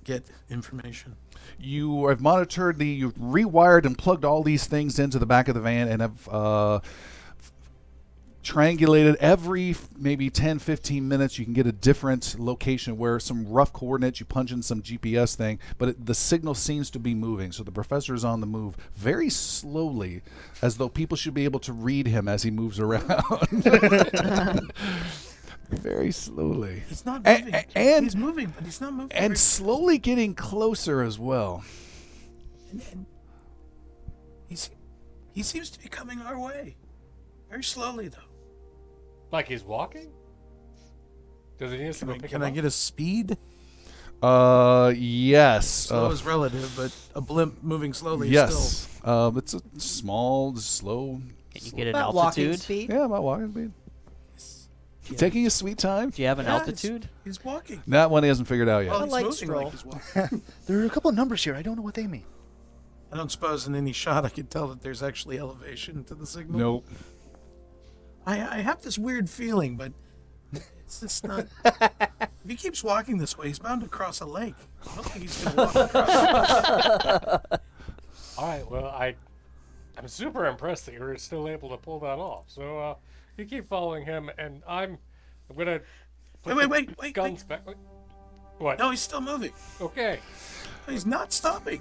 [0.04, 1.16] get information.
[1.60, 5.54] You have monitored the, you've rewired and plugged all these things into the back of
[5.54, 6.80] the van and have uh,
[8.48, 11.38] triangulated every maybe 10, 15 minutes.
[11.38, 15.34] You can get a different location where some rough coordinates, you punch in some GPS
[15.34, 17.52] thing, but it, the signal seems to be moving.
[17.52, 20.22] So the professor is on the move very slowly,
[20.62, 23.04] as though people should be able to read him as he moves around.
[25.70, 26.82] very slowly.
[26.90, 27.54] It's not A- moving.
[27.54, 29.12] a- and- he's moving, but he's not moving.
[29.12, 31.62] And very- slowly getting closer as well.
[34.48, 34.70] he's,
[35.32, 36.76] he seems to be coming our way.
[37.50, 38.18] Very slowly, though.
[39.30, 40.10] like he's walking.
[41.58, 42.54] Does he need us to Can I, pick can him I up?
[42.54, 43.36] get a speed?
[44.22, 45.68] Uh, yes.
[45.68, 48.88] Slow Uh, is relative, but a blimp moving slowly is yes.
[49.04, 51.20] Um, it's a small, slow.
[51.54, 52.60] Can you get an About altitude?
[52.60, 52.90] speed.
[52.90, 53.72] Yeah, about walking speed.
[55.16, 55.18] Still.
[55.18, 56.10] Taking his sweet time.
[56.10, 57.08] Do you have an Yeah, altitude?
[57.24, 57.82] He's, he's walking.
[57.88, 58.94] That one he hasn't figured out yet.
[58.94, 59.62] Oh, he's like moving stroll.
[59.64, 60.42] like he's walking.
[60.66, 61.54] There are a couple of numbers here.
[61.54, 62.24] I don't know what they mean.
[63.12, 66.26] I don't suppose in any shot I could tell that there's actually elevation to the
[66.26, 66.58] signal.
[66.58, 66.88] Nope.
[68.26, 69.92] I, I have this weird feeling, but
[70.52, 71.46] it's just not.
[71.64, 74.54] if he keeps walking this way, he's bound to cross a lake.
[74.90, 77.40] I don't think he's going to walk across.
[78.38, 78.70] All right.
[78.70, 79.14] Well, I,
[79.96, 82.44] I'm super impressed that you're still able to pull that off.
[82.48, 82.94] So uh,
[83.38, 84.98] you keep following him, and I'm,
[85.50, 85.80] I'm gonna.
[86.42, 87.66] put Wait, the wait, wait, wait, Guns back.
[87.66, 87.76] wait.
[88.58, 88.78] What?
[88.78, 89.52] No, he's still moving.
[89.80, 90.18] Okay.
[90.88, 91.80] He's not stopping.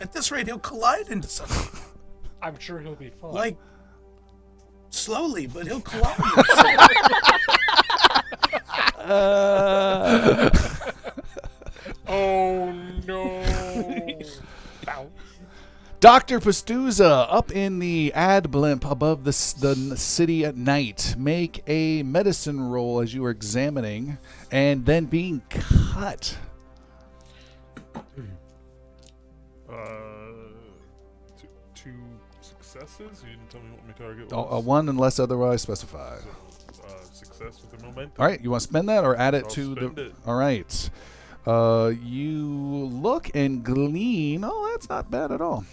[0.00, 1.80] At this rate, he'll collide into something.
[2.42, 3.32] I'm sure he'll be fine.
[3.32, 3.56] Like,
[4.90, 6.76] slowly, but he'll collide into something.
[9.06, 10.50] Uh.
[12.08, 12.72] Oh
[13.06, 13.35] no!
[16.06, 16.38] Dr.
[16.38, 21.16] Pastuza up in the ad blimp above the, the city at night.
[21.18, 24.16] Make a medicine roll as you are examining
[24.52, 26.38] and then being cut.
[29.68, 29.74] Uh,
[31.36, 31.90] two, two
[32.40, 33.24] successes.
[33.24, 34.46] You didn't tell me what my target A, was.
[34.52, 36.20] a one unless otherwise specified.
[36.84, 38.12] Uh, success with the momentum.
[38.20, 40.02] All right, you want to spend that or add it I'll to the.
[40.02, 40.14] it.
[40.24, 40.90] All right.
[41.44, 44.44] Uh, you look and glean.
[44.44, 45.64] Oh, that's not bad at all.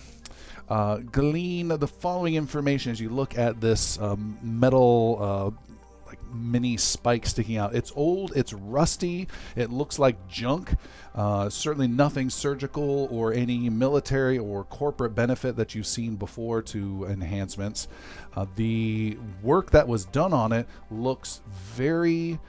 [0.70, 5.74] Uh, glean the following information as you look at this um, metal, uh,
[6.08, 7.76] like mini spike sticking out.
[7.76, 8.32] It's old.
[8.36, 9.28] It's rusty.
[9.56, 10.76] It looks like junk.
[11.14, 17.06] Uh, certainly nothing surgical or any military or corporate benefit that you've seen before to
[17.06, 17.88] enhancements.
[18.36, 21.42] Uh, the work that was done on it looks
[21.76, 22.40] very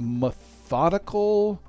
[0.00, 1.62] methodical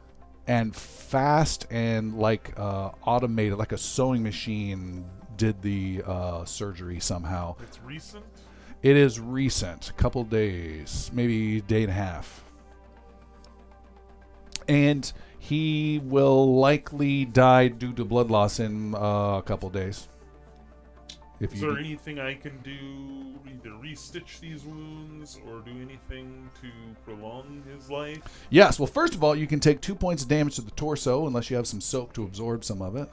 [0.47, 5.05] and fast and like uh, automated, like a sewing machine
[5.37, 7.55] did the uh, surgery somehow.
[7.61, 8.25] It's recent.
[8.83, 12.43] It is recent, a couple days, maybe day and a half.
[14.67, 20.09] And he will likely die due to blood loss in uh, a couple days.
[21.39, 26.67] If Is there anything I can do, either restitch these wounds or do anything to
[27.05, 28.19] prolong his life?
[28.49, 31.27] yes, well, first of all, you can take two points of damage to the torso
[31.27, 33.07] unless you have some soap to absorb some of it.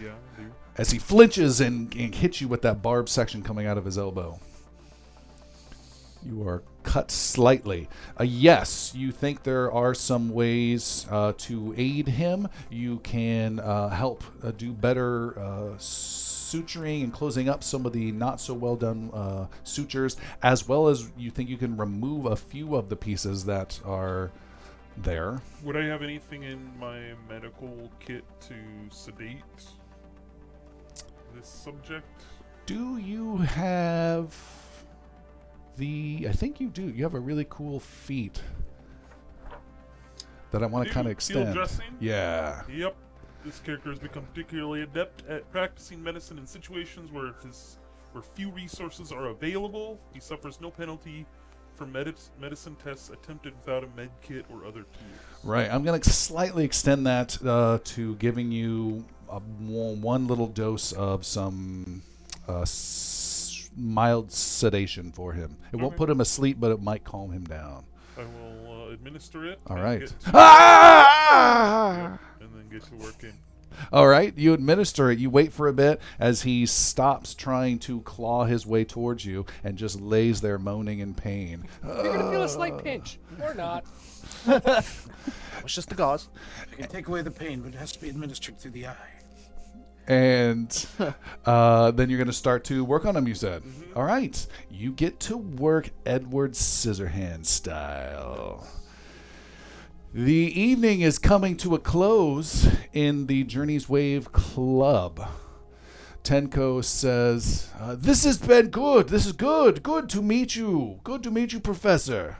[0.00, 0.50] Yeah, I do.
[0.78, 3.98] As he flinches and, and hits you with that barbed section coming out of his
[3.98, 4.38] elbow.
[6.24, 7.88] You are cut slightly.
[8.18, 12.48] Uh, yes, you think there are some ways uh, to aid him.
[12.70, 18.12] You can uh, help uh, do better uh, suturing and closing up some of the
[18.12, 22.36] not so well done uh, sutures, as well as you think you can remove a
[22.36, 24.30] few of the pieces that are
[24.98, 25.40] there.
[25.64, 28.54] Would I have anything in my medical kit to
[28.90, 29.40] sedate
[31.34, 32.06] this subject?
[32.66, 34.34] Do you have
[35.76, 36.26] the?
[36.28, 36.88] I think you do.
[36.88, 38.40] You have a really cool feat
[40.50, 41.58] that I want to kind of extend.
[41.98, 42.62] Yeah.
[42.70, 42.96] Yep.
[43.44, 47.78] This character has become particularly adept at practicing medicine in situations where his
[48.12, 49.98] where few resources are available.
[50.12, 51.26] He suffers no penalty
[51.74, 55.42] for medi- medicine tests attempted without a med kit or other tools.
[55.42, 55.72] Right.
[55.72, 60.92] I'm going to slightly extend that uh, to giving you a, one one little dose
[60.92, 62.02] of some
[62.48, 65.56] uh, s- mild sedation for him.
[65.72, 65.98] It won't Okay.
[65.98, 67.84] put him asleep, but it might calm him down.
[68.16, 69.58] I will uh, administer it.
[69.66, 70.00] All and right.
[70.00, 72.18] get to- Ah!
[72.40, 73.32] and then get to working.
[73.90, 74.36] All right.
[74.36, 75.18] You administer it.
[75.18, 79.46] You wait for a bit as he stops trying to claw his way towards you
[79.64, 81.64] and just lays there moaning in pain.
[81.82, 83.84] You're gonna feel a slight pinch, or not.
[85.64, 86.28] It's just the gauze.
[86.72, 88.96] I can take away the pain, but it has to be administered through the eye.
[90.12, 90.86] And
[91.46, 93.26] uh, then you're going to start to work on them.
[93.26, 93.62] You said,
[93.96, 98.66] "All right, you get to work Edward Scissorhands style."
[100.12, 105.26] The evening is coming to a close in the Journey's Wave Club.
[106.22, 109.08] Tenko says, uh, "This has been good.
[109.08, 109.82] This is good.
[109.82, 111.00] Good to meet you.
[111.04, 112.36] Good to meet you, Professor."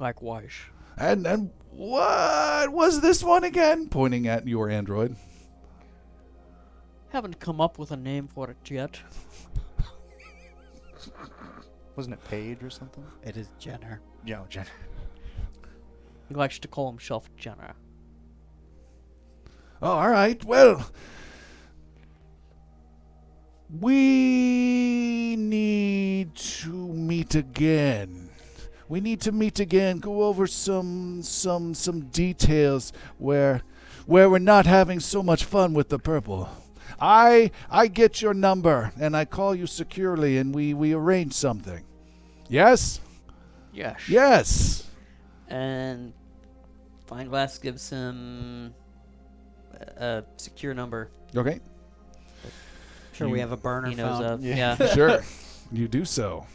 [0.00, 0.52] Likewise.
[0.96, 3.88] And and what was this one again?
[3.88, 5.16] Pointing at your android.
[7.12, 8.98] Haven't come up with a name for it yet.
[11.96, 13.04] Wasn't it Paige or something?
[13.22, 14.00] It is Jenner.
[14.24, 14.70] Yeah, oh, Jenner.
[16.30, 17.74] He likes to call himself Jenner.
[19.82, 20.42] Oh, all right.
[20.42, 20.90] Well,
[23.78, 28.30] we need to meet again.
[28.88, 29.98] We need to meet again.
[29.98, 33.60] Go over some some some details where
[34.06, 36.48] where we're not having so much fun with the purple.
[37.04, 41.82] I I get your number and I call you securely and we we arrange something.
[42.48, 43.00] Yes?
[43.72, 44.08] Yes.
[44.08, 44.86] Yes.
[45.48, 46.12] And
[47.10, 48.72] Fineglass gives him
[49.98, 51.10] a a secure number.
[51.34, 51.58] Okay.
[53.14, 54.26] Sure, we have a burner He knows phone.
[54.26, 54.44] of.
[54.44, 54.76] Yeah.
[54.78, 54.86] Yeah.
[54.94, 55.20] Sure.
[55.72, 56.46] you do so.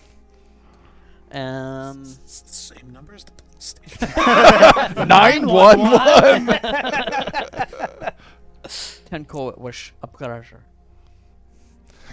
[1.31, 2.03] um.
[2.03, 5.07] It's the same number as the police station.
[5.07, 6.47] 911.
[9.09, 10.63] Tenko, it was a pleasure.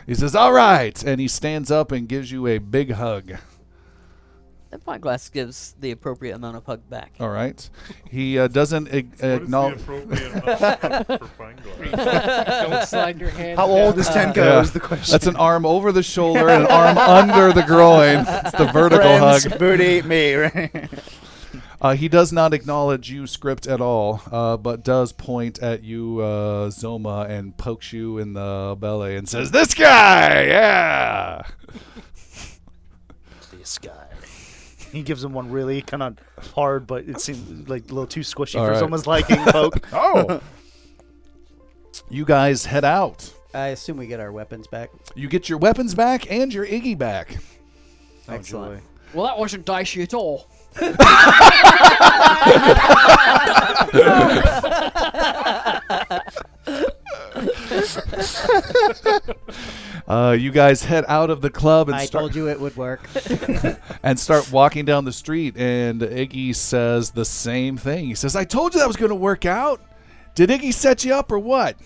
[0.06, 3.32] He says, "All right," and he stands up and gives you a big hug.
[4.72, 7.12] And Fineglass gives the appropriate amount of hug back.
[7.20, 7.70] All right.
[8.10, 9.80] He uh, doesn't ag- What is the acknowledge.
[9.80, 12.68] appropriate amount for fine glass?
[12.68, 13.56] Don't slide your hand.
[13.56, 14.08] How old is.
[14.08, 14.34] Tenko?
[14.36, 14.60] Yeah.
[14.60, 15.12] Is the question.
[15.12, 18.24] That's an arm over the shoulder and an arm under the groin.
[18.26, 19.58] It's the vertical Friends, hug.
[19.60, 20.34] booty, me.
[20.34, 20.88] Right?
[21.84, 26.18] Uh, he does not acknowledge you, script, at all, uh, but does point at you,
[26.18, 31.42] uh, Zoma, and pokes you in the belly and says, "This guy, yeah."
[33.52, 34.06] this guy.
[34.92, 36.16] He gives him one really kind of
[36.54, 38.78] hard, but it seems like a little too squishy All for right.
[38.78, 39.36] someone's liking.
[39.48, 39.86] Poke.
[39.92, 40.40] Oh.
[42.08, 43.30] you guys head out.
[43.52, 44.88] I assume we get our weapons back.
[45.14, 47.36] You get your weapons back and your Iggy back.
[48.26, 48.82] Excellent.
[49.12, 50.48] Well, that wasn't dicey at all.
[60.06, 62.76] Uh, you guys head out of the club and I start told you it would
[62.76, 63.08] work.
[64.02, 65.56] and start walking down the street.
[65.56, 68.06] And Iggy says the same thing.
[68.06, 69.80] He says, "I told you that was going to work out.
[70.34, 71.76] Did Iggy set you up or what?"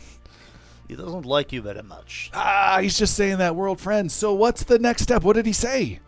[0.89, 2.31] He doesn't like you very much.
[2.33, 4.15] Ah, he's just saying that we're old friends.
[4.15, 5.23] So what's the next step?
[5.23, 6.01] What did he say?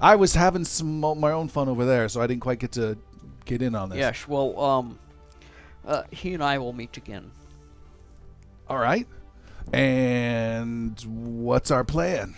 [0.00, 2.98] I was having some my own fun over there, so I didn't quite get to
[3.44, 3.98] get in on this.
[3.98, 4.26] Yes.
[4.28, 4.98] Well, um,
[5.86, 7.30] uh, he and I will meet again.
[8.68, 9.06] All right.
[9.72, 12.34] And what's our plan?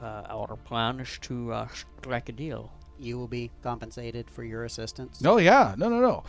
[0.00, 1.68] Uh, our plan is to uh,
[2.00, 2.72] strike a deal.
[2.98, 5.20] You will be compensated for your assistance.
[5.20, 6.24] No, yeah, no, no, no.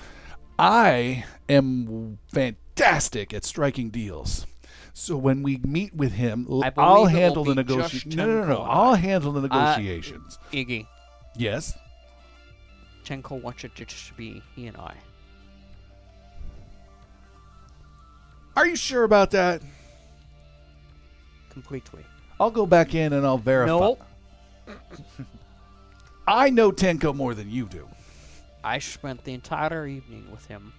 [0.59, 4.45] I am fantastic at striking deals.
[4.93, 8.15] So when we meet with him, l- I believe I'll handle the negotiations.
[8.15, 8.61] No, no, no, no.
[8.63, 10.37] I'll handle the Uh, negotiations.
[10.51, 10.85] Iggy,
[11.35, 11.77] yes.
[13.05, 14.95] Tenko wants it to just be he and I.
[18.55, 19.61] Are you sure about that?
[21.49, 22.05] Completely.
[22.39, 23.67] I'll go back in and I'll verify.
[23.69, 23.97] No,
[26.27, 27.87] I know Tenko more than you do.
[28.63, 30.73] I spent the entire evening with him.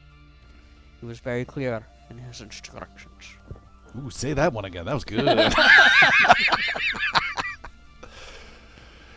[1.00, 3.24] He was very clear in his instructions.
[3.98, 4.86] Ooh, say that one again.
[4.86, 5.24] That was good.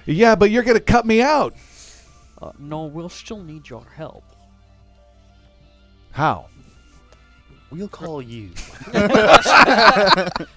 [0.05, 1.55] yeah, but you're going to cut me out.
[2.41, 4.23] Uh, no, we'll still need your help.
[6.11, 6.47] How?
[7.71, 8.51] We'll call you.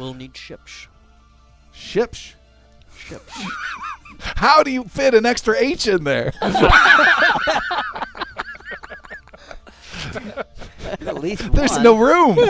[0.00, 0.88] We'll need ships.
[1.72, 2.34] Ships?
[2.96, 3.42] Ships.
[4.18, 6.32] How do you fit an extra H in there?
[11.06, 11.82] At least There's one.
[11.82, 12.38] no room.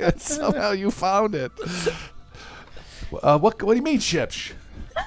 [0.00, 1.50] And somehow you found it.
[3.22, 4.52] Uh, what, what do you mean, ships?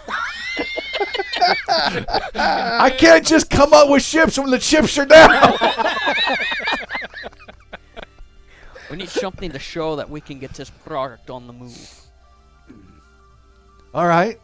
[2.36, 5.56] I can't just come up with ships when the chips are down.
[8.92, 12.02] We need something to show that we can get this product on the move.
[13.94, 14.40] All right,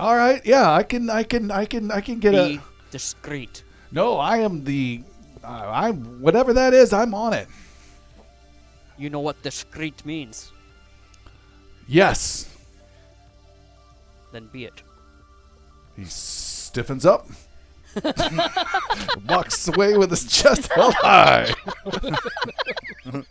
[0.00, 2.62] all right, yeah, I can, I can, I can, I can get Be a.
[2.90, 3.62] discreet.
[3.90, 5.02] No, I am the,
[5.42, 6.92] uh, I'm whatever that is.
[6.92, 7.48] I'm on it.
[8.98, 10.52] You know what discreet means.
[11.86, 12.54] Yes.
[14.32, 14.82] Then be it.
[15.96, 17.26] He stiffens up,
[19.28, 21.52] walks away with his chest held high.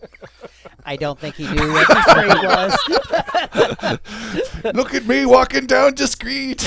[0.87, 3.99] I don't think he knew what the trade
[4.63, 4.73] was.
[4.73, 6.63] Look at me walking down discreet.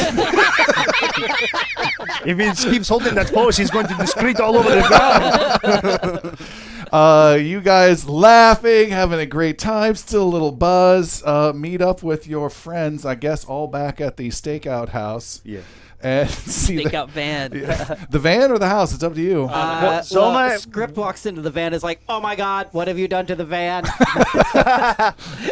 [2.26, 6.38] If he keeps holding that pose, he's going to discreet all over the ground.
[6.92, 11.22] Uh, you guys laughing, having a great time, still a little buzz.
[11.24, 15.40] Uh, meet up with your friends, I guess, all back at the stakeout house.
[15.44, 15.60] Yeah.
[16.02, 17.50] And see Take the, out van.
[18.10, 18.94] the van or the house.
[18.94, 19.44] It's up to you.
[19.44, 22.88] Uh, so well, my- script walks into the van is like, "Oh my god, what
[22.88, 23.84] have you done to the van?"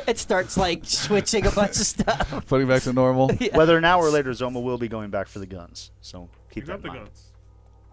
[0.06, 2.46] it starts like switching a bunch of stuff.
[2.46, 3.28] Putting back to normal.
[3.52, 5.90] Whether an hour later, Zoma will be going back for the guns.
[6.00, 7.06] So You keep got that the in mind.
[7.06, 7.24] guns.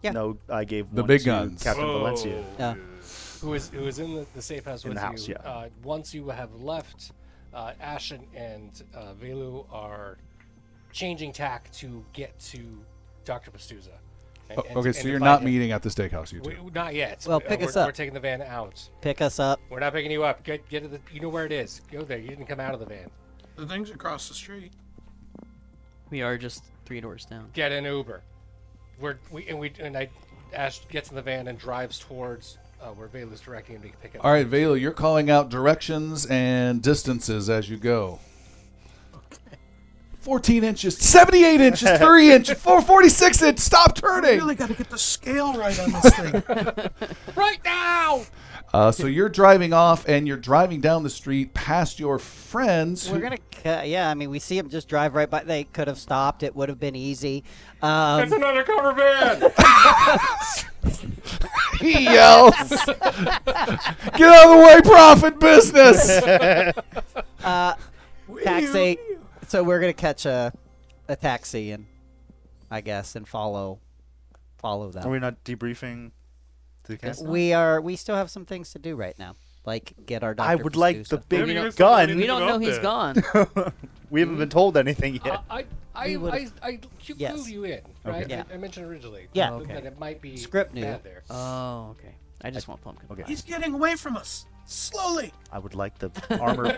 [0.01, 0.11] Yeah.
[0.11, 1.63] No, I gave The one big to guns.
[1.63, 2.43] Captain Oh, Valencia.
[2.59, 2.75] Yeah.
[3.41, 5.35] who is who is in the, the safe house In with the house, you.
[5.43, 5.49] yeah.
[5.49, 7.11] Uh, once you have left,
[7.53, 10.17] uh, Ashen and uh, Velu are
[10.95, 12.57] changing tack to get to
[13.25, 13.89] Doctor Pastuza.
[14.49, 15.45] And- Oh, and- okay, and so to you're not him.
[15.47, 16.63] meeting at the steakhouse, you two.
[16.63, 17.25] We, not yet.
[17.27, 17.87] Well, Uh, pick we're, us up.
[17.87, 18.87] We're taking the van out.
[19.01, 19.59] Pick us up.
[19.69, 20.43] We're not picking you up.
[20.43, 20.99] Get get to the.
[21.11, 21.81] You know where it is.
[21.91, 22.17] Go there.
[22.19, 23.09] You didn't come out of the van.
[23.57, 24.71] The thing's across the street.
[26.11, 27.49] We are just three doors down.
[27.53, 28.21] Get an Uber.
[28.99, 30.09] We're we and we and I.
[30.53, 34.15] Ash gets in the van and drives towards uh, where is directing him to pick
[34.15, 34.23] up.
[34.23, 38.19] All right, Vela, you're calling out directions and distances as you go.
[40.25, 43.63] 14 inches, 78 inches, 3 inches, 446 inches.
[43.63, 44.39] Stop I turning.
[44.39, 46.43] really got to get the scale right on this thing.
[47.35, 48.23] right now.
[48.73, 53.07] Uh, so you're driving off and you're driving down the street past your friends.
[53.07, 54.09] We're who- gonna, ca- yeah.
[54.09, 55.43] I mean, we see them just drive right by.
[55.43, 56.41] They could have stopped.
[56.41, 57.43] It would have been easy.
[57.83, 59.51] Um, It's an undercover van.
[61.79, 62.89] he yells, "Get
[63.47, 66.09] out of the way, profit business!"
[67.43, 67.75] uh,
[68.43, 68.97] taxi.
[69.47, 70.51] So we're gonna catch a,
[71.07, 71.85] a taxi and,
[72.71, 73.79] I guess, and follow,
[74.57, 75.05] follow them.
[75.05, 76.11] Are we not debriefing
[76.83, 77.23] the cast?
[77.25, 77.79] We are.
[77.81, 79.35] We still have some things to do right now,
[79.65, 80.33] like get our.
[80.33, 80.49] Dr.
[80.49, 81.29] I would like the Pastuza.
[81.29, 82.07] big Maybe you gun.
[82.09, 83.15] don't We don't know he's gone.
[84.09, 85.41] we haven't been told anything yet.
[85.49, 87.49] I I We I would've- I clue Yes.
[87.49, 88.27] you in, right?
[88.29, 88.43] Yeah.
[88.49, 89.27] I, I mentioned originally.
[89.33, 89.51] Yeah.
[89.51, 89.73] that- Okay.
[89.75, 90.81] That it might be Script knew.
[90.81, 91.23] bad there.
[91.29, 92.15] Oh, okay.
[92.41, 93.07] I just want pumpkin.
[93.11, 93.23] Okay.
[93.27, 94.45] He's getting away from us.
[94.67, 95.31] Slowly.
[95.51, 96.09] I would like the
[96.41, 96.73] armor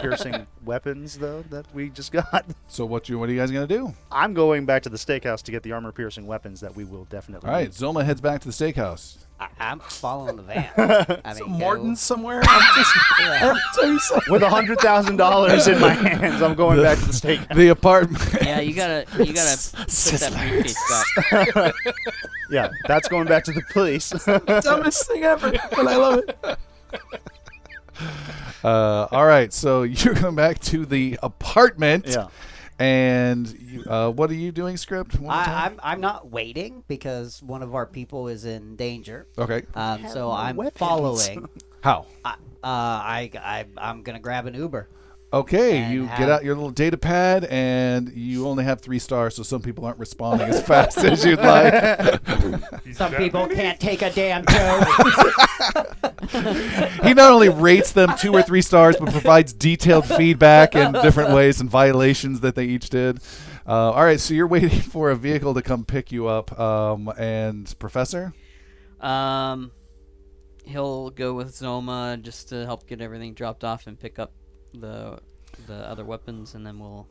[0.00, 2.44] piercing weapons though that we just got.
[2.66, 3.94] so what you what are you guys gonna do?
[4.10, 7.04] I'm going back to the steakhouse to get the armor piercing weapons that we will
[7.04, 7.72] definitely All right, need.
[7.72, 9.18] Zoma heads back to the steakhouse.
[9.40, 10.68] I, I'm following the van.
[11.24, 12.40] I So mean, go- Morton's somewhere.
[12.46, 12.94] I'm just.
[13.20, 16.98] Every time you say- With a hundred thousand dollars in my hands, I'm going back
[16.98, 17.54] to the steakhouse.
[17.54, 18.20] The apartment.
[18.42, 21.74] Yeah, you gotta you gotta put that briefcase back.
[22.50, 24.10] Yeah, that's going back to the police.
[24.10, 26.58] dumbest thing ever, but I love it.
[28.64, 32.06] Uh, all right, so you're going back to the apartment.
[32.06, 32.28] yeah.
[32.80, 35.16] And you, uh, what are you doing, script?
[35.16, 35.72] I, time?
[35.72, 39.26] I'm I'm not waiting because one of our people is in danger.
[39.36, 39.62] okay.
[39.74, 40.78] Um, so I'm weapons.
[40.78, 41.48] following.
[41.82, 42.06] How?
[42.24, 44.88] I, uh, I, I I'm gonna grab an Uber.
[45.30, 49.34] Okay, you have- get out your little data pad, and you only have three stars,
[49.36, 52.18] so some people aren't responding as fast as you'd like.
[52.94, 54.88] Some people can't take a damn joke.
[57.04, 61.32] he not only rates them two or three stars, but provides detailed feedback in different
[61.34, 63.20] ways and violations that they each did.
[63.66, 67.12] Uh, all right, so you're waiting for a vehicle to come pick you up, um,
[67.18, 68.32] and Professor.
[69.00, 69.70] Um,
[70.64, 74.32] he'll go with Zoma just to help get everything dropped off and pick up
[74.74, 75.18] the
[75.66, 77.06] the other weapons, and then we'll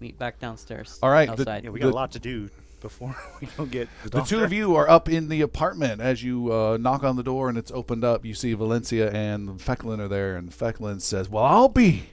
[0.00, 0.98] meet back downstairs.
[1.02, 1.64] All right, the- outside.
[1.64, 2.50] Yeah, we got The- a lot to do
[2.80, 6.00] before we go get the, The two of you are up in the apartment.
[6.00, 9.60] As you uh, knock on the door and it's opened up, you see Valencia and
[9.60, 12.04] Fecklin are there, and Fecklin says, "Well, I'll be.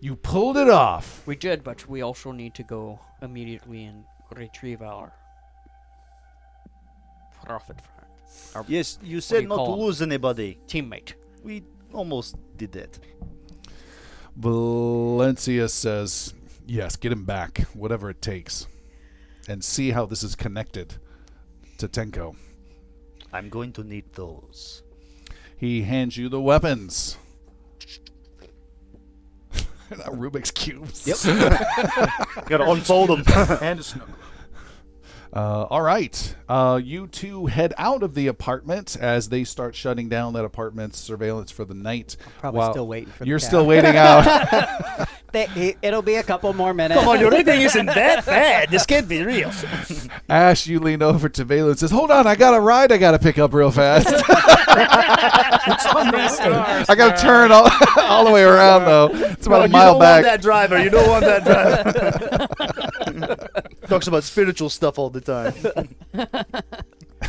[0.00, 4.04] You pulled it off." We did, but we also need to go immediately and
[4.34, 5.12] retrieve our
[7.44, 8.10] prophet friend,
[8.54, 9.80] our Yes, you said you not to call 'em?
[9.80, 10.58] lose anybody.
[10.66, 11.12] teammate.
[11.42, 11.62] We
[11.92, 12.98] almost did that.
[14.36, 16.34] Valencia says,
[16.66, 18.66] "Yes, get him back, whatever it takes,
[19.48, 20.96] and see how this is connected
[21.78, 22.36] to Tenko."
[23.32, 24.82] I'm going to need those.
[25.56, 27.16] He hands you the weapons.
[29.90, 31.06] Not Rubik's cubes.
[31.06, 31.16] Yep.
[32.46, 33.24] Gotta unfold them.
[33.60, 34.18] and a snow globe.
[35.34, 36.36] Uh, all right.
[36.48, 40.98] Uh, you two head out of the apartment as they start shutting down that apartment's
[40.98, 42.16] surveillance for the night.
[42.38, 43.48] Probably while still waiting for the You're cab.
[43.48, 45.08] still waiting out.
[45.34, 47.00] They- he- it'll be a couple more minutes.
[47.00, 48.70] Come on, your rating isn't that bad.
[48.70, 49.50] This can't be real.
[50.28, 52.98] Ash, you lean over to Velu and says, Hold on, I got a ride I
[52.98, 54.06] got to pick up real fast.
[56.86, 59.10] I got to turn all, all the way around, though.
[59.12, 60.24] It's about Oh, a you mile don't back.
[60.24, 60.82] want that driver.
[60.82, 61.44] You don't want that
[63.04, 63.66] driver.
[63.88, 65.52] Talks about spiritual stuff all the time.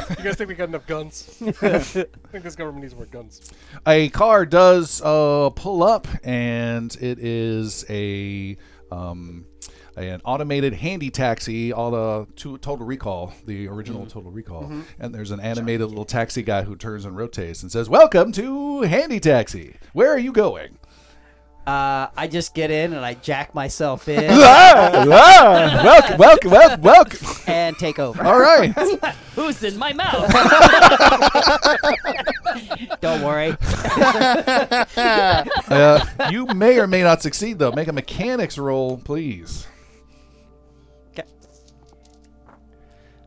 [0.09, 1.37] You guys think we got enough guns?
[1.61, 3.51] I think this government needs more guns.
[3.87, 8.57] a car does uh, pull up, and it is a
[8.91, 9.45] um,
[9.97, 14.71] an automated handy taxi, all the to, Total Recall, the original Total Recall.
[14.99, 18.81] And there's an animated little taxi guy who turns and rotates and says, "Welcome to
[18.81, 19.77] Handy Taxi.
[19.93, 20.77] Where are you going?"
[21.67, 25.09] Uh, I just get in and I jack myself in welcome,
[26.17, 27.27] welcome, welcome, welcome.
[27.47, 28.23] and take over.
[28.23, 28.71] All right.
[29.35, 30.31] Who's in my mouth?
[33.01, 33.57] Don't worry.
[34.95, 37.71] Uh, you may or may not succeed, though.
[37.71, 39.67] Make a mechanics roll, please.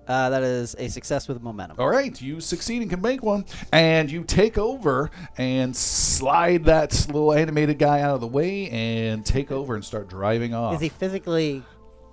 [0.09, 1.77] Uh, that is a success with momentum.
[1.79, 7.07] All right, you succeed and can make one, and you take over and slide that
[7.09, 10.75] little animated guy out of the way and take over and start driving off.
[10.75, 11.63] Is he physically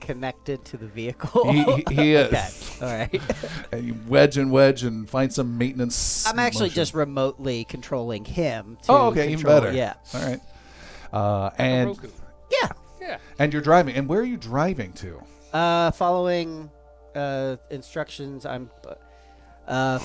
[0.02, 1.52] connected to the vehicle?
[1.52, 2.28] He, he, he is.
[2.34, 2.86] okay.
[2.86, 3.22] All right.
[3.72, 6.28] And you wedge and wedge and find some maintenance.
[6.28, 6.76] I'm actually motion.
[6.76, 8.78] just remotely controlling him.
[8.84, 9.72] To Oh, okay, even better.
[9.72, 9.94] Yeah.
[10.14, 10.40] All right.
[11.12, 12.10] Uh, and Roku.
[12.52, 12.70] Yeah.
[13.02, 13.18] Yeah.
[13.40, 13.96] and you're driving.
[13.96, 15.22] And where are you driving to?
[15.54, 16.70] Uh, following
[17.16, 18.70] uh, instructions, I'm.
[19.68, 20.00] Uh,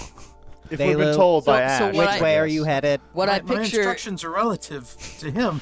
[0.71, 1.17] If we've been Velu.
[1.17, 1.81] told So- by so Ash.
[1.81, 3.01] what which I- way are you headed?
[3.13, 3.79] What my, I my picture.
[3.79, 5.61] instructions are relative to him.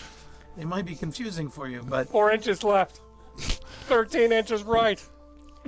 [0.57, 3.01] They might be confusing for you, but Four inches left.
[3.87, 5.01] Thirteen inches right.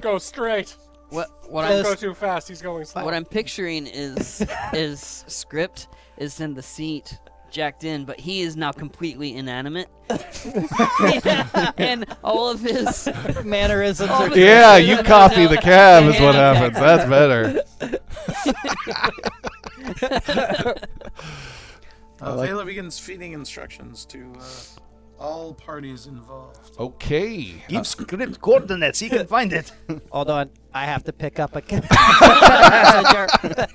[0.00, 0.76] Go straight.
[1.10, 2.48] What what Don't I'm go too fast.
[2.48, 3.04] He's going slow.
[3.04, 5.88] what I'm picturing is is script
[6.18, 7.18] is in the seat
[7.50, 9.88] jacked in, but he is now completely inanimate,
[11.78, 13.08] and all of his
[13.44, 14.38] Mannerisms all are.
[14.38, 16.74] Yeah, you copy the cab is what happens.
[16.74, 17.62] That's better.
[22.22, 24.44] uh, like- Vela begins feeding instructions to uh,
[25.22, 26.76] all parties involved.
[26.78, 27.62] Okay.
[27.68, 28.98] Give script coordinates.
[29.00, 29.72] He can find it.
[30.10, 30.50] Hold on.
[30.72, 33.26] I have to pick up a passenger.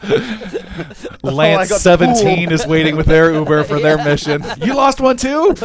[1.23, 4.43] Lance got 17 is waiting with their Uber for their mission.
[4.57, 5.55] You lost one too?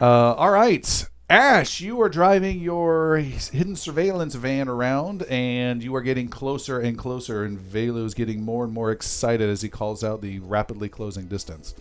[0.00, 1.08] Uh, all right.
[1.28, 6.96] Ash, you are driving your hidden surveillance van around, and you are getting closer and
[6.96, 10.88] closer, and Velu is getting more and more excited as he calls out the rapidly
[10.88, 11.74] closing distance.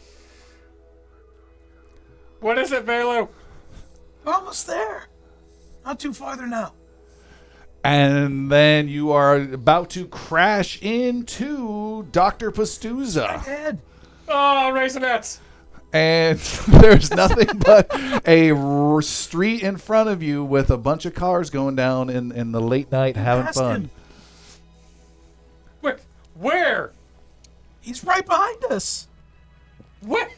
[2.39, 3.29] What is it, Velu?
[4.25, 5.05] Almost there.
[5.85, 6.73] Not too farther now.
[7.85, 12.51] And then you are about to crash into Dr.
[12.51, 13.47] Pastuza.
[13.47, 13.79] Ed,
[14.27, 15.37] Oh, raisinets.
[15.93, 17.91] and there's nothing but
[18.27, 22.31] a r- street in front of you with a bunch of cars going down in,
[22.31, 23.81] in the late night having past fun.
[23.81, 23.89] him.
[25.83, 25.95] Wait,
[26.33, 26.91] where?
[27.81, 29.07] He's right behind us.
[30.01, 30.29] What?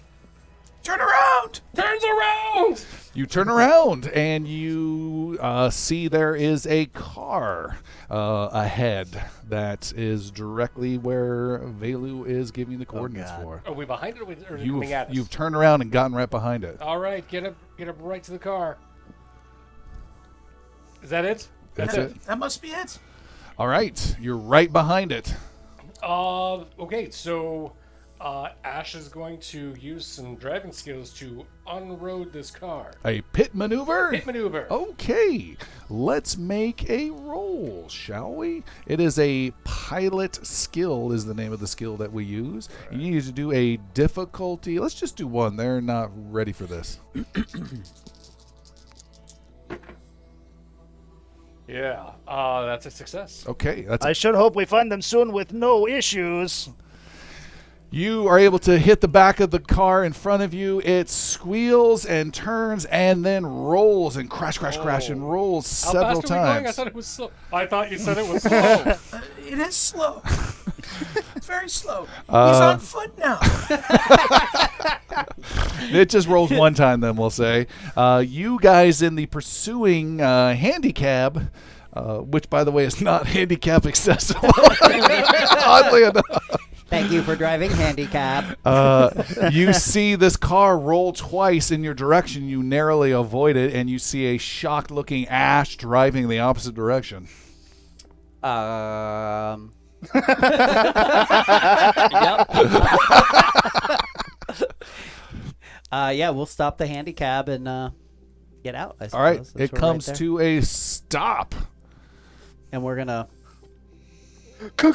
[0.87, 1.59] Turn around.
[1.75, 2.85] Turns around.
[3.13, 7.77] You turn around and you uh, see there is a car
[8.09, 9.09] uh, ahead
[9.49, 13.43] that is directly where Velu is giving the coordinates God.
[13.43, 13.63] for.
[13.65, 15.13] Are we behind it or, we- or is it You've, coming at us?
[15.13, 16.81] you've turned around and gotten right behind it.
[16.81, 18.77] All right, get up, get up right to the car.
[21.03, 21.49] Is that it?
[21.75, 22.21] That's that, it.
[22.21, 22.97] That must be it.
[23.57, 25.33] All right, you're right behind it.
[26.01, 27.73] Uh, okay, so
[28.19, 32.91] uh, Ash is going to use some driving skills to unroad this car.
[33.05, 34.11] A pit maneuver?
[34.11, 34.67] Pit maneuver.
[34.71, 35.55] Okay,
[35.89, 38.63] let's make a roll, shall we?
[38.87, 42.69] It is a pilot skill, is the name of the skill that we use.
[42.91, 44.79] You need to do a difficulty.
[44.79, 45.55] Let's just do one.
[45.55, 46.99] They're not ready for this.
[51.67, 53.43] Yeah, uh, that's a success.
[53.45, 56.69] Okay, that's I should hope we find them soon with no issues.
[57.89, 60.81] You are able to hit the back of the car in front of you.
[60.83, 66.21] It squeals and turns and then rolls and crash, crash, crash, and rolls How several
[66.21, 66.57] fast are we going?
[66.57, 66.75] I times.
[66.75, 67.31] thought it was slow.
[67.53, 68.57] I thought you said it was slow.
[68.57, 68.97] Uh,
[69.47, 70.21] it is slow.
[71.43, 72.03] Very slow.
[72.25, 73.39] He's Uh, on foot now.
[75.89, 77.67] It just rolls one time, then we'll say.
[77.95, 81.37] Uh, you guys in the pursuing uh, handicap,
[81.93, 86.23] uh, which by the way is not handicap accessible, oddly enough.
[86.89, 88.57] Thank you for driving handicap.
[88.65, 92.47] Uh, you see this car roll twice in your direction.
[92.49, 97.27] You narrowly avoid it, and you see a shocked looking Ash driving the opposite direction.
[98.43, 99.71] Um.
[100.13, 100.27] yep.
[105.91, 107.89] Uh, yeah, we'll stop the handicap and uh,
[108.63, 108.97] get out.
[108.99, 111.55] I All right, suppose, it we're right comes to a stop.
[112.71, 113.27] and we're gonna.
[114.77, 114.93] Come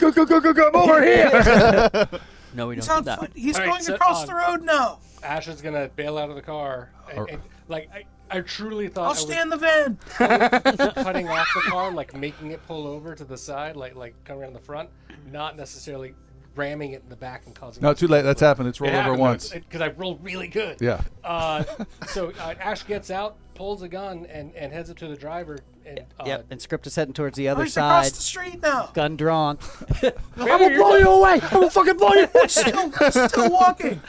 [0.75, 2.09] over here.
[2.55, 3.19] No, we don't on do that.
[3.19, 3.31] foot.
[3.35, 4.99] He's All right, going so, across um, the road now.
[5.23, 6.91] Ash is gonna bail out of the car.
[7.09, 9.99] And, Or- and, like I, I truly thought I'll I was stay in the van.
[10.17, 14.43] cutting off the car, like making it pull over to the side, like like coming
[14.43, 14.91] around the front,
[15.31, 16.15] not necessarily
[16.55, 17.83] ramming it in the back and causing.
[17.83, 18.23] No, too late.
[18.23, 18.69] That's happened.
[18.69, 19.51] It's rolled over once.
[19.51, 20.81] because I rolled really good.
[20.81, 21.01] Yeah.
[21.25, 21.65] Uh,
[22.09, 25.59] so uh, Ash gets out, pulls a gun, and, and heads up to the driver.
[25.85, 28.21] And uh, yep, and Script is heading towards the Oh, other he's across side, the
[28.21, 28.91] street now.
[28.95, 29.59] gun drawn.
[30.03, 30.13] I'm
[30.47, 31.41] gonna blow you away.
[31.43, 32.29] I'm gonna fucking blow you.
[32.49, 34.01] Still, still walking.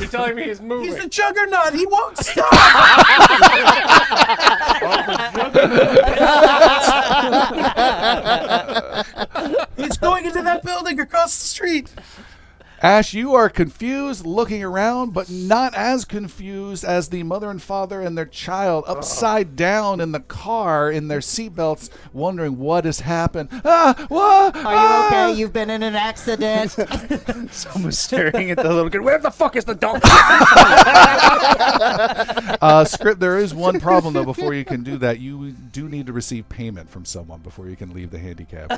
[0.00, 0.88] You're telling me he's moving.
[0.90, 1.74] He's a juggernaut.
[1.74, 2.50] He won't stop.
[9.76, 11.92] He's going into that building across the street.
[12.82, 18.00] Ash, you are confused, looking around, but not as confused as the mother and father
[18.00, 23.50] and their child, upside down in the car in their seatbelts, wondering what has happened.
[23.64, 24.56] Ah, what?
[24.56, 25.38] Are you okay?
[25.38, 26.72] You've been in an accident.
[27.52, 29.02] Someone's staring at the little kid.
[29.02, 30.02] Where the fuck is the dog?
[32.62, 33.18] Uh, script.
[33.18, 34.24] There is one problem though.
[34.24, 37.76] Before you can do that, you do need to receive payment from someone before you
[37.76, 38.70] can leave the handicap.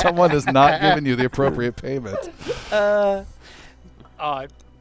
[0.00, 2.11] someone has not given you the appropriate payment.
[2.72, 3.24] uh,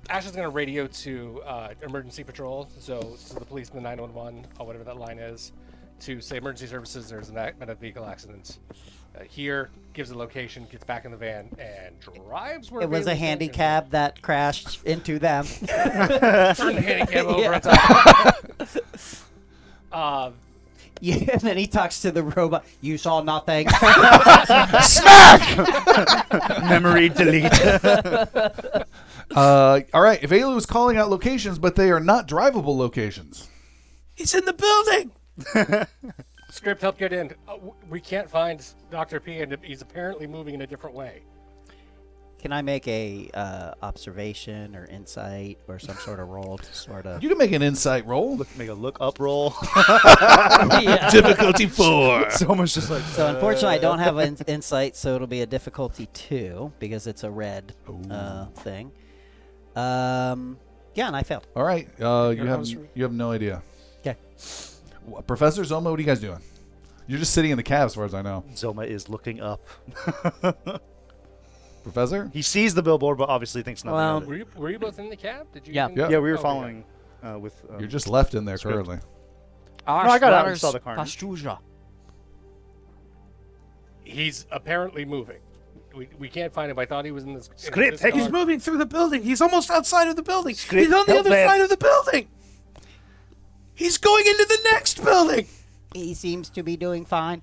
[0.09, 2.99] Ash is going to radio to uh, emergency patrol, so
[3.29, 5.51] to the police, the 911, or whatever that line is,
[6.01, 7.09] to say emergency services.
[7.09, 8.57] There's an ac- been a vehicle accident
[9.15, 9.69] uh, here.
[9.93, 13.19] Gives the location, gets back in the van, and drives where it was a Bailey's
[13.19, 15.45] handicap that crashed into them.
[15.65, 17.41] Turn the handicap over.
[17.41, 17.53] Yeah.
[17.53, 18.35] on top.
[19.91, 20.31] Uh,
[21.01, 22.63] yeah, and then he talks to the robot.
[22.79, 23.67] You saw nothing.
[24.81, 25.57] Smack!
[26.69, 27.51] Memory delete.
[29.35, 30.21] Uh, all right.
[30.21, 33.49] Evelu is calling out locations, but they are not drivable locations.
[34.15, 35.11] He's in the building.
[36.49, 37.31] script help get in.
[37.47, 39.19] Uh, w- we can't find Dr.
[39.19, 41.21] P, and he's apparently moving in a different way.
[42.41, 47.05] Can I make a uh, observation or insight or some sort of roll to sort
[47.05, 47.21] of?
[47.21, 48.35] You can make an insight roll.
[48.57, 49.51] Make a look up roll.
[51.11, 52.29] Difficulty four.
[52.31, 53.03] Someone's just like.
[53.03, 57.23] So unfortunately, I don't have an insight, so it'll be a difficulty two because it's
[57.23, 57.75] a red
[58.09, 58.91] uh, thing.
[59.75, 60.57] Um,
[60.95, 61.45] yeah, and I failed.
[61.55, 61.87] All right.
[62.01, 63.61] Uh, you have you have no idea.
[64.03, 64.15] 'Kay.
[65.13, 66.39] Wh- Professor Zoma, what are you guys doing?
[67.07, 68.43] You're just sitting in the cab, as far as I know.
[68.55, 69.61] Zoma is looking up.
[71.83, 72.29] Professor.
[72.33, 74.99] He sees the billboard, but obviously thinks nothing Well, of Were you, were you both
[74.99, 75.47] in the cab?
[75.53, 75.73] Did you?
[75.73, 75.85] Yeah.
[75.85, 76.09] even- Yeah.
[76.09, 76.83] Yeah, we were Oh, following
[77.23, 77.61] uh, with.
[77.69, 78.73] Um, You're just left in there script.
[78.75, 78.97] currently.
[79.87, 80.95] Ash I got out and saw the car.
[80.95, 81.57] Pastuza.
[84.03, 85.39] He's apparently moving.
[85.95, 86.79] We, we can't find him.
[86.79, 87.47] I thought he was in this.
[87.47, 88.29] in Script, this take his car.
[88.29, 89.23] He's moving through the building.
[89.23, 90.55] He's almost outside of the building.
[90.55, 91.47] Script, He's on the help other man.
[91.47, 92.27] side of the building.
[93.73, 95.47] He's going into the next building.
[95.93, 97.41] He seems to be doing fine.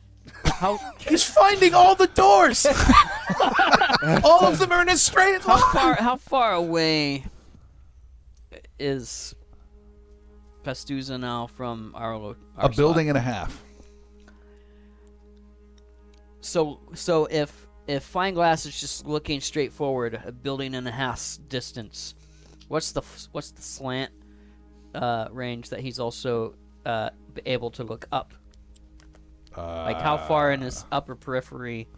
[0.58, 2.66] How He's finding all the doors.
[4.24, 5.72] all of them are in a straight how line.
[5.72, 7.24] far how far away
[8.78, 9.34] is
[10.64, 13.62] Pastuza now from our, lo- our A building and a half.
[16.40, 20.92] So so if if Fine Glass is just looking straight forward, a building and a
[20.92, 22.14] half distance,
[22.66, 24.10] what's the f- what's the slant
[24.94, 26.54] uh, range that he's also
[26.84, 27.10] uh,
[27.46, 28.34] able to look up?
[29.58, 31.88] Like how far in his upper periphery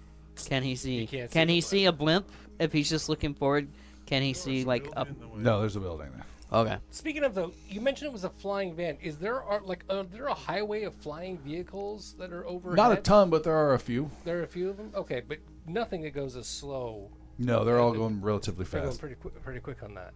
[0.48, 1.00] can he see?
[1.00, 3.68] He can't see can the he see a blimp if he's just looking forward?
[4.06, 5.08] Can he see like up?
[5.36, 6.24] No, there's a building there.
[6.52, 6.78] Okay.
[6.90, 8.98] Speaking of the, you mentioned it was a flying van.
[9.00, 12.76] Is there are like are there a highway of flying vehicles that are overhead?
[12.76, 14.10] Not a ton, but there are a few.
[14.24, 14.90] There are a few of them.
[14.94, 17.08] Okay, but nothing that goes as slow.
[17.38, 19.00] No, they're all going relatively They're going fast.
[19.00, 20.12] pretty quick, pretty quick on that.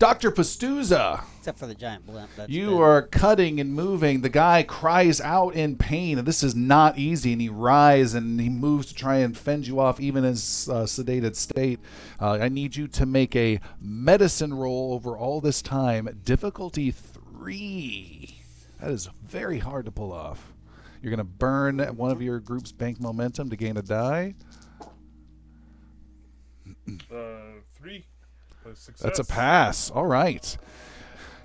[0.00, 0.30] Dr.
[0.32, 2.30] Pastuza, Except for the giant blimp.
[2.34, 4.22] That's you been- are cutting and moving.
[4.22, 7.32] The guy cries out in pain, and this is not easy.
[7.32, 10.68] And he writhes and he moves to try and fend you off, even in s-
[10.70, 11.80] uh, sedated state.
[12.18, 16.08] Uh, I need you to make a medicine roll over all this time.
[16.24, 18.42] Difficulty three.
[18.80, 20.54] That is very hard to pull off.
[21.02, 24.34] You're going to burn one of your group's bank momentum to gain a die.
[27.12, 28.06] Uh, three.
[28.74, 29.02] Success.
[29.02, 29.90] That's a pass.
[29.90, 30.56] All right.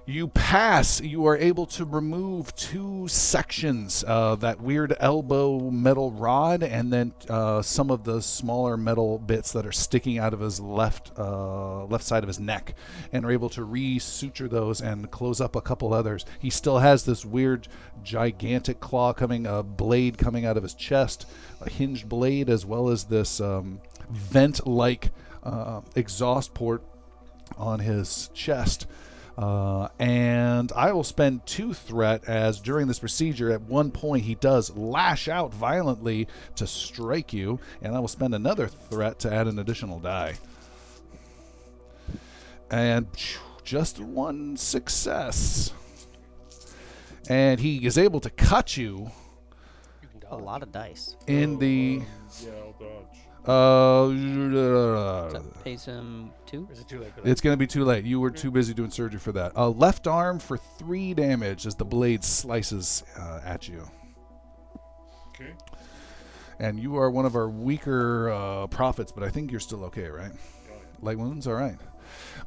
[0.07, 1.02] You pass.
[1.02, 7.11] You are able to remove two sections uh, that weird elbow metal rod, and then
[7.27, 11.85] uh, some of the smaller metal bits that are sticking out of his left uh,
[11.85, 12.76] left side of his neck,
[13.14, 16.23] and are able to re-suture those and close up a couple others.
[16.38, 17.68] He still has this weird,
[18.03, 21.27] gigantic claw coming, a blade coming out of his chest,
[21.61, 23.81] a hinged blade, as well as this um,
[24.11, 25.10] vent-like
[25.41, 26.84] uh, exhaust port
[27.57, 28.88] on his chest.
[29.38, 34.36] Uh, and I will spend two threat as during this procedure, at one point he
[34.36, 39.48] does lash out violently to strike you, and I will spend another threat to add
[39.48, 40.36] an additional die.
[42.72, 43.07] And
[43.64, 45.73] just one success.
[47.30, 49.11] And he is able to cut you
[50.30, 51.15] A lot of dice.
[51.27, 52.02] in the.
[52.44, 52.64] Yeah, I'll dodge.
[53.47, 54.09] Uh,
[55.30, 56.67] So that him two.
[56.72, 57.30] Is it too late for that?
[57.30, 58.05] It's gonna be too late.
[58.05, 59.55] You were too busy doing surgery for that.
[59.55, 63.88] Uh, left arm for three damage as the blade slices uh, at you.
[65.30, 65.53] Okay.
[66.59, 70.07] And you are one of our weaker uh, prophets, but I think you're still okay,
[70.07, 70.31] right?
[71.01, 71.76] Light wounds, all right.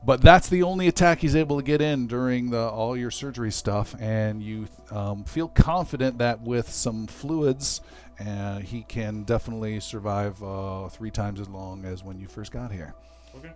[0.04, 3.50] But that's the only attack he's able to get in during the, all your surgery
[3.50, 7.80] stuff, and you um, feel confident that with some fluids,
[8.26, 12.72] uh, he can definitely survive uh, three times as long as when you first got
[12.72, 12.94] here.
[13.36, 13.52] Okay.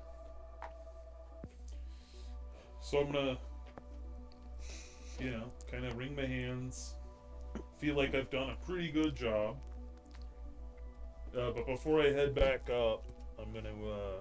[2.81, 3.39] So I'm gonna,
[5.21, 6.95] you know, kind of wring my hands.
[7.79, 9.57] Feel like I've done a pretty good job.
[11.37, 13.05] Uh, but before I head back up,
[13.39, 13.71] I'm gonna.
[13.71, 14.21] Uh,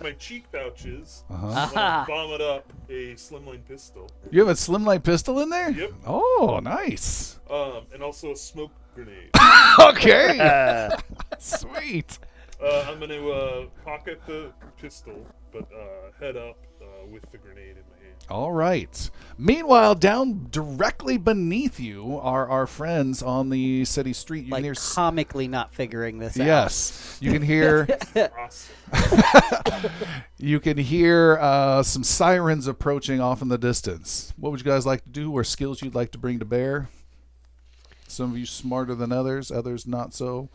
[0.00, 1.24] my cheek pouches.
[1.30, 1.70] Uh-huh.
[1.74, 5.70] I'm vomit up a slimline pistol, You have a slimline pistol in there?
[5.70, 5.92] Yep.
[6.06, 7.38] Oh, nice.
[7.50, 9.30] um, and also a smoke grenade.
[9.80, 10.90] Okay.
[11.38, 12.18] Sweet.
[12.62, 17.70] Uh, I'm gonna uh, pocket the pistol, but uh, head up uh, with the grenade
[17.76, 17.93] in my hand.
[18.30, 19.10] All right.
[19.36, 24.44] Meanwhile, down directly beneath you are our friends on the city street.
[24.46, 24.74] You Like hear.
[24.74, 26.46] comically not figuring this out.
[26.46, 27.86] Yes, you can hear.
[30.38, 34.34] You can hear uh, some sirens approaching off in the distance.
[34.36, 36.90] What would you guys like to do, or skills you'd like to bring to bear?
[38.08, 40.50] Some of you smarter than others, others not so.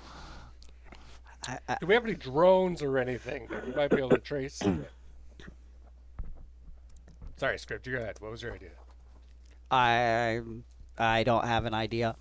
[1.47, 4.17] I, I, Do we have any drones or anything that we might be able to
[4.19, 4.61] trace?
[7.39, 7.87] Sorry, script.
[7.87, 8.17] You go ahead.
[8.19, 8.71] What was your idea?
[9.71, 10.41] I
[10.97, 12.15] I don't have an idea.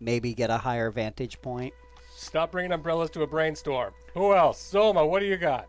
[0.00, 1.74] Maybe get a higher vantage point.
[2.16, 3.92] Stop bringing umbrellas to a brainstorm.
[4.14, 4.72] Who else?
[4.72, 5.66] Zoma, what do you got?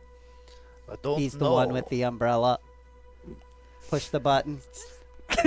[0.89, 1.53] I don't He's the know.
[1.53, 2.59] one with the umbrella.
[3.89, 4.61] Push the button.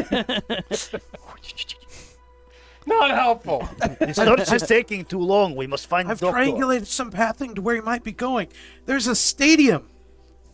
[2.87, 3.69] Not helpful.
[4.01, 5.55] This search is taking too long.
[5.57, 6.39] We must find I've doctor.
[6.41, 8.49] triangulated some pathing to where he might be going.
[8.87, 9.89] There's a stadium,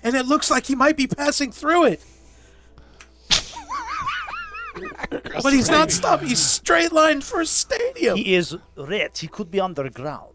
[0.03, 2.03] and it looks like he might be passing through it.
[5.43, 6.25] But he's not stopped.
[6.25, 8.17] He's straight lined for a stadium.
[8.17, 9.17] He is red.
[9.17, 10.33] He could be underground.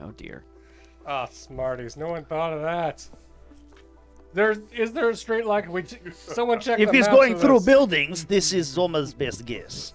[0.00, 0.44] Oh dear.
[1.06, 1.96] Ah, Smarties.
[1.96, 3.06] No one thought of that.
[4.34, 5.64] There is there a straight line?
[5.64, 7.64] Can we ch- someone check If the he's going through this?
[7.66, 9.92] buildings, this is Zoma's best guess.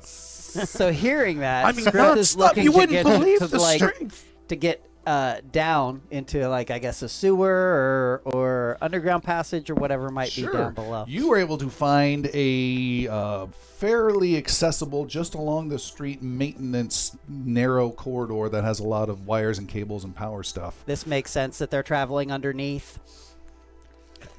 [0.00, 3.46] So hearing that, I mean, Script not is looking You to wouldn't get believe to,
[3.46, 4.24] the like strength.
[4.48, 9.74] to get uh, down into like I guess a sewer or or underground passage or
[9.74, 11.04] whatever might be down below.
[11.08, 17.90] You were able to find a uh, fairly accessible, just along the street, maintenance narrow
[17.90, 20.84] corridor that has a lot of wires and cables and power stuff.
[20.86, 23.00] This makes sense that they're traveling underneath.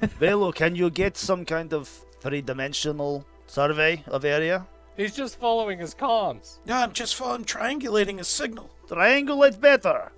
[0.00, 1.86] Velo, can you get some kind of
[2.20, 4.66] three-dimensional survey of area?
[4.96, 6.60] He's just following his comms.
[6.64, 8.70] No, I'm just following, triangulating a signal.
[8.88, 10.12] Triangulate better.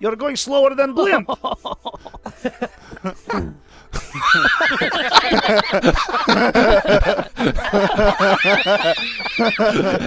[0.00, 1.30] You're going slower than Blimp.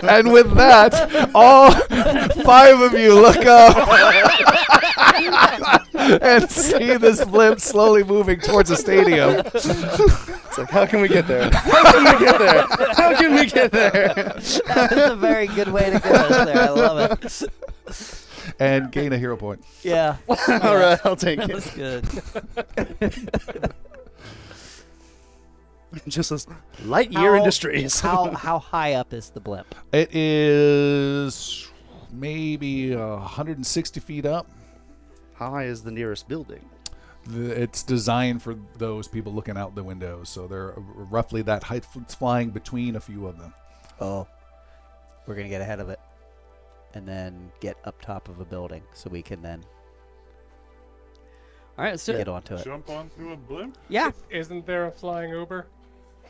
[0.03, 1.72] And with that, all
[2.44, 3.76] five of you look up
[5.95, 9.41] and see this blimp slowly moving towards a stadium.
[9.53, 11.49] It's like, how can we get there?
[11.52, 12.68] How can we get there?
[12.94, 14.14] How can we get there?
[14.14, 16.57] That's a very good way to get us there.
[16.57, 18.23] I love it.
[18.60, 19.64] And gain a hero point.
[19.84, 20.38] Yeah, All
[20.78, 21.48] right, I'll take it.
[21.48, 22.06] that's good.
[26.08, 26.48] Just as
[26.82, 28.00] Lightyear How- Industries.
[28.00, 29.76] How how high up is the blimp?
[29.92, 31.68] It is
[32.12, 34.48] maybe uh, 160 feet up.
[35.36, 36.68] How high is the nearest building?
[37.28, 41.86] The- It's designed for those people looking out the windows, so they're roughly that height.
[41.96, 43.54] It's flying between a few of them.
[44.02, 44.28] Oh,
[45.28, 46.00] we're gonna get ahead of it,
[46.95, 49.64] and then get up top of a building so we can then.
[51.78, 52.64] All right, so Get onto it.
[52.64, 53.78] Jump onto a blimp?
[53.90, 55.65] yeah, Isn't there a flying Uber?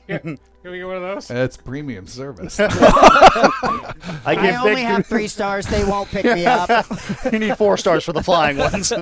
[0.08, 1.30] Here, can we get one of those?
[1.30, 2.60] It's premium service.
[2.62, 3.92] I
[4.26, 5.66] I only Vic- have three stars.
[5.66, 6.70] They won't pick me up.
[7.32, 8.94] you need four stars for the flying ones.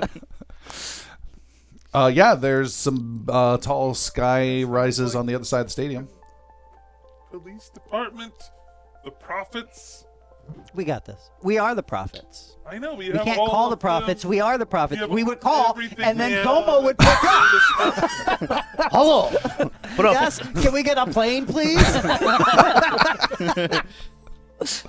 [1.94, 6.08] uh, yeah, there's some uh, tall sky rises on the other side of the stadium.
[7.32, 8.34] Police department?
[9.06, 10.06] The prophets?
[10.74, 11.32] We got this.
[11.42, 12.58] We are the prophets.
[12.66, 14.22] I know, we, We have can't all call the prophets.
[14.22, 14.30] them.
[14.30, 15.02] We are the prophets.
[15.02, 18.66] have We would call, and then they Zoma would pick up.
[18.92, 19.30] Hello.
[19.98, 20.40] Yes.
[20.62, 21.82] Can we get a plane, please?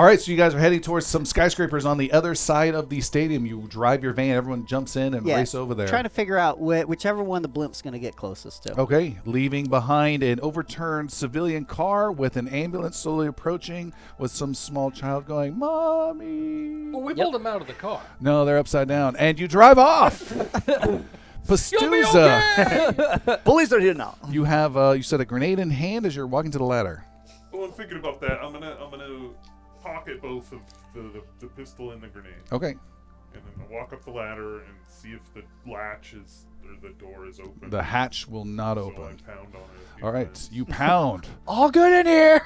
[0.00, 2.88] All right, so you guys are heading towards some skyscrapers on the other side of
[2.88, 3.44] the stadium.
[3.44, 5.36] You drive your van, everyone jumps in and yeah.
[5.36, 5.86] race over there.
[5.88, 8.80] Trying to figure out whi- whichever one the blimp's going to get closest to.
[8.80, 14.90] Okay, leaving behind an overturned civilian car with an ambulance slowly approaching with some small
[14.90, 16.92] child going, Mommy.
[16.92, 18.00] Well, we pulled him out of the car.
[18.22, 19.16] No, they're upside down.
[19.16, 20.18] And you drive off.
[21.46, 24.16] Pastuza, Bullies are here now.
[24.30, 27.04] you have, uh, you said a grenade in hand as you're walking to the ladder.
[27.52, 28.42] Well, I'm thinking about that.
[28.42, 29.30] I'm gonna, I'm gonna
[29.82, 30.60] pocket both of
[30.94, 32.70] the, the, the pistol and the grenade, Okay.
[33.34, 36.94] and then I'll walk up the ladder and see if the latch is or the
[36.94, 37.70] door is open.
[37.70, 39.18] The hatch will not so I open.
[39.26, 40.04] pound on it.
[40.04, 41.26] All right, you pound.
[41.48, 42.42] All good in here.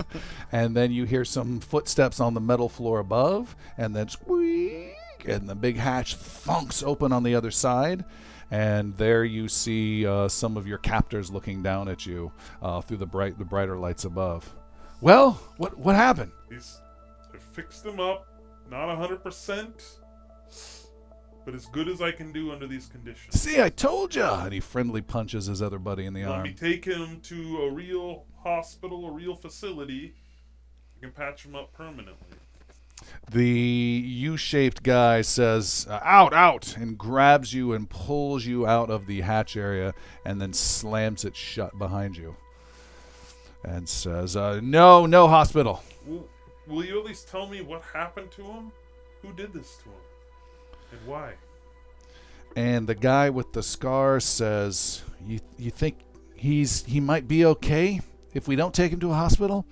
[0.52, 4.94] and then you hear some footsteps on the metal floor above, and then squeak,
[5.26, 8.04] and the big hatch thunks open on the other side.
[8.52, 12.96] And there you see uh, some of your captors looking down at you uh, through
[12.96, 14.52] the bright, the brighter lights above.
[15.00, 16.32] Well, what what happened?
[16.50, 16.80] He's
[17.34, 18.26] I fixed him up,
[18.70, 19.98] not hundred percent,
[21.44, 23.40] but as good as I can do under these conditions.
[23.40, 24.44] See, I told ya!
[24.44, 26.42] And he friendly punches his other buddy in the arm.
[26.42, 30.14] Let me take him to a real hospital, a real facility.
[30.98, 32.36] I can patch him up permanently.
[33.30, 39.06] The U-shaped guy says, uh, "Out, out!" and grabs you and pulls you out of
[39.06, 39.94] the hatch area,
[40.26, 42.36] and then slams it shut behind you,
[43.64, 46.28] and says, uh, "No, no hospital." Will,
[46.66, 48.72] will you at least tell me what happened to him?
[49.22, 50.00] Who did this to him?
[50.92, 51.34] And why?
[52.56, 55.98] And the guy with the scar says, "You, you think
[56.34, 58.00] he's he might be okay
[58.34, 59.66] if we don't take him to a hospital?"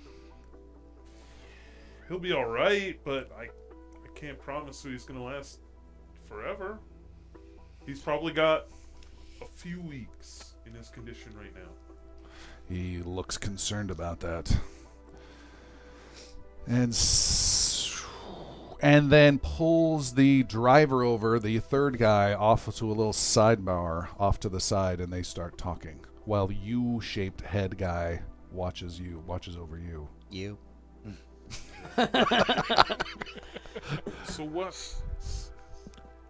[2.07, 5.59] He'll be alright, but I, I can't promise you he's gonna last
[6.27, 6.79] forever.
[7.85, 8.65] He's probably got
[9.41, 11.69] a few weeks in his condition right now.
[12.69, 14.55] He looks concerned about that.
[16.67, 18.03] And s-
[18.81, 24.39] and then pulls the driver over, the third guy, off to a little sidebar off
[24.41, 25.99] to the side, and they start talking.
[26.25, 28.21] While U-shaped head guy
[28.51, 30.07] watches you, watches over you.
[30.29, 30.57] You.
[34.25, 34.75] So what?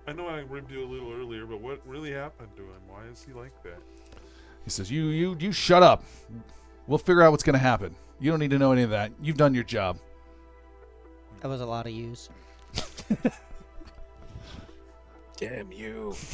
[0.07, 2.81] I know I ribbed you a little earlier, but what really happened to him?
[2.87, 3.79] Why is he like that?
[4.63, 6.03] He says, "You, you, you, shut up.
[6.87, 7.95] We'll figure out what's going to happen.
[8.19, 9.11] You don't need to know any of that.
[9.21, 9.97] You've done your job."
[11.41, 12.29] That was a lot of use.
[15.37, 16.13] Damn you.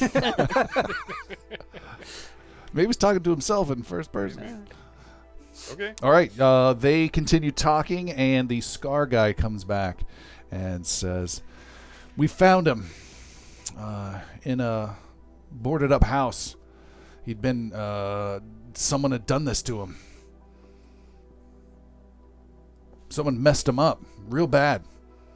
[2.72, 4.66] Maybe he's talking to himself in first person.
[5.72, 5.94] Okay.
[6.02, 6.38] All right.
[6.38, 10.00] Uh, they continue talking, and the Scar guy comes back
[10.50, 11.42] and says,
[12.16, 12.90] "We found him
[13.78, 14.96] uh, in a
[15.50, 16.56] boarded up house.
[17.26, 18.38] He'd been uh,
[18.74, 19.96] someone had done this to him.
[23.08, 24.82] Someone messed him up real bad.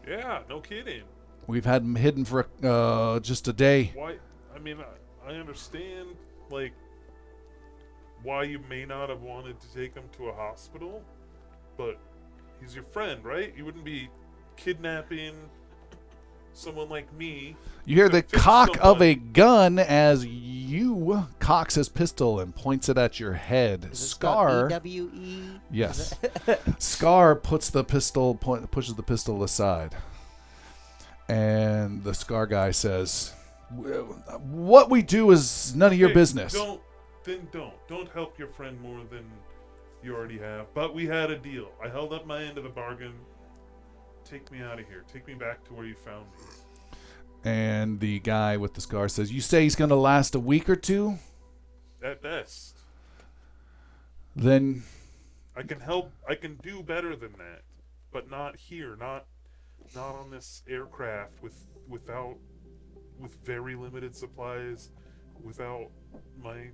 [0.07, 1.03] Yeah, no kidding.
[1.49, 3.91] We've had him hidden for uh, just a day.
[3.95, 4.19] Why?
[4.55, 6.11] I mean, I, I understand,
[6.49, 6.73] like,
[8.23, 11.03] why you may not have wanted to take him to a hospital,
[11.77, 11.99] but
[12.61, 13.53] he's your friend, right?
[13.57, 14.09] You wouldn't be
[14.57, 15.35] kidnapping
[16.53, 17.57] someone like me.
[17.85, 22.89] You hear the fix cock of a gun as you cocks his pistol and points
[22.89, 23.89] it at your head.
[23.93, 24.69] Is Scar.
[24.69, 25.61] spelled E-W-E?
[25.71, 26.15] Yes.
[26.79, 29.95] Scar puts the pistol point, pushes the pistol aside.
[31.29, 33.33] And the Scar guy says,
[33.71, 36.81] "What we do is none of your Hey, business." Don't.
[37.25, 37.75] Then don't.
[37.89, 39.25] Don't help your friend more than
[40.03, 40.67] you already have.
[40.75, 41.69] But we had a deal.
[41.85, 43.13] I held up my end of the bargain.
[44.31, 45.03] Take me out of here.
[45.13, 46.99] Take me back to where you found me.
[47.43, 50.69] And the guy with the scar says, "You say he's going to last a week
[50.69, 51.19] or two?
[52.01, 52.79] At best.
[54.37, 54.85] Then
[55.57, 56.13] I can help.
[56.29, 57.63] I can do better than that,
[58.13, 58.95] but not here.
[58.95, 59.27] Not,
[59.97, 62.37] not on this aircraft with without
[63.19, 64.91] with very limited supplies,
[65.43, 65.89] without
[66.41, 66.69] my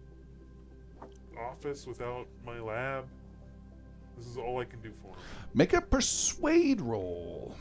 [1.40, 3.06] office, without my lab.
[4.16, 5.16] This is all I can do for him.
[5.54, 7.54] make a persuade roll."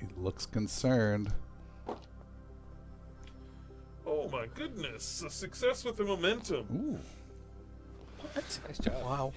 [0.00, 1.32] He looks concerned.
[4.06, 5.22] Oh my goodness!
[5.22, 6.66] A success with the momentum.
[6.74, 6.98] Ooh.
[8.36, 8.94] Nice job.
[9.02, 9.32] Wow.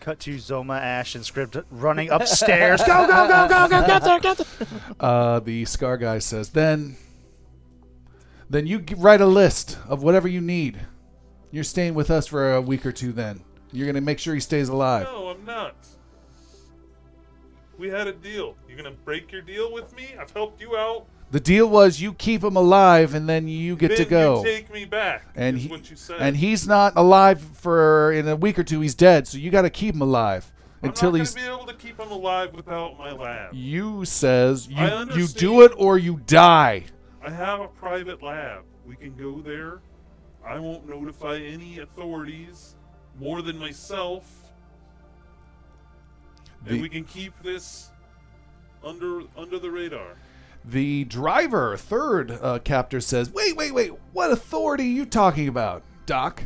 [0.00, 2.80] Cut to Zoma, Ash, and Script running upstairs.
[2.86, 4.68] go, go, go, go, go, get there, get there.
[5.00, 6.96] Uh, the Scar guy says, "Then,
[8.48, 10.78] then you g- write a list of whatever you need.
[11.50, 13.12] You're staying with us for a week or two.
[13.12, 13.42] Then
[13.72, 15.04] you're gonna make sure he stays alive.
[15.04, 15.74] No, I'm not.
[17.78, 18.56] We had a deal.
[18.68, 20.08] You're gonna break your deal with me?
[20.20, 21.06] I've helped you out.
[21.30, 24.38] The deal was you keep him alive, and then you get then to go.
[24.38, 25.26] You take me back.
[25.36, 26.16] and he, what you said.
[26.20, 28.80] and he's not alive for in a week or two.
[28.80, 30.50] He's dead, so you got to keep him alive
[30.82, 33.52] I'm until not he's." gonna be able to keep him alive without my lab.
[33.54, 36.84] You says you you do it or you die.
[37.22, 38.64] I have a private lab.
[38.86, 39.80] We can go there.
[40.48, 42.74] I won't notify any authorities
[43.20, 44.24] more than myself.
[46.64, 47.90] The- and we can keep this
[48.82, 50.16] under under the radar.
[50.64, 53.92] The driver, third uh, captor, says, "Wait, wait, wait!
[54.12, 56.42] What authority are you talking about, Doc?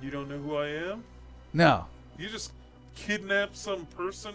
[0.00, 1.04] You don't know who I am?
[1.52, 2.52] No, You just
[2.94, 4.34] kidnapped some person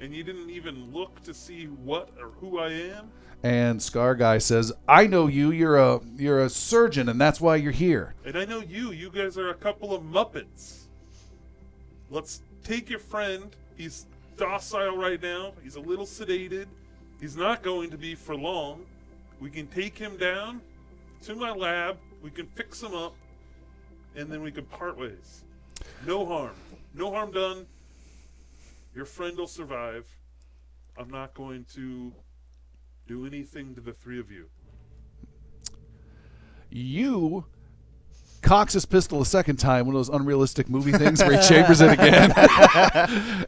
[0.00, 3.10] and you didn't even look to see what or who I am?
[3.46, 5.52] And Scar Guy says, "I know you.
[5.52, 8.90] You're a you're a surgeon, and that's why you're here." And I know you.
[8.90, 10.88] You guys are a couple of muppets.
[12.10, 13.54] Let's take your friend.
[13.76, 14.06] He's
[14.36, 15.52] docile right now.
[15.62, 16.66] He's a little sedated.
[17.20, 18.84] He's not going to be for long.
[19.38, 20.60] We can take him down
[21.22, 21.98] to my lab.
[22.22, 23.14] We can fix him up,
[24.16, 25.44] and then we can part ways.
[26.04, 26.56] No harm.
[26.94, 27.68] No harm done.
[28.92, 30.04] Your friend will survive.
[30.98, 32.12] I'm not going to
[33.06, 34.46] do anything to the three of you.
[36.70, 37.44] You
[38.42, 41.80] cocks his pistol a second time, one of those unrealistic movie things where he chambers
[41.80, 42.32] it again.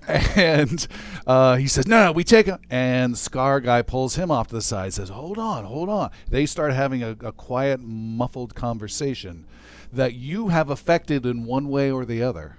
[0.36, 0.86] and
[1.26, 2.58] uh, he says, No, no, we take him.
[2.70, 6.10] And Scar Guy pulls him off to the side, says, Hold on, hold on.
[6.28, 9.46] They start having a, a quiet, muffled conversation
[9.92, 12.56] that you have affected in one way or the other.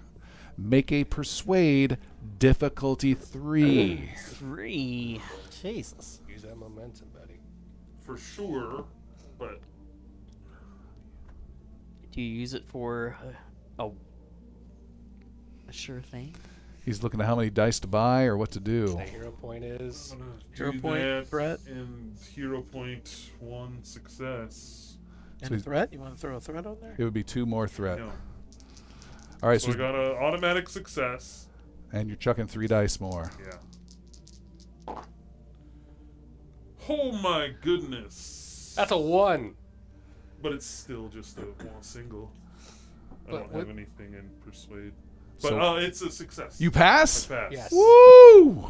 [0.57, 1.97] Make a persuade
[2.37, 4.11] difficulty three.
[4.17, 5.21] Three.
[5.61, 6.21] Jesus.
[6.27, 7.39] Use that momentum, buddy.
[8.09, 8.85] For sure,
[9.37, 9.61] but
[12.11, 13.15] Do you use it for
[13.77, 13.91] a, a,
[15.67, 16.33] a sure thing?
[16.83, 18.87] He's looking at how many dice to buy or what to do.
[18.87, 21.59] The hero point is I'm gonna Hero do point, that Brett?
[21.67, 24.97] and hero point one success.
[25.41, 25.93] And So a he's- threat?
[25.93, 26.95] You want to throw a threat on there?
[26.97, 27.99] It would be two more threat.
[27.99, 28.11] No.
[29.43, 31.45] All right, So so I got an automatic success.
[31.93, 33.29] and you're chucking three dice more.
[33.39, 33.57] Yeah.
[36.89, 38.73] Oh my goodness!
[38.75, 39.55] that's a one.
[40.41, 42.31] But it's still just a one single.
[43.27, 44.93] I But don't what- have anything in persuade.
[45.41, 46.59] But So- uh, it's a success.
[46.59, 47.25] You I pass?
[47.25, 47.51] pass.
[47.51, 47.71] Yes.
[47.71, 48.69] Woo!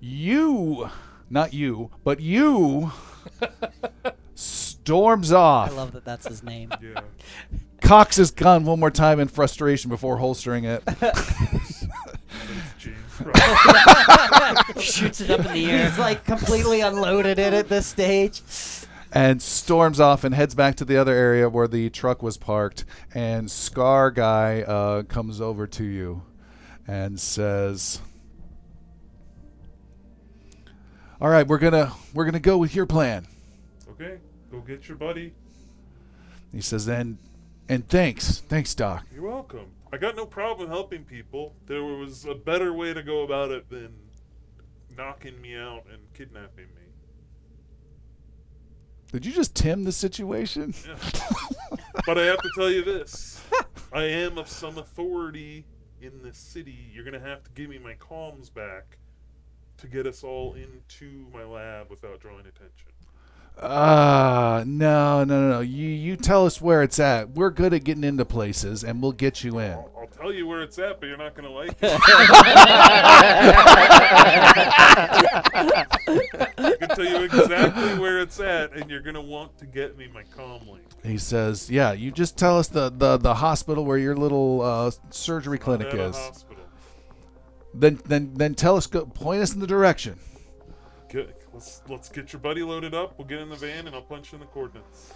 [0.00, 0.88] You,
[1.30, 2.92] not you, but you
[4.34, 5.68] storms off.
[5.68, 5.76] I off.
[5.76, 6.70] love that that's his name.
[6.80, 7.00] Yeah.
[7.80, 10.82] Cocks his gun one more time in frustration before holstering it.
[13.20, 14.80] It's James Christ.
[14.80, 15.88] Shoots it up in the air.
[15.88, 18.42] He's like completely unloaded it at this stage.
[19.12, 22.84] and storms off and heads back to the other area where the truck was parked.
[23.14, 26.22] And Scar Guy uh, comes over to you
[26.86, 28.00] and says,
[31.20, 33.26] "All right, we're gonna we're gonna go with your plan."
[33.90, 34.18] okay,
[34.50, 35.34] go get your buddy.
[36.52, 37.18] He says, "And
[37.68, 39.66] and thanks, thanks, Doc." You're welcome.
[39.92, 41.54] I got no problem helping people.
[41.66, 43.94] There was a better way to go about it than
[44.96, 46.82] knocking me out and kidnapping me.
[49.12, 50.74] Did you just Tim the situation?
[50.86, 50.96] Yeah.
[52.06, 53.42] but I have to tell you this.
[53.92, 55.64] I am of some authority
[56.02, 56.90] in this city.
[56.92, 58.98] You're going to have to give me my comms back
[59.78, 62.92] to get us all into my lab without drawing attention.
[63.60, 65.60] Uh no, no, no, no.
[65.60, 67.30] You you tell us where it's at.
[67.30, 69.72] We're good at getting into places, and we'll get you in.
[69.72, 72.00] I'll, I'll tell you where it's at, but you're not going to like it.
[76.56, 79.98] I can tell you exactly where it's at, and you're going to want to get
[79.98, 80.84] me my comm link.
[81.04, 84.90] He says, "Yeah, you just tell us the the, the hospital where your little uh,
[85.10, 86.16] surgery clinic is.
[86.16, 86.62] hospital.
[87.74, 90.20] Then then then tell us, go, point us in the direction."
[91.52, 93.18] Let's let's get your buddy loaded up.
[93.18, 95.12] We'll get in the van, and I'll punch in the coordinates.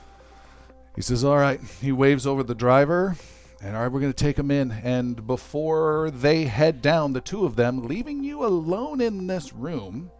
[0.97, 3.17] He says, "All right." He waves over the driver,
[3.63, 4.71] and all right, we're going to take him in.
[4.71, 10.11] And before they head down, the two of them, leaving you alone in this room,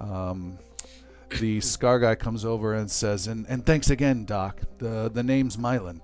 [0.00, 0.58] um,
[1.40, 4.60] the Scar guy comes over and says, "And and thanks again, Doc.
[4.78, 6.00] The the name's Mylan."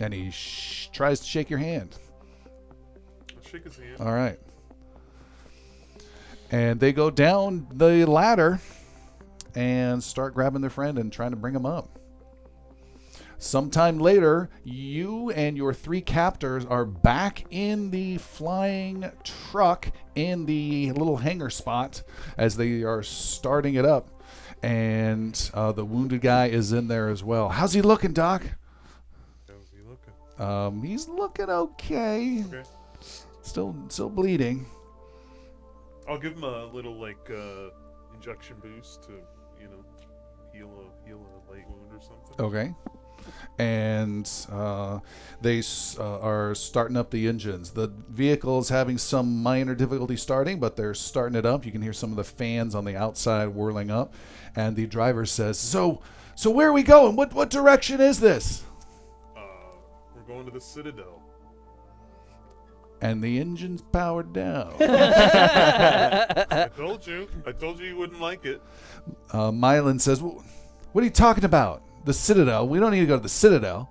[0.00, 1.96] And he sh- tries to shake your hand.
[3.36, 3.96] I'll shake his hand.
[4.00, 4.38] All right.
[6.54, 8.60] And they go down the ladder
[9.56, 11.98] and start grabbing their friend and trying to bring him up.
[13.38, 20.92] Sometime later, you and your three captors are back in the flying truck in the
[20.92, 22.04] little hangar spot
[22.38, 24.22] as they are starting it up.
[24.62, 27.48] And uh, the wounded guy is in there as well.
[27.48, 28.44] How's he looking, Doc?
[29.48, 30.14] How's he looking?
[30.40, 32.44] Um, he's looking okay.
[32.46, 32.62] Okay.
[33.42, 34.66] Still, still bleeding.
[36.08, 37.70] I'll give him a little like uh,
[38.14, 39.12] injection boost to
[39.60, 39.84] you know
[40.52, 42.44] heal a heal a light wound or something.
[42.44, 42.74] Okay.
[43.58, 44.98] And uh,
[45.40, 47.70] they s- uh, are starting up the engines.
[47.70, 51.64] The vehicle is having some minor difficulty starting, but they're starting it up.
[51.64, 54.12] You can hear some of the fans on the outside whirling up.
[54.56, 56.02] And the driver says, "So,
[56.34, 57.16] so where are we going?
[57.16, 58.62] What what direction is this?"
[59.34, 59.40] Uh,
[60.14, 61.22] we're going to the Citadel.
[63.04, 64.74] And the engine's powered down.
[64.80, 67.28] I told you.
[67.46, 68.62] I told you you wouldn't like it.
[69.30, 70.38] uh, Mylan says, "Wh-
[70.94, 71.82] "What are you talking about?
[72.06, 72.66] The Citadel?
[72.66, 73.90] We don't need to go to the Citadel."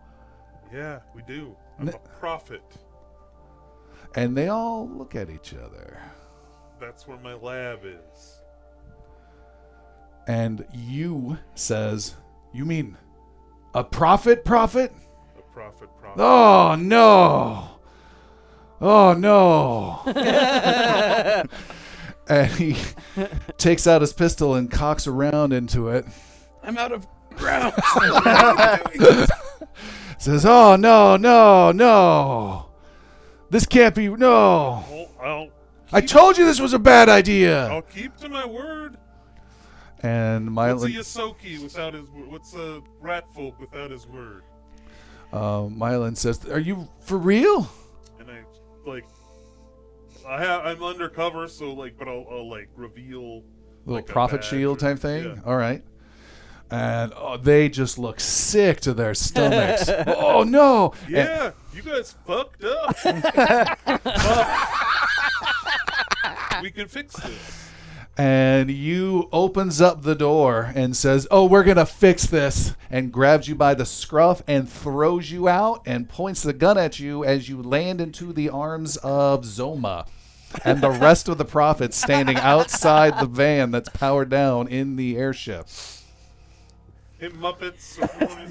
[0.74, 1.56] Yeah, we do.
[1.80, 2.64] I'm N- a prophet.
[4.16, 6.00] And they all look at each other.
[6.80, 8.42] That's where my lab is.
[10.28, 12.16] And you says,
[12.52, 12.98] "You mean
[13.76, 14.44] a prophet?
[14.44, 14.92] Prophet?
[15.38, 16.20] A prophet, prophet.
[16.20, 17.73] Oh no!
[18.82, 20.02] Oh no!"
[22.28, 22.76] and he
[23.58, 26.06] takes out his pistol and cocks around into it.
[26.64, 27.74] I'm out of ground.
[30.18, 32.66] Says, "Oh no, no, no!
[33.50, 34.08] This can't be.
[34.08, 34.84] No!
[35.22, 35.50] I'll,
[35.92, 38.98] I'll, told you this was a bad idea." I'll keep to my word.
[40.02, 42.28] And What's a Mylan, Yosoki without his word?
[42.28, 44.44] What's a rat folk without his word?
[45.32, 47.70] uh, Mylan says, "Are you for real?"
[48.86, 49.06] And I like,
[50.28, 53.44] I have I'm undercover, so like, but I'll, I'll like reveal
[53.86, 55.26] little like a shield or- type thing.
[55.26, 55.36] yeah.
[55.46, 55.84] All right.
[56.72, 59.90] And oh, they just look sick to their stomachs.
[60.08, 60.94] oh no!
[61.06, 62.96] And- Yeah, you guys fucked up.
[66.64, 67.70] we can fix this.
[68.18, 73.48] And you opens up the door and says, "Oh, we're gonna fix this," and grabs
[73.48, 77.50] you by the scruff and throws you out and points the gun at you as
[77.50, 80.06] you land into the arms of Zoma.
[80.64, 85.18] And the rest of the prophets standing outside the van that's powered down in the
[85.18, 85.68] airship.
[87.24, 87.96] Hey Muppets,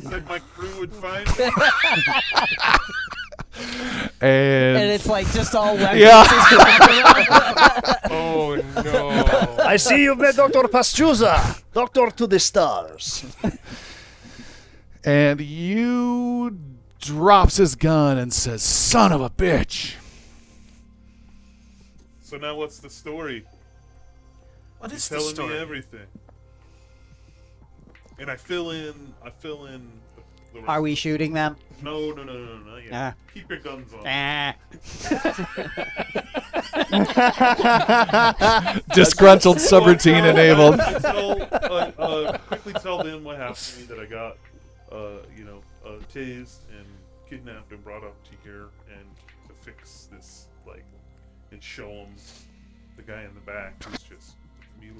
[0.08, 1.44] said my crew would find me.
[4.22, 6.00] And, and it's like just all weapons.
[6.00, 6.24] yeah,
[8.10, 9.56] Oh no!
[9.62, 10.62] I see you've met Dr.
[10.68, 13.26] Pastuza, Doctor to the Stars.
[15.04, 16.56] and you
[16.98, 19.96] drops his gun and says, "Son of a bitch."
[22.22, 23.44] So now what's the story?
[24.78, 25.48] What is He's the telling story?
[25.50, 26.06] me everything.
[28.18, 29.14] And I fill in.
[29.24, 29.90] I fill in.
[30.52, 31.56] The, the Are we shooting them?
[31.82, 32.92] No, no, no, no, no, not yet.
[32.92, 33.14] Ah.
[33.34, 34.02] Keep your guns on.
[34.06, 34.54] Ah.
[38.94, 40.78] Disgruntled subroutine enabled.
[40.80, 44.36] I tell, uh, uh, quickly tell them what happened to me that I got,
[44.92, 46.86] uh, you know, uh, tased and
[47.28, 49.06] kidnapped and brought up to here and
[49.48, 50.84] to fix this, like,
[51.50, 52.14] and show them
[52.96, 54.11] the guy in the back who's just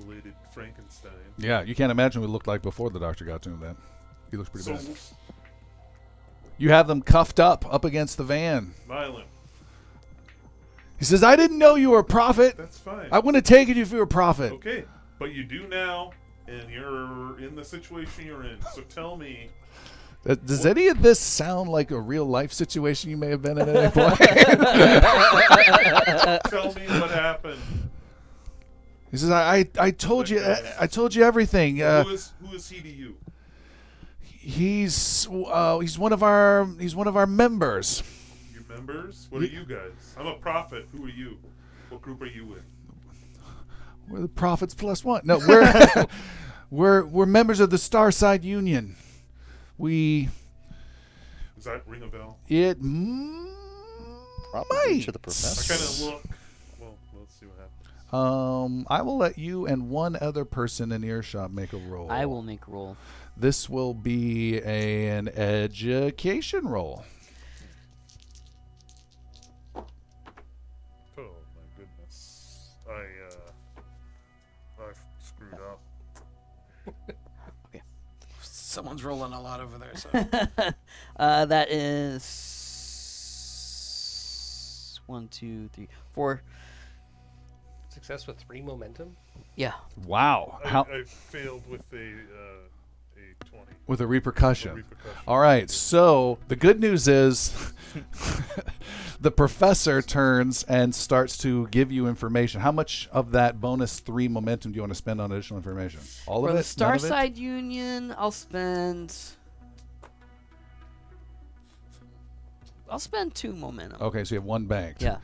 [0.05, 1.13] mutilated Frankenstein.
[1.39, 3.61] Yeah, you can't imagine what it looked like before the doctor got to him.
[3.61, 3.77] Then
[4.31, 4.87] he looks pretty So, bad.
[6.59, 8.75] You have them cuffed up up against the van.
[8.87, 9.27] violent.
[10.99, 12.57] He says, "I didn't know you were a prophet.
[12.57, 13.09] That's fine.
[13.11, 14.85] I wouldn't have taken you if you were a prophet." Okay,
[15.19, 16.13] but you do now,
[16.47, 18.59] and you're in the situation you're in.
[18.75, 19.49] So tell me,
[20.25, 23.69] Does any of this sound like a real life situation you may have been in
[23.69, 24.17] at any point?
[26.47, 27.59] tell me what happened.
[29.13, 31.81] He says, "I, I, I told you, I, I told you everything.
[31.81, 33.17] Uh, who is who is he to you?
[34.43, 38.03] he's, uh, he's one of our, he's one of our members.
[38.53, 39.29] Your members?
[39.31, 40.17] What are you guys?
[40.19, 40.89] I'm a prophet.
[40.93, 41.39] Who are you?
[41.91, 42.63] What group are you with?
[44.09, 45.21] We're the prophets plus one.
[45.25, 46.07] No, we're,
[46.71, 48.97] we're, we're members of the Starside Union.
[49.79, 50.29] We,
[51.55, 52.39] Does that ring a bell?
[52.49, 53.49] it mm,
[54.51, 55.03] Probably might.
[55.05, 55.73] to the I professor.
[55.73, 56.37] kind of look.
[58.13, 62.11] Um, I will let you and one other person in earshot make a roll.
[62.11, 62.97] I will make a roll.
[63.37, 67.05] This will be an education roll.
[69.75, 69.83] Oh
[71.17, 72.69] my goodness!
[72.87, 73.07] I
[73.81, 73.83] uh,
[74.79, 75.81] I screwed up.
[78.43, 79.97] Someone's rolling a lot over there.
[79.97, 80.11] So
[81.17, 82.61] Uh, that is
[85.07, 86.43] one, two, three, four.
[88.03, 89.17] Success with three momentum.
[89.55, 89.75] Yeah.
[90.09, 90.59] Wow.
[90.65, 93.71] I, How I failed with a uh, a twenty.
[93.87, 94.75] with a repercussion.
[94.75, 95.19] repercussion.
[95.29, 95.71] All right.
[95.71, 97.55] So the good news is
[99.21, 102.61] the professor turns and starts to give you information.
[102.61, 106.01] How much of that bonus three momentum do you want to spend on additional information?
[106.27, 106.75] All For of the it?
[106.81, 107.01] None of?
[107.03, 109.17] Starside Union, I'll spend.
[112.91, 114.03] I'll spend two momentum.
[114.03, 115.03] Okay, so you have one banked.
[115.03, 115.19] Yeah.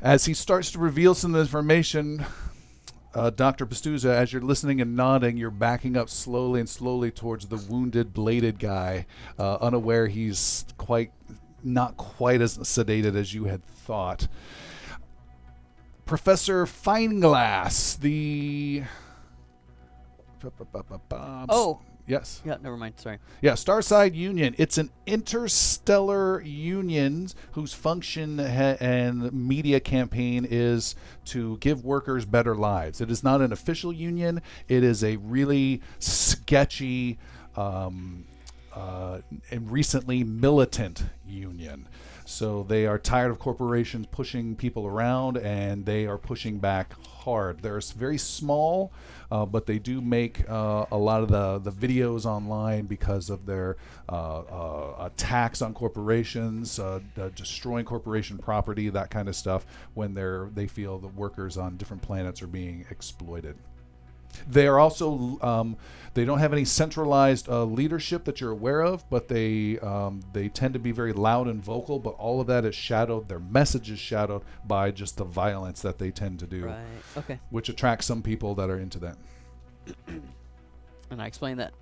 [0.00, 2.24] As he starts to reveal some of the information,
[3.14, 3.66] uh, Dr.
[3.66, 8.14] Pastuza, as you're listening and nodding, you're backing up slowly and slowly towards the wounded,
[8.14, 9.06] bladed guy,
[9.38, 11.10] uh, unaware he's quite
[11.64, 14.28] not quite as sedated as you had thought.
[16.06, 18.84] Professor Fineglass, the.
[21.50, 21.80] Oh.
[22.08, 22.40] Yes.
[22.44, 22.94] Yeah, never mind.
[22.96, 23.18] Sorry.
[23.42, 24.54] Yeah, Starside Union.
[24.58, 32.56] It's an interstellar union whose function ha- and media campaign is to give workers better
[32.56, 33.02] lives.
[33.02, 34.40] It is not an official union.
[34.68, 37.18] It is a really sketchy
[37.56, 38.24] um,
[38.74, 39.20] uh,
[39.50, 41.88] and recently militant union.
[42.28, 47.62] So they are tired of corporations pushing people around, and they are pushing back hard.
[47.62, 48.92] They're very small,
[49.32, 53.46] uh, but they do make uh, a lot of the, the videos online because of
[53.46, 53.78] their
[54.10, 57.00] uh, uh, attacks on corporations, uh,
[57.34, 59.64] destroying corporation property, that kind of stuff.
[59.94, 63.56] When they're they feel the workers on different planets are being exploited.
[64.46, 65.76] They are also um,
[66.14, 70.48] they don't have any centralized uh, leadership that you're aware of, but they um, they
[70.48, 71.98] tend to be very loud and vocal.
[71.98, 73.28] But all of that is shadowed.
[73.28, 76.76] Their message is shadowed by just the violence that they tend to do, Right.
[77.16, 77.38] Okay.
[77.50, 79.16] which attracts some people that are into that.
[81.10, 81.72] And I explained that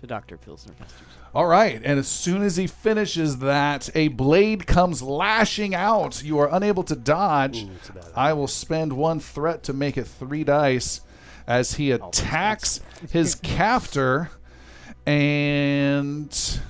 [0.00, 1.06] to Doctor Pilsner Pesters.
[1.34, 6.22] All right, and as soon as he finishes that, a blade comes lashing out.
[6.22, 7.62] You are unable to dodge.
[7.64, 8.14] Ooh, it's a bad idea.
[8.16, 11.00] I will spend one threat to make it three dice
[11.46, 14.30] as he attacks his captor
[15.06, 16.60] and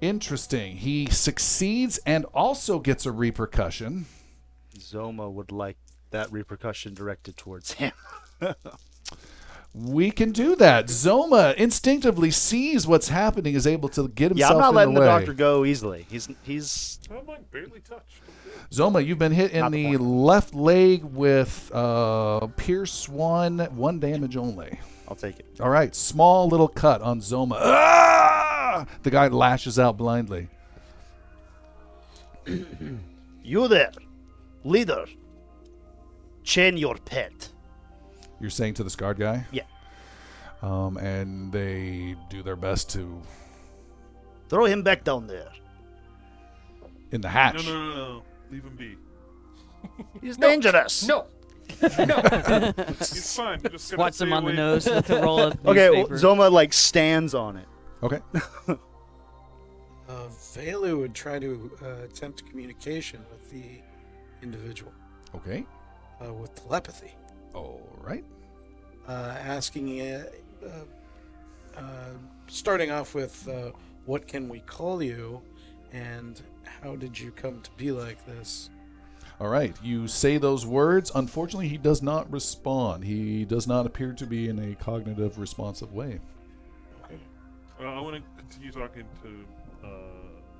[0.00, 4.06] interesting he succeeds and also gets a repercussion
[4.78, 5.76] Zoma would like
[6.10, 7.92] that repercussion directed towards him.
[9.74, 14.52] we can do that zoma instinctively sees what's happening is able to get yeah, himself
[14.52, 16.06] I'm not in letting the the, doctor go easily.
[16.10, 18.22] He's he's I'm like barely touched.
[18.70, 23.98] Zoma, you've been hit in Not the the left leg with uh, Pierce one, one
[24.00, 24.78] damage only.
[25.08, 25.46] I'll take it.
[25.60, 27.56] All right, small little cut on Zoma.
[27.58, 28.86] Ah!
[29.02, 30.48] The guy lashes out blindly.
[33.42, 33.92] You there,
[34.64, 35.06] leader.
[36.44, 37.48] Chain your pet.
[38.40, 39.46] You're saying to the scarred guy?
[39.50, 39.62] Yeah.
[40.60, 43.20] Um, and they do their best to
[44.50, 45.50] Throw him back down there.
[47.10, 47.66] in the No, hatch.
[47.66, 48.22] no, no, no.
[48.50, 48.96] Leave him be.
[50.20, 51.06] He's dangerous.
[51.06, 51.26] No.
[51.80, 53.60] He's fine.
[53.62, 55.90] You just gotta Swats him stay on the away nose with a roll of Okay,
[55.90, 56.36] well, newspaper.
[56.36, 57.66] Zoma like stands on it.
[58.02, 58.20] Okay.
[60.08, 63.78] Uh, Velu would try to uh, attempt communication with the
[64.42, 64.90] individual
[65.34, 65.66] Okay.
[66.24, 67.14] uh, with telepathy,
[67.52, 68.24] All right.
[69.06, 70.24] uh, asking, uh,
[70.64, 70.68] uh,
[71.78, 71.82] uh,
[72.46, 73.72] starting off with, uh,
[74.06, 75.42] "What can we call you?"
[75.92, 76.40] and
[76.82, 78.70] "How did you come to be like this?"
[79.40, 79.76] All right.
[79.82, 81.12] You say those words.
[81.14, 83.04] Unfortunately, he does not respond.
[83.04, 86.20] He does not appear to be in a cognitive responsive way.
[87.80, 89.90] Uh, I want to continue talking to uh,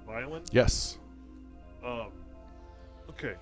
[0.06, 0.43] Violin.
[0.52, 0.98] Yes.
[1.85, 2.12] Um,
[3.10, 3.35] okay.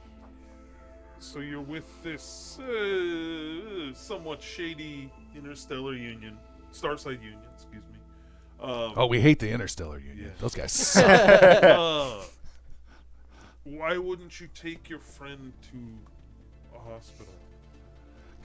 [1.19, 6.39] So you're with this uh, somewhat shady interstellar union,
[6.73, 7.99] Starside Union, excuse me.
[8.61, 10.27] Um, Oh, we hate the Interstellar Union.
[10.29, 10.33] Yeah.
[10.39, 11.05] Those guys suck.
[11.05, 12.21] uh,
[13.67, 17.33] why wouldn't you take your friend to a hospital?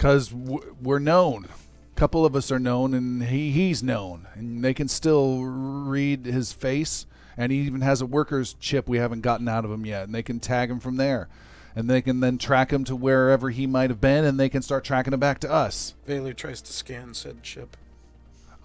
[0.02, 1.46] because we're known.
[1.46, 6.26] A couple of us are known, and he he's known, and they can still read
[6.26, 7.06] his face.
[7.38, 10.16] And he even has a worker's chip we haven't gotten out of him yet, and
[10.16, 11.30] they can tag him from there,
[11.76, 14.64] and they can then track him to wherever he might have been, and they can
[14.64, 15.94] start tracking him back to us.
[16.08, 17.78] Velu tries to scan said chip.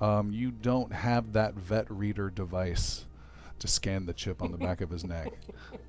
[0.01, 3.05] Um, you don't have that vet reader device
[3.59, 5.33] to scan the chip on the back of his neck.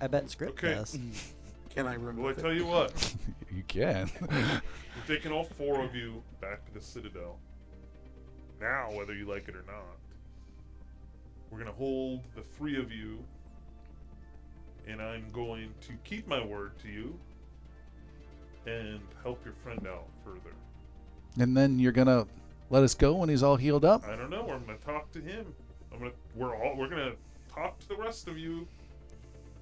[0.00, 0.74] I bet script Okay.
[0.74, 0.98] does.
[1.74, 2.38] Can I remove Well, I it?
[2.38, 3.14] tell you what,
[3.54, 4.10] You can.
[4.30, 4.60] we're
[5.06, 7.38] taking all four of you back to the Citadel.
[8.60, 9.98] Now, whether you like it or not,
[11.50, 13.18] we're gonna hold the three of you,
[14.86, 17.18] and I'm going to keep my word to you
[18.66, 20.54] and help your friend out further.
[21.38, 22.26] and then you're gonna
[22.70, 24.02] let us go when he's all healed up.
[24.08, 24.48] I don't know.
[24.50, 25.46] I'm gonna talk to him.
[25.92, 26.10] I'm gonna.
[26.34, 26.74] We're all.
[26.76, 27.12] We're gonna
[27.54, 28.66] talk to the rest of you,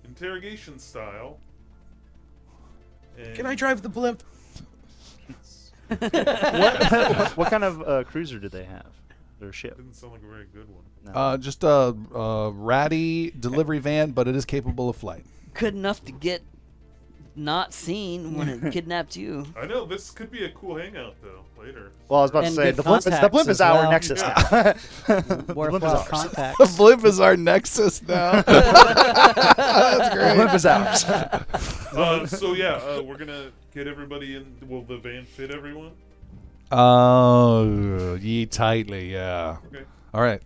[0.05, 1.39] interrogation style,
[3.19, 4.23] And Can I drive the blimp?
[5.89, 6.01] what,
[7.37, 8.87] what kind of uh, cruiser do they have?
[9.41, 9.77] Their ship.
[9.77, 10.85] Didn't sound like a very good one.
[11.05, 11.13] No.
[11.13, 15.25] Uh, just a, a ratty delivery van, but it is capable of flight.
[15.55, 16.43] Good enough to get
[17.37, 19.45] not seen when it kidnapped you.
[19.61, 21.91] I know this could be a cool hangout though later.
[22.09, 23.61] well, I was about to say good the blimp is the contacts blimp is as
[23.61, 23.91] our well.
[23.91, 24.29] nexus Yeah.
[24.53, 24.73] now.
[25.15, 26.09] the blimp is Worthwhile ours.
[26.09, 26.59] contacts.
[26.59, 28.43] The blimp is our nexus now.
[28.43, 30.35] That's The great.
[30.37, 31.05] blimp is ours.
[31.05, 34.47] Uh, so yeah, uh, we're gonna get everybody in.
[34.69, 35.93] Will the van fit everyone?
[36.73, 39.57] Oh, ye tightly, yeah.
[39.67, 39.85] Okay.
[40.13, 40.43] All right.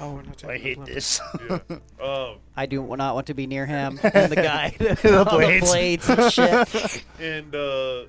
[0.00, 0.90] Oh, we're not taking I the hate blimp.
[0.90, 1.20] this.
[1.48, 1.58] Yeah.
[2.00, 4.74] Um, I do not want to be near him and the guy.
[4.78, 5.66] The blades.
[5.66, 7.04] the blades and shit.
[7.20, 8.04] and uh,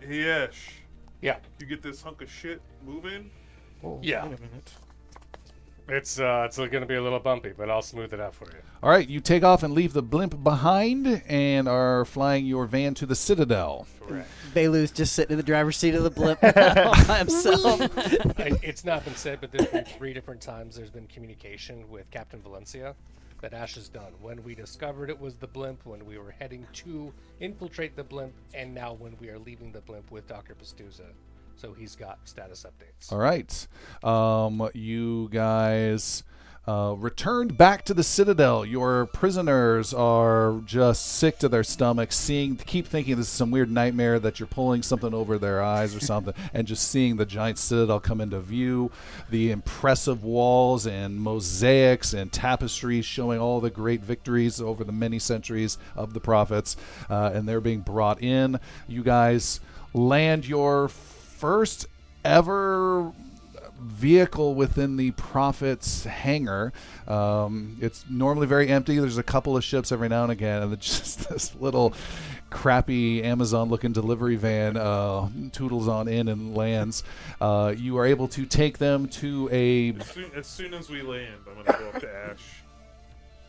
[0.00, 0.48] hey
[1.22, 1.36] Yeah.
[1.58, 3.30] you get this hunk of shit moving.
[3.82, 4.26] Oh, Yeah.
[4.26, 4.72] Wait a minute.
[5.88, 8.46] It's uh, it's going to be a little bumpy, but I'll smooth it out for
[8.46, 8.58] you.
[8.82, 12.94] All right, you take off and leave the blimp behind and are flying your van
[12.94, 13.86] to the Citadel.
[14.06, 14.28] Correct.
[14.52, 17.80] Bailu's just sitting in the driver's seat of the blimp by himself.
[18.38, 22.10] I, it's not been said, but there's been three different times there's been communication with
[22.10, 22.96] Captain Valencia
[23.40, 24.12] that Ash has done.
[24.20, 28.32] When we discovered it was the blimp, when we were heading to infiltrate the blimp,
[28.54, 30.54] and now when we are leaving the blimp with Dr.
[30.54, 31.12] Pastuza.
[31.56, 33.10] So he's got status updates.
[33.10, 33.66] All right.
[34.04, 36.22] Um, you guys
[36.68, 38.66] uh, returned back to the Citadel.
[38.66, 43.70] Your prisoners are just sick to their stomachs, seeing, keep thinking this is some weird
[43.70, 47.58] nightmare that you're pulling something over their eyes or something, and just seeing the giant
[47.58, 48.90] Citadel come into view,
[49.30, 55.20] the impressive walls and mosaics and tapestries showing all the great victories over the many
[55.20, 56.76] centuries of the prophets,
[57.08, 58.58] uh, and they're being brought in.
[58.88, 59.60] You guys
[59.94, 60.88] land your
[61.36, 61.86] first
[62.24, 63.12] ever
[63.78, 66.72] vehicle within the prophet's hangar.
[67.06, 68.98] Um, it's normally very empty.
[68.98, 71.92] There's a couple of ships every now and again, and it's just this little
[72.48, 77.04] crappy Amazon-looking delivery van uh, toodles on in and lands.
[77.40, 79.90] Uh, you are able to take them to a.
[79.90, 82.62] As soon, as soon as we land, I'm gonna go up to Ash.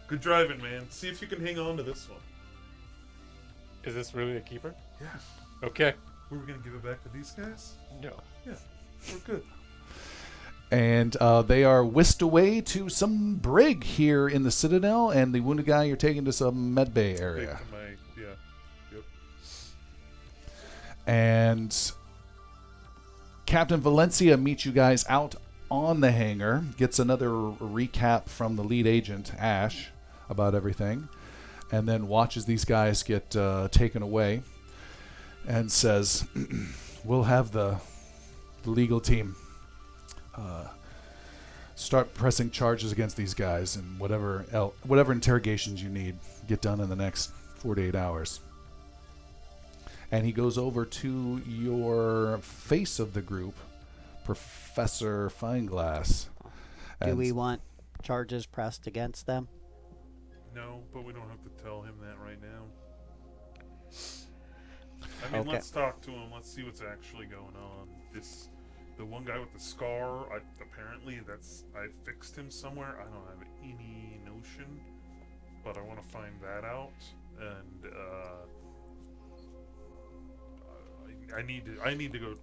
[0.08, 0.90] Good driving, man.
[0.90, 2.20] See if you can hang on to this one.
[3.86, 4.76] Is this really a keeper?
[5.00, 5.08] Yeah.
[5.64, 5.94] Okay.
[6.30, 7.74] We're gonna give it back to these guys.
[8.02, 8.14] No.
[8.46, 8.54] Yeah,
[9.12, 9.44] we're good.
[10.70, 15.40] And uh, they are whisked away to some brig here in the Citadel, and the
[15.40, 17.60] wounded guy you're taking to some medbay Take area.
[17.72, 17.78] my
[18.22, 18.34] yeah.
[18.92, 19.04] Yep.
[21.06, 21.92] and
[23.46, 25.36] Captain Valencia meets you guys out
[25.72, 29.90] on the hangar, gets another recap from the lead agent, Ash,
[30.30, 31.08] about everything,
[31.72, 34.42] and then watches these guys get uh, taken away
[35.48, 36.26] and says,
[37.04, 37.78] We'll have the,
[38.64, 39.36] the legal team
[40.36, 40.68] uh,
[41.76, 46.16] start pressing charges against these guys and whatever, el- whatever interrogations you need
[46.48, 48.42] get done in the next 48 hours
[50.12, 53.56] and he goes over to your face of the group,
[54.24, 56.28] Professor Fineglass.
[57.04, 57.62] Do we want
[58.02, 59.48] charges pressed against them?
[60.56, 62.64] No, but we don't have to tell him that right now.
[65.26, 65.52] I mean, Okay.
[65.52, 66.32] let's talk to him.
[66.34, 67.88] Let's see what's actually going on.
[68.14, 68.50] This,
[68.98, 70.32] the one guy with the scar.
[70.34, 72.96] I, apparently, that's I fixed him somewhere.
[73.00, 74.80] I don't have any notion,
[75.64, 76.92] but I want to find that out.
[77.40, 78.46] And uh,
[81.36, 81.82] I, I need to.
[81.84, 82.34] I need to go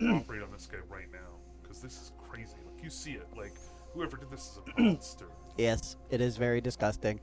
[0.16, 2.54] operate on this guy right now because this is crazy.
[2.66, 3.26] Like you see it.
[3.36, 3.54] Like
[3.94, 5.26] whoever did this is a monster.
[5.56, 7.20] Yes, it is very disgusting.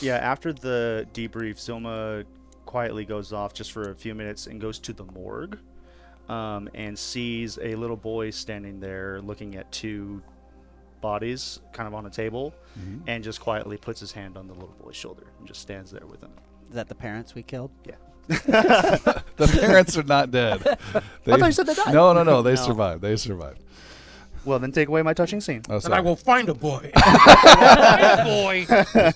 [0.00, 2.24] Yeah, after the debrief, Zilma
[2.68, 5.58] quietly goes off just for a few minutes and goes to the morgue
[6.28, 10.22] um, and sees a little boy standing there looking at two
[11.00, 12.52] bodies kind of on a table
[13.06, 16.06] and just quietly puts his hand on the little boy's shoulder and just stands there
[16.06, 16.30] with him.
[16.68, 17.70] Is that the parents we killed?
[17.86, 17.94] Yeah.
[18.28, 20.60] the parents are not dead.
[21.24, 21.94] They, thought you said they died.
[21.94, 22.42] No, no, no.
[22.42, 22.56] They No.
[22.56, 23.00] survived.
[23.02, 23.62] They survived.
[24.48, 25.60] Well, then take away my touching scene.
[25.68, 25.96] Oh, And sorry.
[25.96, 26.90] I will find a boy.
[26.94, 28.66] find A boy,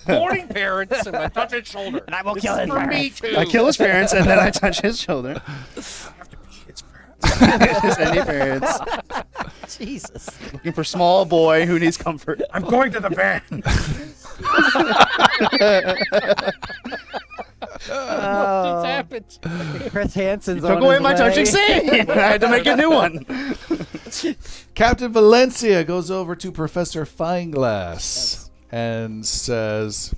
[0.06, 2.02] morning parents, and I touch his shoulder.
[2.06, 3.20] And I will kill his parents.
[3.20, 3.34] too.
[3.38, 5.40] I kill his parents and then I touch his shoulder.
[5.74, 6.10] It's
[7.22, 7.80] parents.
[7.82, 8.78] His any parents
[9.78, 10.28] Jesus.
[10.52, 12.42] looking for small boy who needs comfort.
[12.52, 13.42] I'm going to the van.
[17.90, 18.84] Uh, What's oh.
[18.84, 19.38] happened?
[19.90, 21.18] Chris Hansen's Took on away his my way.
[21.18, 22.10] touching scene.
[22.10, 23.24] I had to make a new one.
[24.74, 30.14] Captain Valencia goes over to Professor Fineglass and says,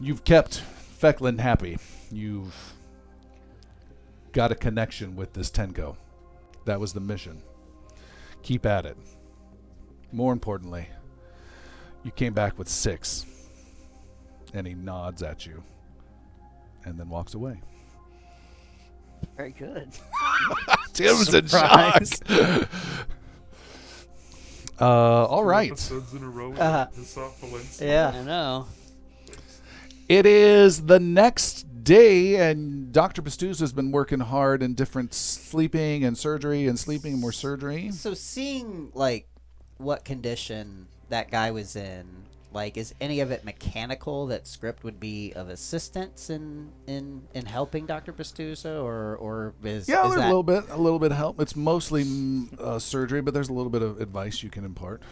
[0.00, 0.62] You've kept
[1.00, 1.78] Fecklin happy.
[2.10, 2.54] You've
[4.32, 5.96] got a connection with this Tenko.
[6.64, 7.42] That was the mission.
[8.42, 8.96] Keep at it.
[10.12, 10.88] More importantly,
[12.02, 13.24] you came back with six.
[14.52, 15.62] And he nods at you
[16.86, 17.60] and then walks away.
[19.36, 19.90] Very good.
[20.94, 22.00] Tim's in shock.
[24.80, 24.84] uh,
[25.26, 25.72] all right.
[25.72, 26.50] Episodes in a row.
[26.50, 26.86] with Uh-huh.
[26.98, 27.86] Hisop Valencia.
[27.86, 28.18] Yeah.
[28.20, 28.66] I know.
[30.08, 33.22] It is the next day, and Dr.
[33.22, 37.90] Pastouz has been working hard in different sleeping and surgery and sleeping and more surgery.
[37.90, 39.26] So seeing like
[39.78, 42.06] what condition that guy was in,
[42.56, 47.44] like is any of it mechanical that script would be of assistance in in in
[47.44, 48.12] helping Dr.
[48.14, 51.18] Pastuza or or is, Yeah, is there's that a little bit, a little bit of
[51.18, 51.38] help.
[51.38, 55.02] It's mostly mm, uh, surgery, but there's a little bit of advice you can impart.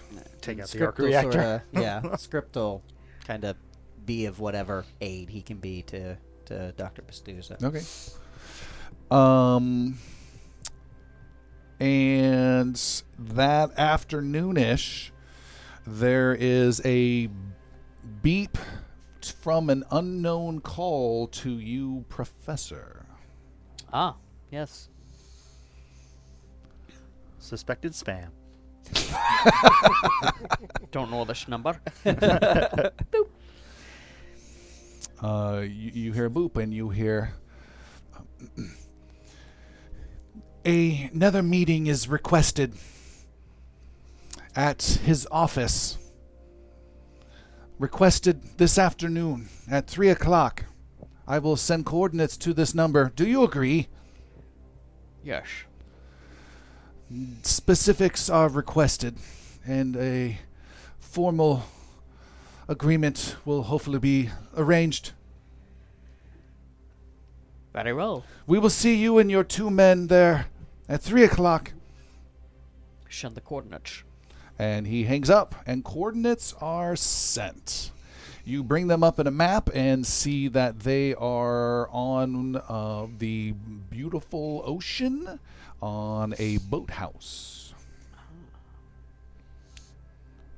[0.40, 1.32] Take out the script arc reactor.
[1.32, 2.82] sorta- yeah, script will
[3.26, 3.56] kind of
[4.06, 6.16] be of whatever aid he can be to
[6.46, 7.02] to Dr.
[7.02, 7.62] Pastuza.
[7.62, 7.82] Okay.
[9.10, 9.98] Um,
[11.78, 12.74] and
[13.18, 15.10] that afternoonish,
[15.86, 17.28] there is a
[18.22, 18.58] beep
[19.40, 23.06] from an unknown call to you, Professor.
[23.92, 24.16] Ah,
[24.50, 24.88] yes.
[27.38, 28.28] Suspected spam.
[30.90, 31.80] Don't know this number.
[35.22, 37.32] Uh, you, you hear a boop and you hear.
[40.66, 42.74] A, another meeting is requested
[44.56, 45.98] at his office.
[47.78, 50.64] Requested this afternoon at 3 o'clock.
[51.26, 53.12] I will send coordinates to this number.
[53.14, 53.88] Do you agree?
[55.22, 55.46] yes.
[57.42, 59.16] Specifics are requested,
[59.66, 60.38] and a
[60.98, 61.64] formal
[62.68, 65.12] agreement will hopefully be arranged.
[67.72, 68.24] Very well.
[68.46, 70.46] We will see you and your two men there
[70.88, 71.72] at 3 o'clock.
[73.10, 74.02] Send the coordinates.
[74.58, 77.90] And he hangs up, and coordinates are sent.
[78.44, 83.52] You bring them up in a map and see that they are on uh, the
[83.90, 85.40] beautiful ocean
[85.80, 87.74] on a boathouse.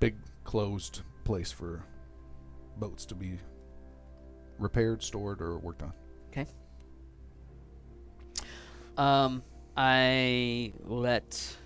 [0.00, 1.82] Big closed place for
[2.78, 3.38] boats to be
[4.58, 5.92] repaired, stored, or worked on.
[6.30, 6.46] Okay.
[8.96, 9.42] Um,
[9.76, 11.56] I let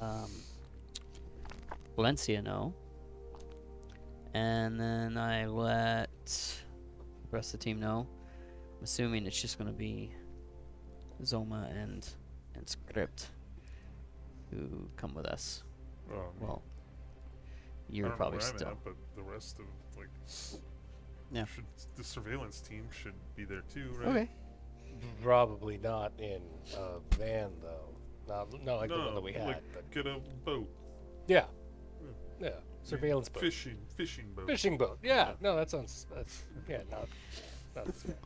[0.00, 0.30] um,
[2.04, 2.72] Valencia know,
[4.32, 8.06] and then I let the rest of the team know.
[8.78, 10.10] I'm assuming it's just gonna be
[11.22, 12.08] Zoma and
[12.54, 13.26] and Script
[14.50, 15.62] who come with us.
[16.10, 16.62] Um, Well,
[17.90, 18.68] you're probably still.
[18.68, 19.66] at, but the rest of
[19.98, 20.08] like,
[21.30, 21.44] Yeah.
[21.44, 24.08] should, the surveillance team should be there too, right?
[24.08, 24.30] Okay.
[25.22, 26.40] Probably not in
[26.78, 27.94] a van though.
[28.26, 29.46] Not no like the one that we had.
[29.48, 30.68] like but get a boat,
[31.26, 31.44] yeah,
[32.40, 32.50] yeah.
[32.82, 34.46] Surveillance boat, fishing, fishing boat.
[34.46, 34.98] fishing boat.
[35.02, 36.06] Yeah, no, that sounds.
[36.14, 37.08] That's, yeah, not.
[37.76, 38.16] not as bad.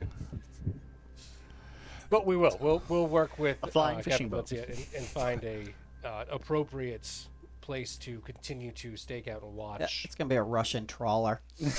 [2.08, 2.56] but we will.
[2.60, 4.48] We'll we'll work with A flying uh, fishing Captain boat.
[4.48, 7.10] Valencia and, and find a uh, appropriate
[7.60, 10.04] place to continue to stake out and Yeah, watch.
[10.04, 11.40] it's gonna be a Russian trawler.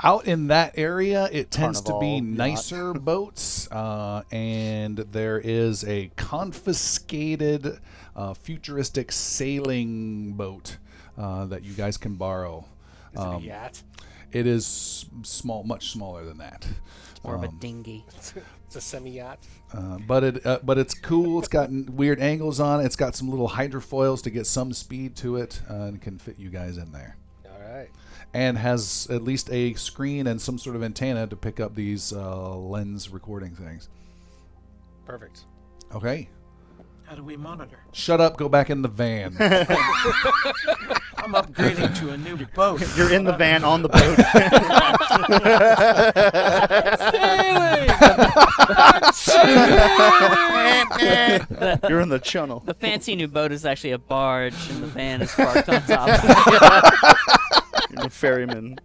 [0.00, 2.36] Out in that area, it tends to be Carnival yacht.
[2.36, 7.80] nicer boats, uh, and there is a confiscated
[8.18, 10.76] uh, futuristic sailing boat
[11.16, 12.64] uh, that you guys can borrow.
[13.14, 13.82] Is it Um, a yacht?
[14.32, 16.66] It is small, much smaller than that.
[17.12, 18.04] It's More of a Um, dinghy.
[18.68, 19.38] It's a semi yacht.
[19.72, 21.38] uh, but it, uh, but it's cool.
[21.38, 22.84] It's got weird angles on it.
[22.84, 26.38] It's got some little hydrofoils to get some speed to it, uh, and can fit
[26.38, 27.16] you guys in there.
[27.46, 27.88] All right.
[28.34, 32.12] And has at least a screen and some sort of antenna to pick up these
[32.12, 33.88] uh, lens recording things.
[35.06, 35.44] Perfect.
[35.94, 36.28] Okay.
[37.08, 37.78] How do we monitor?
[37.92, 38.36] Shut up.
[38.36, 39.34] Go back in the van.
[39.40, 42.82] I'm upgrading to a new boat.
[42.98, 44.18] You're in the van on the boat.
[51.88, 52.62] You're in the channel.
[52.66, 56.08] The fancy new boat is actually a barge, and the van is parked on top.
[57.90, 58.78] You're the ferryman.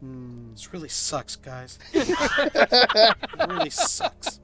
[0.00, 0.52] Hmm.
[0.52, 1.78] This really sucks, guys.
[1.92, 2.08] it
[3.46, 4.40] really sucks.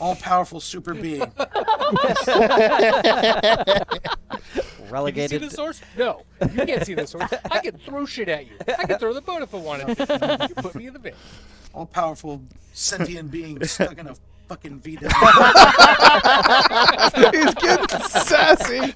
[0.00, 1.30] All powerful super being.
[4.88, 5.80] Can you see the source?
[5.96, 7.30] No, you can't see the source.
[7.50, 8.52] I can throw shit at you.
[8.78, 10.46] I can throw the boat if I wanted to.
[10.48, 11.12] You put me in the van.
[11.74, 12.40] All powerful
[12.72, 14.14] sentient being stuck in a
[14.48, 15.08] fucking Vita.
[17.32, 18.94] He's getting sassy.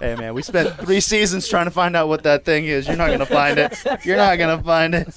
[0.00, 2.86] Hey man, we spent three seasons trying to find out what that thing is.
[2.86, 3.82] You're not gonna find it.
[4.04, 5.08] You're not gonna find it.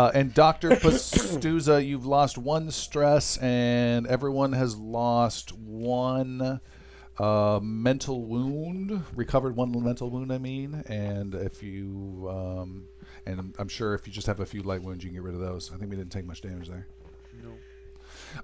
[0.00, 0.70] Uh, and Dr.
[0.70, 6.58] Pastuza, you've lost one stress, and everyone has lost one
[7.18, 10.32] uh, mental wound, recovered one mental wound.
[10.32, 12.84] I mean, and if you, um,
[13.26, 15.22] and I'm, I'm sure if you just have a few light wounds, you can get
[15.22, 15.70] rid of those.
[15.70, 16.86] I think we didn't take much damage there.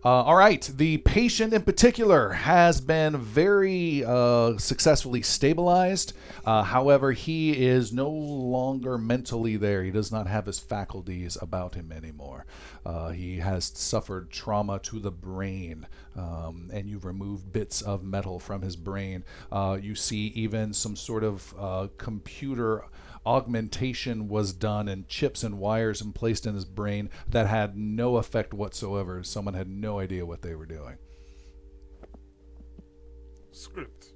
[0.04, 0.70] Uh, all right.
[0.76, 6.12] The patient in particular has been very uh, successfully stabilized.
[6.44, 9.82] Uh, however, he is no longer mentally there.
[9.82, 12.46] He does not have his faculties about him anymore.
[12.84, 18.38] Uh, he has suffered trauma to the brain, um, and you've removed bits of metal
[18.38, 19.24] from his brain.
[19.50, 22.84] Uh, you see even some sort of uh, computer
[23.26, 28.16] augmentation was done and chips and wires and placed in his brain that had no
[28.16, 29.22] effect whatsoever.
[29.24, 30.96] Someone had no idea what they were doing.
[33.50, 34.12] Script.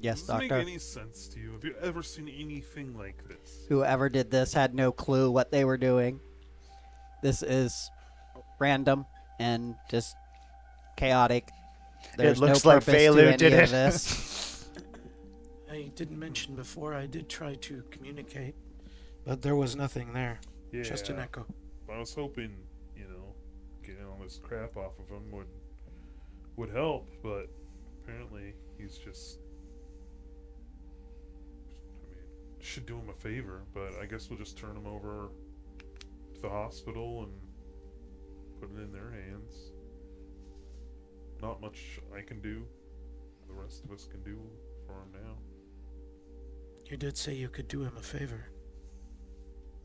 [0.00, 1.52] Yes, Does this make any sense to you?
[1.52, 3.66] Have you ever seen anything like this?
[3.68, 6.20] Whoever did this had no clue what they were doing.
[7.22, 7.90] This is
[8.60, 9.06] random
[9.40, 10.14] and just
[10.96, 11.48] chaotic.
[12.16, 14.24] There's looks no like purpose Failure to any did of it.
[15.78, 18.56] I didn't mention before, I did try to communicate,
[19.24, 20.40] but there was nothing there.
[20.72, 20.82] Yeah.
[20.82, 21.46] Just an echo.
[21.90, 22.52] I was hoping,
[22.96, 23.34] you know,
[23.84, 25.46] getting all this crap off of him would
[26.56, 27.48] would help, but
[28.02, 29.38] apparently he's just.
[32.02, 32.24] I mean,
[32.60, 35.28] should do him a favor, but I guess we'll just turn him over
[36.34, 37.32] to the hospital and
[38.60, 39.54] put it in their hands.
[41.40, 42.64] Not much I can do.
[43.46, 44.36] The rest of us can do
[44.84, 45.36] for him now.
[46.88, 48.46] You did say you could do him a favor.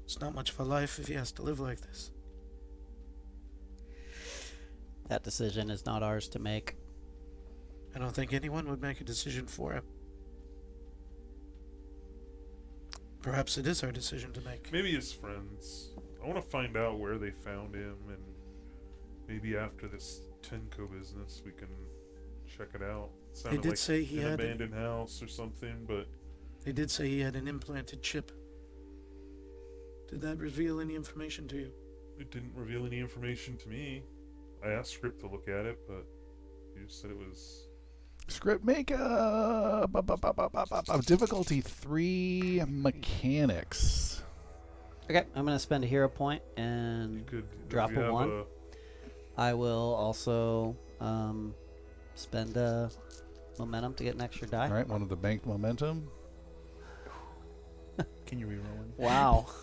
[0.06, 2.11] It's not much of a life if he has to live like this.
[5.09, 6.75] That decision is not ours to make.
[7.95, 9.83] I don't think anyone would make a decision for him.
[13.22, 14.72] Perhaps it is our decision to make.
[14.72, 15.90] Maybe his friends.
[16.22, 18.17] I want to find out where they found him, and
[19.27, 21.67] maybe after this Tenko business, we can
[22.57, 23.09] check it out.
[23.32, 26.07] It sounded did like say he an had a- abandoned house or something, but
[26.64, 28.32] They did say he had an implanted chip.
[30.09, 31.72] Did that reveal any information to you?
[32.19, 34.03] it didn't reveal any information to me.
[34.64, 36.06] I asked Script to look at it, but
[36.75, 37.67] he just said it was.
[38.27, 44.24] Script make a bu- bu- bu- bu- bu- bu- bu- difficulty three mechanics.
[45.09, 46.09] Okay, I'm gonna spend a hero
[46.56, 48.45] and could Drop a one?
[49.38, 51.53] I will also um,
[52.16, 52.90] spend a
[53.59, 54.67] momentum to get an extra die.
[54.67, 56.08] All right, one of the banked momentum.
[58.25, 58.99] Can you reroll it?
[59.01, 59.47] Wow.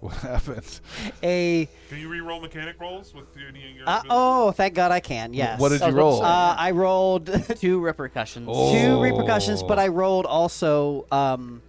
[0.00, 0.78] What happened?
[1.24, 3.88] a Can you re-roll mechanic rolls with any of your?
[3.88, 4.10] uh, abilities?
[4.10, 5.34] oh, thank God I can.
[5.34, 5.58] Yes.
[5.58, 6.22] What did you roll?
[6.22, 8.46] Uh, I rolled Two repercussions.
[8.48, 8.72] Oh.
[8.72, 11.62] two repercussions, but I rolled also um,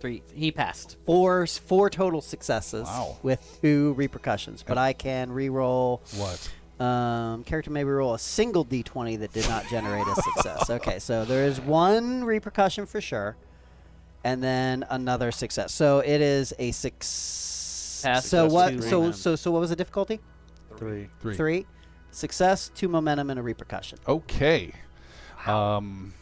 [0.00, 0.22] Three.
[0.34, 0.96] He passed.
[1.04, 3.18] four four total successes Wow.
[3.22, 4.64] with two repercussions.
[4.66, 6.00] But I can re-roll.
[6.16, 6.50] what?
[6.82, 10.70] Um, character may roll a single d20 that did not generate a success.
[10.70, 13.36] Okay, so there is one repercussion for sure,
[14.24, 15.72] and then another success.
[15.72, 18.00] So it is a six.
[18.02, 18.82] Pass so what?
[18.82, 19.12] So momentum.
[19.12, 20.20] so so what was the difficulty?
[20.76, 21.08] Three.
[21.20, 21.36] Three.
[21.36, 21.66] Three.
[22.10, 23.98] Success, two momentum, and a repercussion.
[24.06, 24.72] Okay.
[25.46, 26.14] Um,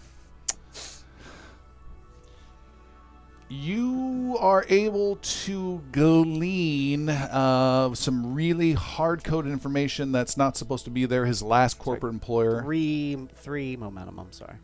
[3.48, 10.90] you are able to glean uh, some really hard coded information that's not supposed to
[10.90, 11.26] be there.
[11.26, 12.62] His last corporate employer.
[12.62, 14.18] Three three momentum.
[14.18, 14.56] I'm sorry.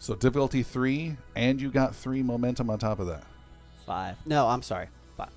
[0.00, 3.22] So difficulty three, and you got three momentum on top of that.
[3.86, 4.16] Five.
[4.24, 4.88] No, I'm sorry.
[5.16, 5.28] Five.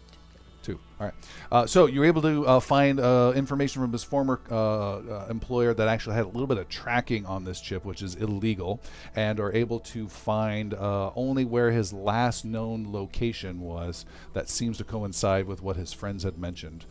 [0.64, 0.80] Two.
[1.00, 1.14] All right.
[1.52, 5.28] Uh, so you were able to uh, find uh, information from his former uh, uh,
[5.30, 8.80] employer that actually had a little bit of tracking on this chip, which is illegal,
[9.16, 14.06] and are able to find uh, only where his last known location was.
[14.34, 16.86] That seems to coincide with what his friends had mentioned.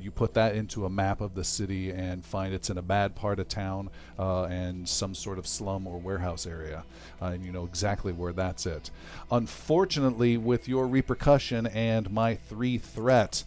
[0.00, 3.14] You put that into a map of the city and find it's in a bad
[3.14, 6.84] part of town and some sort of slum or warehouse area,
[7.20, 8.90] and you know exactly where that's it.
[9.30, 13.44] Unfortunately, with your repercussion and my three threat,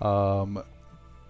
[0.00, 0.62] um,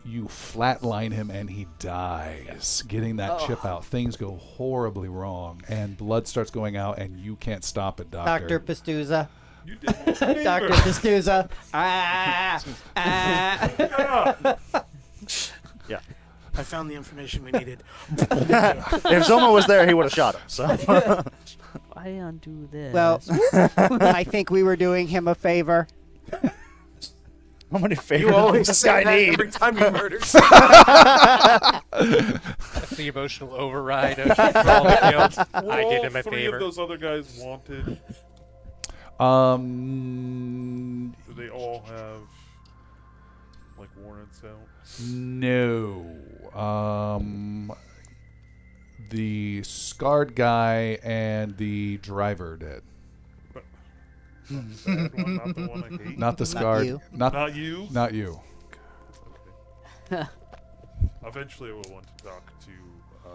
[0.05, 2.83] you flatline him and he dies.
[2.89, 7.37] Getting that chip out, things go horribly wrong, and blood starts going out, and you
[7.37, 8.61] can't stop it, Doctor doctor.
[8.61, 9.29] Pistuza.
[9.67, 10.43] You did me a favor.
[10.43, 11.51] Doctor Pistuza.
[11.75, 12.63] Ah.
[12.97, 14.57] ah.
[15.89, 16.01] yeah.
[16.57, 17.83] I found the information we needed.
[18.11, 18.29] if
[19.27, 20.43] Zoma was there, he would have shot him.
[20.47, 20.67] So
[21.93, 22.93] Why undo this?
[22.93, 23.23] Well,
[24.01, 25.87] I think we were doing him a favor.
[27.73, 29.33] How many favors You always does this say guy that need?
[29.35, 30.19] every time you murder
[32.75, 34.89] That's the emotional override of for all.
[34.89, 35.11] I
[35.83, 36.57] did all him a three favor.
[36.57, 37.99] of those other guys wanted?
[39.21, 42.23] Um, Do they all have
[43.79, 44.59] like warrants out?
[45.07, 46.07] no.
[46.59, 47.73] Um,
[49.11, 52.83] the scarred guy and the driver did.
[54.51, 56.19] Bad one, not the one I hate.
[56.19, 56.87] Not the scarred.
[56.87, 57.01] you.
[57.13, 57.87] Not Not you.
[57.91, 58.41] not you.
[60.13, 60.23] Okay.
[61.27, 62.71] Eventually, I will want to talk to
[63.27, 63.33] um,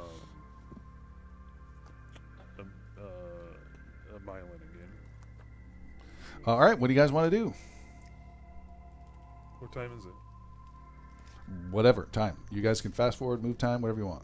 [2.59, 3.01] um, uh,
[4.15, 4.91] uh, Mylan again.
[6.45, 6.77] All right.
[6.77, 7.53] What do you guys want to do?
[9.59, 10.11] What time is it?
[11.71, 12.37] Whatever time.
[12.51, 14.23] You guys can fast forward, move time, whatever you want.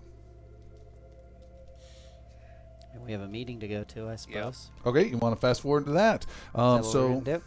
[2.94, 4.70] And we have a meeting to go to, I suppose.
[4.86, 5.08] Okay.
[5.08, 6.26] You want to fast forward to that?
[6.54, 7.44] Um, Is that what we're so gonna do?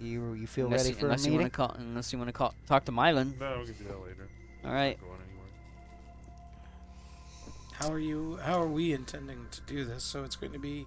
[0.00, 2.18] you you feel unless ready you, for a unless you want to call, unless you
[2.18, 3.38] want to call, talk to Mylan.
[3.40, 4.28] No, we can do that later.
[4.64, 4.98] All right.
[4.98, 5.48] Not going anywhere.
[7.74, 8.38] How are you?
[8.42, 10.04] How are we intending to do this?
[10.04, 10.86] So it's going to be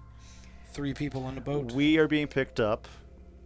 [0.72, 1.72] three people on a boat.
[1.72, 2.86] We are being picked up.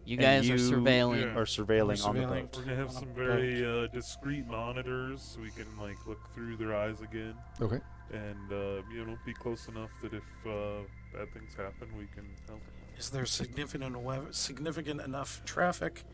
[0.05, 1.23] You and guys are you surveilling.
[1.23, 1.39] Yeah.
[1.41, 2.43] Are surveilling We're on the surveilling.
[2.43, 2.57] boat.
[2.59, 6.77] We're gonna have some very uh, discreet monitors, so we can like look through their
[6.77, 7.81] eyes again, okay.
[8.13, 12.25] And uh, you know, be close enough that if uh, bad things happen, we can
[12.47, 12.61] help.
[12.99, 13.95] Is there significant
[14.35, 16.05] significant enough traffic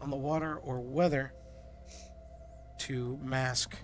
[0.00, 1.32] on the water or weather
[2.80, 3.76] to mask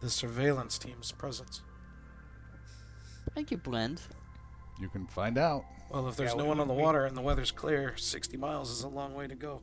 [0.00, 1.62] the surveillance team's presence?
[3.34, 4.00] Thank you blend.
[4.80, 5.64] You can find out.
[5.90, 7.96] Well, if there's Yeah, no we- one on the we- water and the weather's clear,
[7.96, 9.60] 60 miles is a long way to go.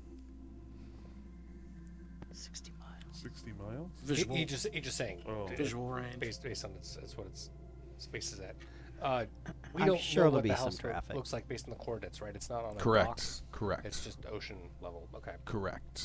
[3.13, 3.89] 60 miles.
[4.05, 4.35] Sixty miles.
[4.35, 5.47] He, he just he just saying Oh.
[5.55, 6.19] visual range.
[6.19, 7.49] based based on its that's what its
[7.97, 8.55] space is at.
[9.01, 9.25] Uh,
[9.73, 11.15] we I'm don't sure know there'll what be the some house lo- traffic.
[11.15, 12.35] looks like based on the coordinates, right?
[12.35, 13.07] It's not on a Correct.
[13.07, 13.43] box.
[13.51, 13.85] Correct.
[13.85, 15.07] It's just ocean level.
[15.15, 16.03] Okay, Correct.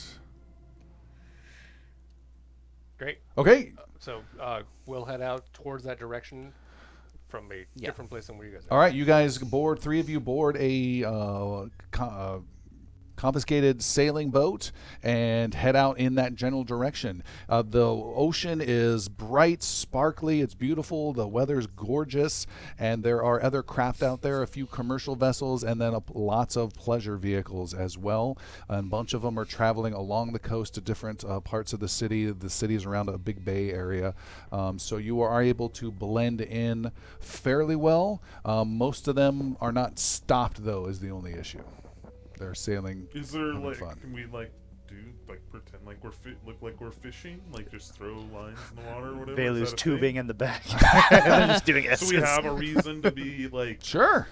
[2.99, 3.18] great.
[3.39, 3.73] Okay.
[3.99, 6.52] So uh, we'll head out towards that direction
[7.28, 7.86] from a Yeah.
[7.89, 8.73] different place than where you guys are.
[8.73, 8.92] All right.
[8.94, 9.78] You guys board.
[9.81, 12.39] Three of you board a uh, co- uh,
[13.16, 17.23] confiscated sailing boat and head out in that general direction.
[17.49, 20.41] Uh, the ocean is bright, sparkly.
[20.41, 21.12] It's beautiful.
[21.12, 22.47] The weather's gorgeous,
[22.78, 24.42] and there are other craft out there.
[24.42, 28.39] A few commercial vessels, and then a, lots of pleasure vehicles as well.
[28.68, 31.81] And a bunch of them are traveling along the coast to different uh, parts of
[31.81, 32.31] the city.
[32.31, 34.15] The city is around a big bay area,
[34.50, 38.23] um, so you are able to blend in fairly well.
[38.44, 41.62] Um, most of them are not stopped, though, is the only issue.
[42.43, 43.07] They're sailing.
[43.15, 43.97] Is there Having like fun.
[44.01, 44.51] can we like
[44.89, 44.97] do
[45.29, 48.91] like pretend like we're fi- look like we're fishing like just throw lines in the
[48.91, 49.31] water or whatever?
[49.31, 50.17] Is Bailey's tubing thing?
[50.17, 50.62] in the back.
[51.12, 54.27] and they're just doing So we have a reason to be like Sure.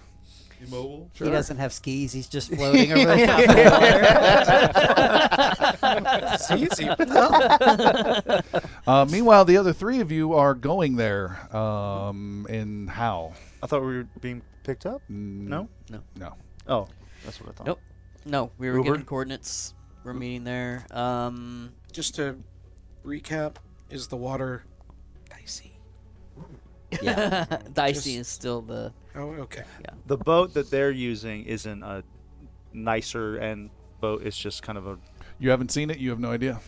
[0.61, 1.09] immobile.
[1.15, 1.29] Sure.
[1.29, 2.13] He doesn't have skis.
[2.13, 3.63] He's just floating over the top of the
[6.51, 6.65] water.
[6.65, 6.87] Easy.
[7.07, 8.41] No.
[8.87, 11.39] Uh, meanwhile, the other three of you are going there.
[11.57, 13.35] Um, in how?
[13.63, 15.01] I thought we were being picked up.
[15.11, 15.69] Mm, No.
[16.19, 16.35] No.
[16.67, 16.89] Oh,
[17.25, 17.67] that's what I thought.
[17.67, 17.81] Nope.
[18.25, 18.91] No, we were Uber?
[18.91, 19.75] getting coordinates.
[20.05, 20.87] We're meeting there.
[20.91, 22.37] Um, Just to
[23.05, 23.57] recap,
[23.91, 24.65] is the water
[25.29, 25.73] dicey?
[27.03, 28.93] yeah, dicey Just- is still the.
[29.17, 29.65] Oh, okay.
[29.81, 29.91] Yeah.
[30.07, 32.05] The boat that they're using isn't a
[32.73, 34.23] nicer end boat.
[34.25, 34.99] It's just kind of a
[35.39, 35.99] You haven't seen it.
[35.99, 36.61] You have no idea.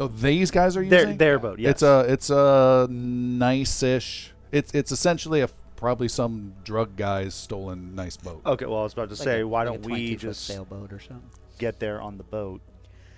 [0.00, 1.16] Oh, these guys are their using.
[1.16, 1.58] their boat.
[1.60, 1.70] Yes.
[1.70, 4.32] It's a it's a nice-ish.
[4.52, 8.42] It's it's essentially a probably some drug guy's stolen nice boat.
[8.44, 10.18] Okay, well, I was about to Like say, a- why like a don't we 22-foot
[10.20, 11.30] just sailboat or something?
[11.58, 12.60] get there on the boat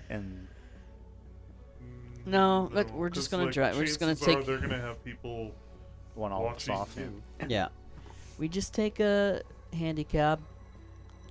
[0.08, 0.47] and
[2.26, 4.58] No, look, we're just 'cause, gonna like, dri- we're just gonna chances are take- They're
[4.58, 5.52] gonna have people
[6.14, 6.97] one all of us watching off?
[7.40, 7.47] yeah.
[7.48, 7.68] Yeah.
[8.39, 10.40] We just take a handicap.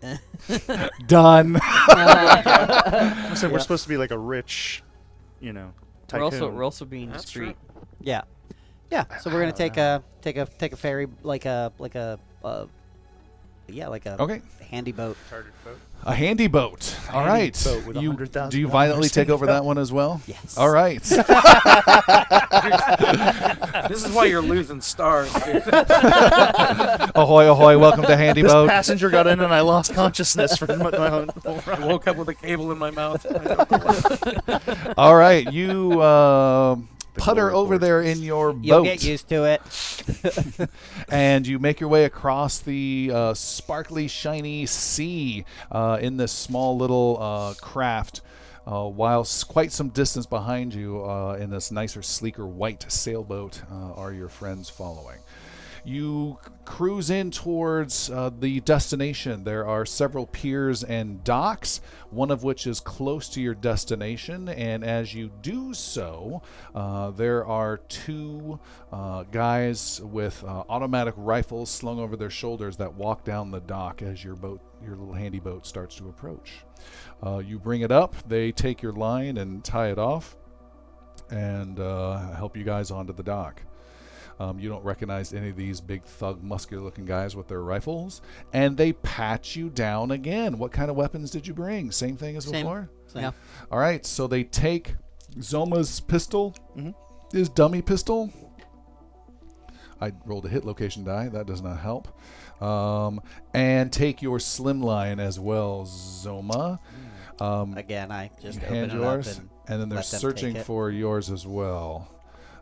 [1.08, 1.60] Done.
[1.92, 4.84] Uh, So we're supposed to be like a rich,
[5.40, 5.74] you know,
[6.14, 7.56] we're also we're also being That's discreet.
[8.02, 8.22] Yeah.
[8.92, 9.06] Yeah.
[9.20, 12.66] So we're gonna take a take a take a ferry like a like a uh,
[13.68, 14.42] yeah like a Okay.
[14.72, 15.16] handy boat.
[15.30, 15.78] Chartered boat.
[16.06, 16.96] A handy boat.
[17.12, 17.62] All Handy right.
[17.66, 20.22] boat with you, $100,000 do you violently take over that one as well?
[20.28, 20.58] Yes.
[20.58, 21.02] All right.
[23.90, 25.64] This is why you're losing stars, dude.
[27.16, 27.78] ahoy, ahoy!
[27.78, 28.70] Welcome to Handy This Boat.
[28.70, 31.30] passenger got in and I lost consciousness for my my own.
[31.46, 33.26] I woke up with a cable in my mouth.
[33.26, 33.78] I don't know
[34.46, 34.94] why.
[34.98, 36.76] All right, you uh,
[37.20, 38.64] putter over there in your boat.
[38.64, 40.70] You'll get used to it.
[41.10, 46.78] and you make your way across the uh, sparkly, shiny sea uh, in this small
[46.78, 48.22] little uh, craft.
[48.68, 53.94] Uh, while quite some distance behind you, uh, in this nicer, sleeker white sailboat, uh,
[53.94, 55.18] are your friends following.
[55.84, 59.44] You cruise in towards uh, the destination.
[59.44, 64.50] There are several piers and docks, one of which is close to your destination.
[64.50, 66.42] And as you do so,
[66.76, 68.60] uh, there are two
[68.92, 74.02] uh, guys with uh, automatic rifles slung over their shoulders that walk down the dock
[74.02, 76.60] as your boat, your little handy boat, starts to approach.
[77.26, 80.38] Uh, you bring it up, they take your line and tie it off,
[81.32, 83.62] and uh, help you guys onto the dock.
[84.40, 88.22] Um, you don't recognize any of these big thug, muscular-looking guys with their rifles,
[88.54, 90.58] and they pat you down again.
[90.58, 91.92] What kind of weapons did you bring?
[91.92, 92.64] Same thing as Same.
[92.64, 92.90] before.
[93.16, 93.32] Yeah.
[93.72, 94.96] All right, so they take
[95.40, 96.94] Zoma's pistol, Mhm.
[97.34, 98.32] his dummy pistol.
[100.02, 101.28] I rolled a hit location die.
[101.28, 102.08] That does not help.
[102.62, 103.22] Um,
[103.54, 106.80] and take your slimline as well, Zoma.
[107.42, 110.90] Um, Again, I just hand open yours, it up and, and then they're searching for
[110.90, 112.08] yours as well.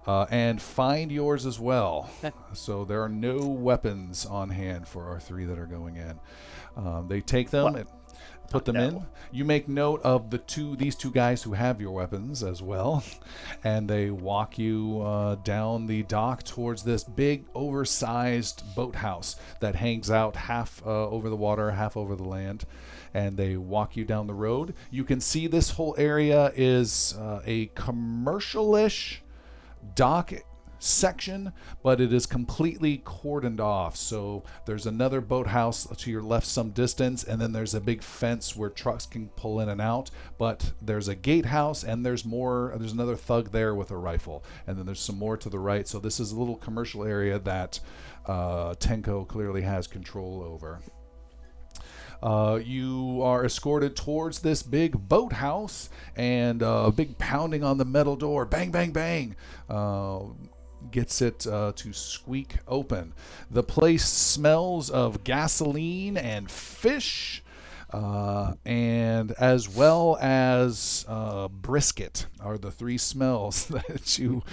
[0.07, 2.09] Uh, and find yours as well.
[2.53, 6.19] So there are no weapons on hand for our three that are going in.
[6.77, 7.87] Um, they take them and
[8.49, 9.05] put them in.
[9.31, 13.03] You make note of the two these two guys who have your weapons as well,
[13.63, 20.09] and they walk you uh, down the dock towards this big, oversized boathouse that hangs
[20.09, 22.65] out half uh, over the water, half over the land.
[23.13, 24.75] And they walk you down the road.
[24.91, 29.23] You can see this whole area is uh, a commercial-ish
[29.95, 30.33] dock
[30.79, 31.51] section,
[31.83, 33.95] but it is completely cordoned off.
[33.95, 38.55] So there's another boathouse to your left some distance, and then there's a big fence
[38.55, 40.11] where trucks can pull in and out.
[40.37, 42.73] But there's a gatehouse, and there's more.
[42.77, 45.87] There's another thug there with a rifle, and then there's some more to the right.
[45.87, 47.79] So this is a little commercial area that
[48.25, 50.79] uh, Tenko clearly has control over.
[52.21, 57.85] Uh, you are escorted towards this big boathouse and uh, a big pounding on the
[57.85, 58.45] metal door.
[58.45, 59.35] Bang, bang, bang.
[59.69, 60.19] Uh,
[60.91, 63.13] gets it uh, to squeak open.
[63.51, 67.43] The place smells of gasoline and fish.
[67.91, 74.43] Uh, and as well as uh, brisket are the three smells that you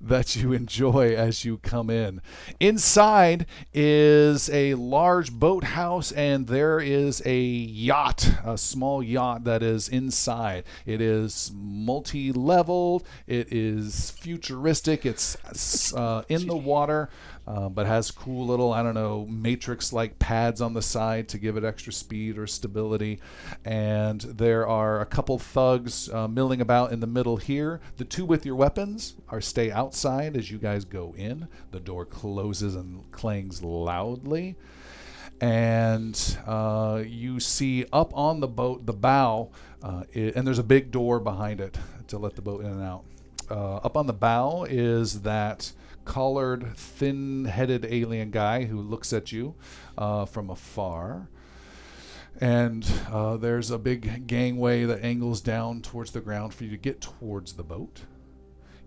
[0.00, 2.22] that you enjoy as you come in.
[2.60, 9.88] Inside is a large boathouse, and there is a yacht, a small yacht that is
[9.88, 10.64] inside.
[10.86, 13.06] It is multi-leveled.
[13.26, 15.04] It is futuristic.
[15.04, 17.10] It's uh, in the water.
[17.48, 21.38] Uh, but has cool little, I don't know, matrix like pads on the side to
[21.38, 23.20] give it extra speed or stability.
[23.64, 27.80] And there are a couple thugs uh, milling about in the middle here.
[27.96, 31.48] The two with your weapons are stay outside as you guys go in.
[31.70, 34.56] The door closes and clangs loudly.
[35.40, 39.52] And uh, you see up on the boat, the bow,
[39.82, 41.78] uh, i and there's a big door behind it
[42.08, 43.04] to let the boat in and out.
[43.50, 45.72] Uh, up on the bow is that
[46.08, 49.54] collared, thin headed alien guy who looks at you
[49.98, 51.28] uh, from afar.
[52.40, 56.76] And uh, there's a big gangway that angles down towards the ground for you to
[56.78, 58.00] get towards the boat.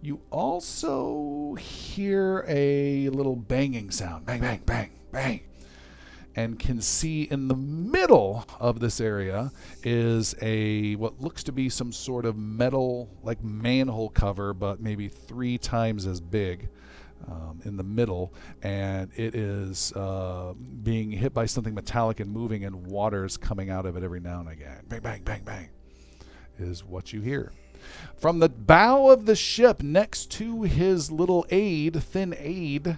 [0.01, 5.41] You also hear a little banging sound bang, bang, bang, bang.
[6.35, 9.51] And can see in the middle of this area
[9.83, 15.07] is a what looks to be some sort of metal, like manhole cover, but maybe
[15.07, 16.69] three times as big
[17.27, 22.65] um, in the middle, and it is uh, being hit by something metallic and moving,
[22.65, 24.83] and water's coming out of it every now and again.
[24.87, 25.69] Bang, bang, bang, bang,
[26.59, 27.51] is what you hear.
[28.17, 32.97] From the bow of the ship, next to his little aide, thin aide,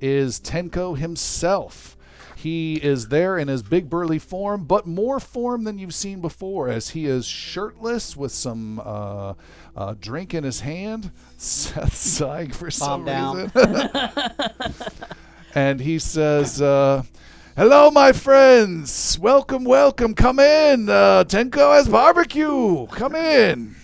[0.00, 1.96] is Tenko himself.
[2.36, 6.68] He is there in his big burly form, but more form than you've seen before,
[6.68, 9.34] as he is shirtless with some uh,
[9.76, 11.10] uh, drink in his hand.
[11.38, 13.50] Seth sighing for some down.
[13.54, 13.90] reason.
[15.54, 17.02] and he says, uh,
[17.56, 19.16] Hello, my friends.
[19.20, 20.14] Welcome, welcome.
[20.14, 20.88] Come in.
[20.88, 22.86] Uh, Tenko has barbecue.
[22.88, 23.76] Come in.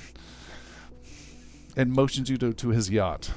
[1.77, 3.31] And motions you to, to his yacht.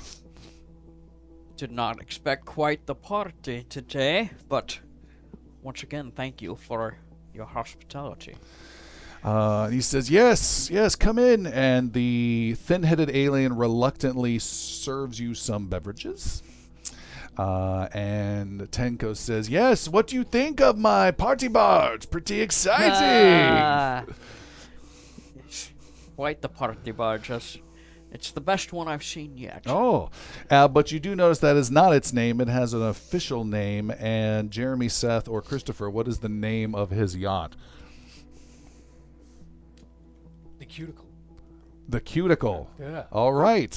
[1.56, 4.80] Did not expect quite the party today, but
[5.64, 6.98] once again, thank you for
[7.34, 8.36] your hospitality.
[9.24, 11.48] Uh, he says, Yes, yes, come in.
[11.48, 16.44] And the thin headed alien reluctantly serves you some beverages.
[17.38, 22.10] Uh, and Tenko says, Yes, what do you think of my party barge?
[22.10, 22.92] Pretty exciting.
[22.94, 24.04] Ah.
[26.16, 27.32] quite the party barge.
[27.32, 27.58] It's,
[28.14, 29.64] it's the best one I've seen yet.
[29.66, 30.10] Oh,
[30.50, 32.40] uh, but you do notice that is not its name.
[32.40, 33.92] It has an official name.
[33.92, 37.56] And Jeremy, Seth, or Christopher, what is the name of his yacht?
[40.60, 41.06] The cuticle.
[41.90, 42.70] The Cuticle.
[42.80, 43.04] Yeah.
[43.12, 43.72] All right.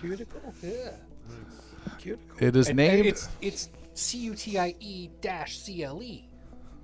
[0.00, 0.54] Cuticle?
[0.62, 0.90] Yeah.
[1.98, 2.36] Cuticle.
[2.46, 3.06] It is And- and named.
[3.06, 6.28] it's it's C U T I E dash C L E.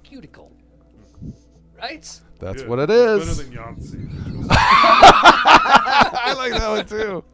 [0.02, 0.50] Cuticle.
[1.84, 2.20] Right?
[2.40, 2.68] That's Good.
[2.70, 3.36] what it It's.
[3.36, 4.46] Better than Yahtzee.
[4.50, 7.24] I like that one too.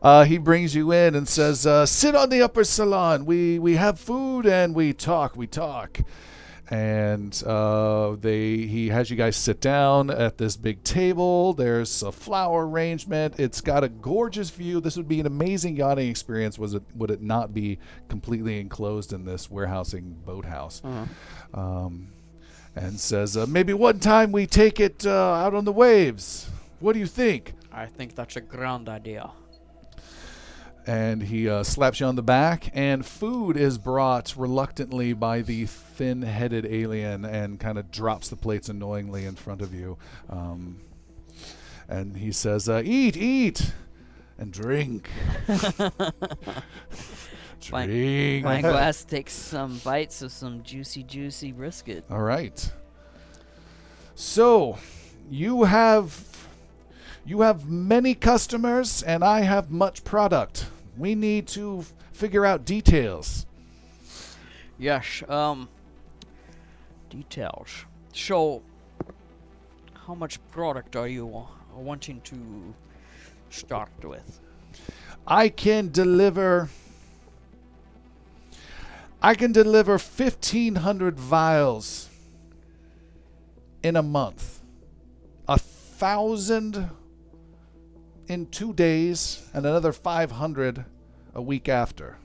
[0.00, 3.26] Uh, he brings you in and says, uh, "Sit on the upper salon.
[3.26, 5.36] We we have food and we talk.
[5.36, 6.00] We talk."
[6.70, 11.52] and uh, they he has you guys sit down at this big table.
[11.52, 13.38] There's a flower arrangement.
[13.38, 14.80] It's got a gorgeous view.
[14.80, 16.58] This would be an amazing yachting experience.
[16.58, 16.82] Was it?
[16.94, 20.80] Would it not be completely enclosed in this warehousing boathouse?
[21.52, 22.13] Um,
[22.76, 26.48] and says uh, maybe one time we take it uh, out on the waves.
[26.80, 27.52] What do you think?
[27.72, 29.30] I think that's a grand idea.
[30.86, 35.64] and he uh, slaps you on the back and food is brought reluctantly by the
[35.66, 39.96] thin-headed alien and kind of drops the plates annoyingly in front of you
[40.28, 40.78] um,
[41.88, 43.72] and he says uh, eat eat
[44.36, 45.08] and drink
[47.72, 52.04] My- drink My glass takes some bites of some juicy, juicy brisket.
[52.10, 52.72] all right
[54.14, 54.78] so
[55.30, 56.24] you have
[57.26, 62.64] you have many customers and i have much product we need to f- figure out
[62.64, 63.46] details
[64.76, 65.68] Yes, um,
[67.08, 67.84] details.
[68.12, 68.60] So,
[70.06, 72.74] how much product are you wanting to
[73.50, 74.40] start with?
[75.28, 76.68] I can deliver.
[79.24, 82.10] I can deliver 1,500 vials
[83.82, 84.60] in a month.
[85.48, 86.90] A thousand
[88.28, 90.84] in two days, and another 500
[91.34, 92.18] a week after.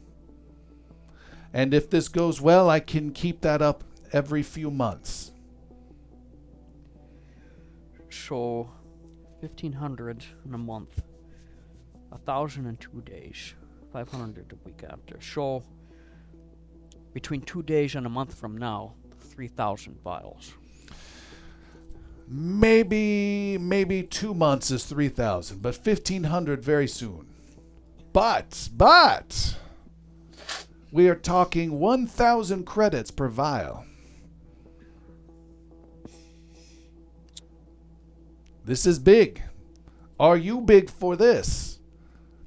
[1.53, 5.31] And if this goes well, I can keep that up every few months.
[8.09, 8.69] So,
[9.39, 11.01] 1500 in a month,
[12.11, 13.53] a thousand in two days,
[13.93, 15.21] 500 a week after.
[15.21, 15.63] So,
[17.13, 20.53] between two days and a month from now, 3000 vials.
[22.27, 27.27] Maybe maybe 2 months is 3000, but 1500 very soon.
[28.13, 29.57] But but
[30.91, 33.85] we are talking 1000 credits per vial.
[38.63, 39.41] This is big.
[40.19, 41.79] Are you big for this?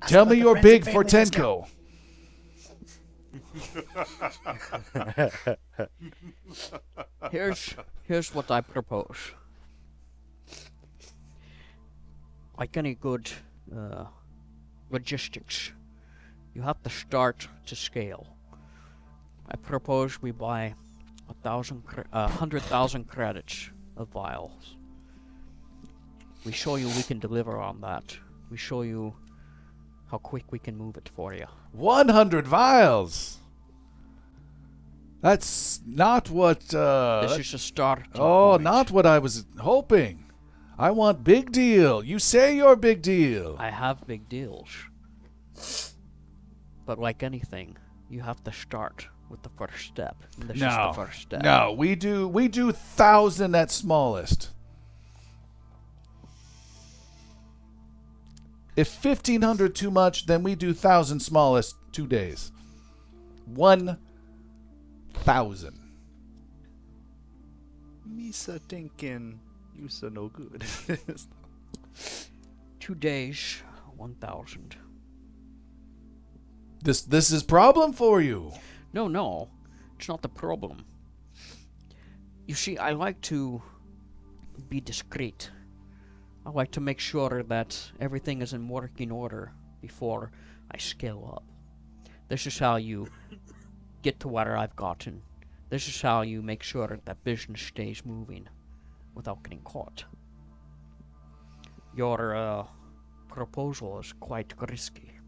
[0.07, 1.10] Tell me you're big for Tenko.
[1.10, 1.65] discount.
[7.31, 7.75] Here's
[8.05, 9.17] here's what I propose.
[12.59, 13.31] Like any good
[13.75, 14.05] uh,
[14.91, 15.73] logistics,
[16.55, 18.27] you have to start to scale.
[19.49, 20.75] I propose we buy
[21.29, 24.77] a thousand, cre- a hundred thousand credits of vials.
[26.45, 28.17] We show you we can deliver on that.
[28.51, 29.15] We show you
[30.11, 31.47] how quick we can move it for you.
[31.73, 33.39] 100 vials.
[35.23, 38.02] That's not what uh This is a start.
[38.17, 38.65] Oh, point.
[38.65, 40.31] not what I was hoping.
[40.76, 42.02] I want big deal.
[42.02, 43.57] You say you're big deal.
[43.59, 44.68] I have big deals.
[46.84, 47.76] But like anything,
[48.10, 50.17] you have to start with the first step.
[50.39, 51.42] This is no, the first step.
[51.42, 54.51] no, we do we do thousand at smallest.
[58.75, 62.51] If fifteen hundred too much, then we do thousand smallest two days.
[63.47, 63.99] One
[65.23, 65.78] thousand.
[68.09, 69.41] Misa thinking
[69.75, 70.65] you so no good.
[72.81, 73.62] Two days,
[73.97, 74.76] 1,000.
[76.83, 78.52] This this is problem for you.
[78.92, 79.49] No, no,
[79.97, 80.84] it's not the problem.
[82.47, 83.62] You see, I like to
[84.68, 85.51] be discreet.
[86.44, 90.33] I like to make sure that everything is in working order before
[90.73, 91.44] I scale up.
[92.28, 93.07] This is how you
[94.03, 95.23] get to where I've gotten.
[95.71, 98.49] This is how you make sure that business stays moving
[99.15, 100.05] without getting caught.
[101.95, 102.67] Your uh,
[103.29, 105.19] proposal is quite risky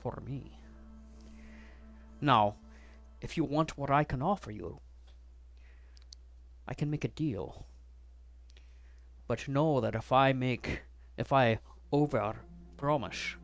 [0.00, 0.58] for me.
[2.20, 2.56] Now,
[3.20, 4.80] if you want what I can offer you,
[6.66, 7.66] I can make a deal.
[9.28, 10.82] But know that if I make,
[11.16, 11.58] if I
[11.92, 12.36] over
[12.76, 13.36] promise,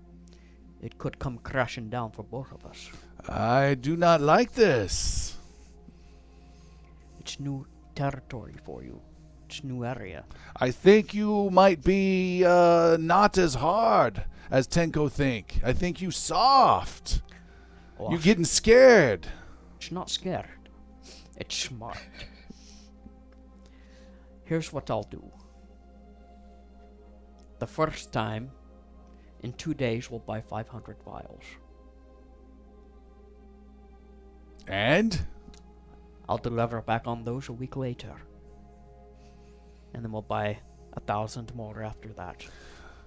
[0.80, 2.90] it could come crashing down for both of us.
[3.28, 5.36] I do not like this.
[7.20, 9.00] It's new territory for you.
[9.46, 10.24] It's new area.
[10.56, 15.60] I think you might be uh, not as hard as Tenko think.
[15.64, 17.22] I think you soft.
[17.98, 18.24] You Lost.
[18.24, 19.26] getting scared.
[19.76, 20.68] It's not scared.
[21.36, 21.98] It's smart.
[24.44, 25.22] Here's what I'll do.
[27.58, 28.50] The first time,
[29.42, 31.44] in two days, we'll buy 500 vials.
[34.66, 35.18] And
[36.28, 38.14] I'll deliver back on those a week later.
[39.94, 40.58] And then we'll buy
[40.94, 42.46] a thousand more after that.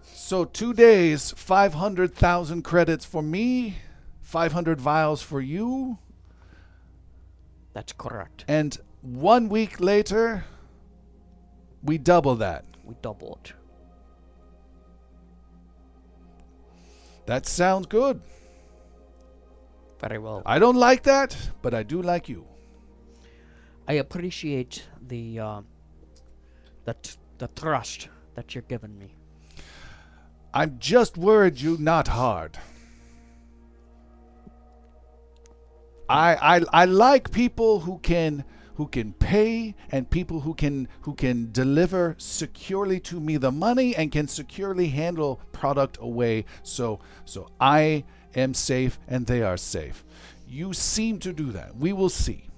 [0.04, 3.78] so two days, 500,000 credits for me,
[4.22, 5.98] 500 vials for you,
[7.74, 8.46] That's correct.
[8.48, 10.46] and one week later,
[11.84, 12.66] we double that.
[12.84, 13.54] We double it.
[17.28, 18.22] That sounds good.
[20.08, 20.44] Very well.
[20.46, 22.46] I don't like that, but I do like you.
[23.88, 25.62] I appreciate the uh,
[26.84, 29.16] the t- the trust that you're giving me.
[30.54, 32.60] I'm just worried you not hard.
[36.08, 38.44] I I I like people who can
[38.76, 43.96] who can pay and people who can who can deliver securely to me the money
[43.96, 48.04] and can securely handle product away so so I
[48.36, 50.04] am safe and they are safe.
[50.48, 51.76] You seem to do that.
[51.76, 52.50] We will see.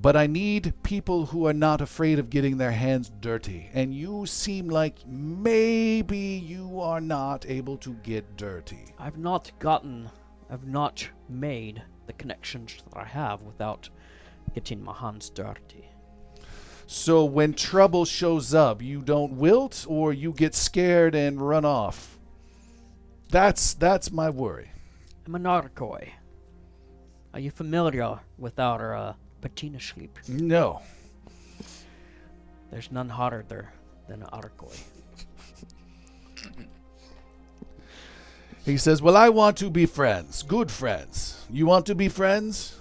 [0.00, 3.68] But I need people who are not afraid of getting their hands dirty.
[3.74, 8.94] And you seem like maybe you are not able to get dirty.
[8.98, 10.08] I've not gotten,
[10.48, 13.88] I've not made the connections that I have without
[14.54, 15.88] getting my hands dirty.
[16.86, 22.18] So when trouble shows up, you don't wilt or you get scared and run off.
[23.30, 24.70] That's that's my worry.
[25.36, 26.08] Narcoi.
[27.34, 30.18] Are you familiar with our uh, patina sleep?
[30.28, 30.80] No.
[32.70, 33.72] There's none hotter there
[34.08, 34.76] than an Arkoi.
[38.64, 40.42] He says, "Well, I want to be friends.
[40.42, 41.46] Good friends.
[41.50, 42.78] You want to be friends?"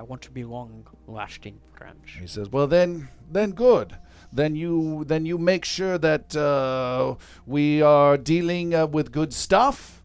[0.00, 2.08] I want to be long-lasting friends.
[2.20, 3.96] He says, "Well, then, then good.
[4.32, 9.97] Then you, then you make sure that uh, we are dealing uh, with good stuff."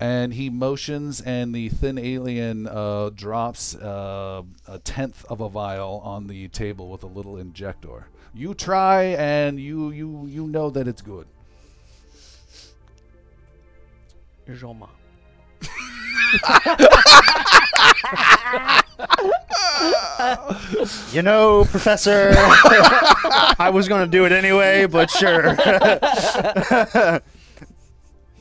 [0.00, 6.00] And he motions, and the thin alien uh, drops uh, a tenth of a vial
[6.04, 8.06] on the table with a little injector.
[8.32, 11.26] You try, and you, you, you know that it's good.
[14.48, 14.88] Zoma.
[21.12, 25.56] You know, Professor, I was going to do it anyway, but sure.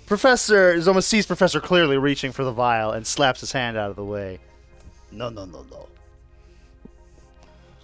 [0.07, 3.97] Professor Zoma sees Professor clearly reaching for the vial and slaps his hand out of
[3.97, 4.39] the way.
[5.11, 5.87] No, no, no, no.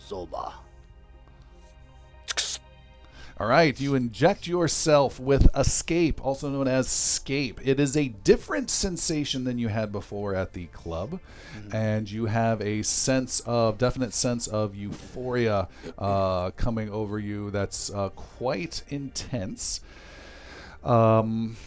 [0.08, 0.54] Zoma.
[3.38, 7.60] All right, you inject yourself with Escape, also known as Scape.
[7.62, 11.20] It is a different sensation than you had before at the club,
[11.74, 17.52] and you have a sense of definite sense of euphoria uh, coming over you.
[17.52, 19.82] That's uh, quite intense.
[20.84, 21.58] Um,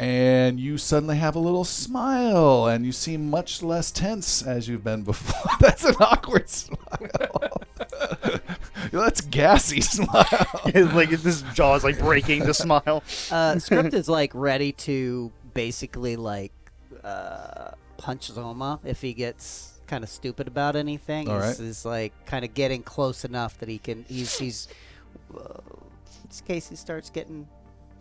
[0.00, 4.82] and you suddenly have a little smile, and you seem much less tense as you've
[4.82, 5.52] been before.
[5.60, 7.60] That's an awkward smile.
[8.92, 10.24] That's gassy smile.
[10.94, 13.04] like this jaw is like breaking the smile.
[13.30, 16.52] Uh, Script is like ready to basically like
[17.04, 21.28] uh, punch Zoma if he gets kind of stupid about anything.
[21.28, 21.66] All he's, right.
[21.66, 24.06] he's like kind of getting close enough that he can.
[24.08, 24.66] He's he's.
[25.36, 25.60] Uh,
[26.24, 27.48] in case he starts getting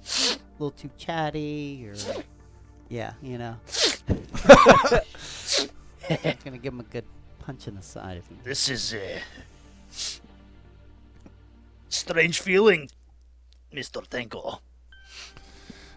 [0.05, 2.23] a little too chatty or.
[2.89, 3.55] Yeah, you know.
[6.09, 7.05] I'm gonna give him a good
[7.37, 8.35] punch in the side if he.
[8.43, 9.21] This is a
[11.87, 12.89] strange feeling,
[13.73, 14.03] Mr.
[14.07, 14.59] Tenko.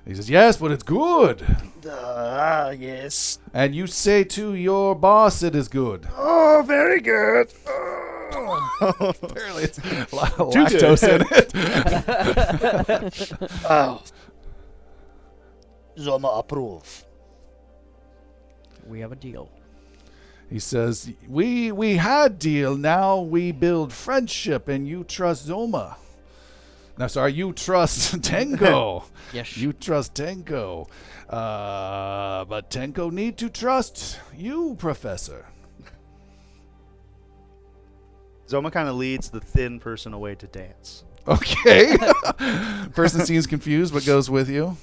[0.07, 1.47] He says, Yes, but it's good.
[1.89, 3.39] Ah, yes.
[3.55, 6.09] And you say to your boss it is good.
[6.17, 7.53] Oh, very good.
[8.81, 11.53] Apparently, it's a lot of lactose in it.
[13.69, 14.03] Oh.
[15.99, 17.05] Zoma approve.
[18.87, 19.49] We have a deal.
[20.51, 22.77] He says, "We we had deal.
[22.77, 25.97] Now we build friendship, and you trust Zoma.
[26.99, 29.05] Now, sorry, you trust Tenko.
[29.33, 29.57] Yes.
[29.57, 30.89] You trust Tenko.
[31.27, 35.47] Uh, but Tenko need to trust you, Professor.
[38.53, 41.05] Zoma kind of leads the thin person away to dance.
[41.27, 41.97] Okay.
[42.95, 44.77] Person seems confused, but goes with you.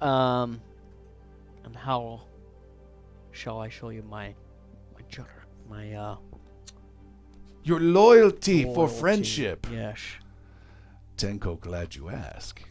[0.00, 0.60] Um,
[1.64, 2.22] and how
[3.32, 4.34] shall I show you my
[4.94, 5.26] my jur-
[5.68, 6.16] my uh
[7.62, 9.00] Your loyalty, for loyalty?
[9.00, 9.66] friendship.
[9.70, 10.00] Yes.
[11.16, 12.62] Tenko, glad you ask.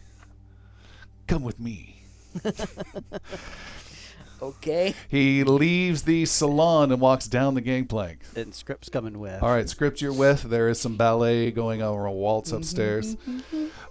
[1.28, 2.04] Come with me.
[4.42, 4.94] Okay.
[5.08, 8.20] He leaves the salon and walks down the gangplank.
[8.36, 9.42] And Script's coming with.
[9.44, 10.44] All right, script you're with.
[10.44, 13.18] There is some ballet going on or a waltz upstairs.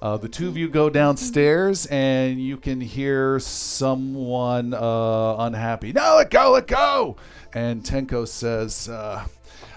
[0.01, 5.93] Uh, the two of you go downstairs and you can hear someone uh, unhappy.
[5.93, 7.17] No, let go, let go.
[7.53, 9.27] And Tenko says, uh,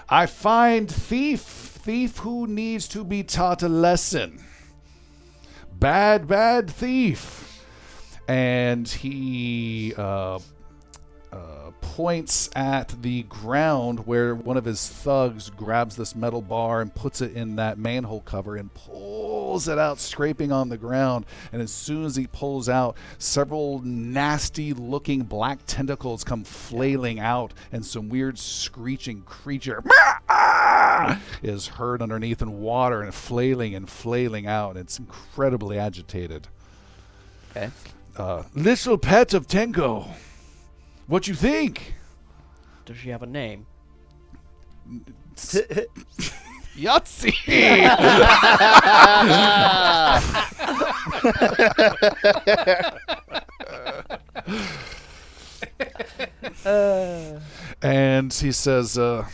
[0.08, 4.42] I find thief, thief who needs to be taught a lesson.
[5.78, 7.64] Bad, bad thief.
[8.28, 10.38] And he uh, uh,
[11.92, 17.20] points at the ground where one of his thugs grabs this metal bar and puts
[17.20, 21.26] it in that manhole cover and pulls it out, scraping on the ground.
[21.52, 27.52] And as soon as he pulls out, several nasty looking black tentacles come flailing out,
[27.72, 29.84] and some weird screeching creature
[31.42, 34.78] is heard underneath in water and flailing and flailing out.
[34.78, 36.48] It's incredibly agitated.
[37.50, 37.70] Okay.
[38.16, 40.08] Uh, little pet of Tenko.
[41.12, 41.92] What you think?
[42.86, 43.66] Does she have a name?
[46.74, 47.34] Yahtzee!
[57.82, 59.28] and he says, uh,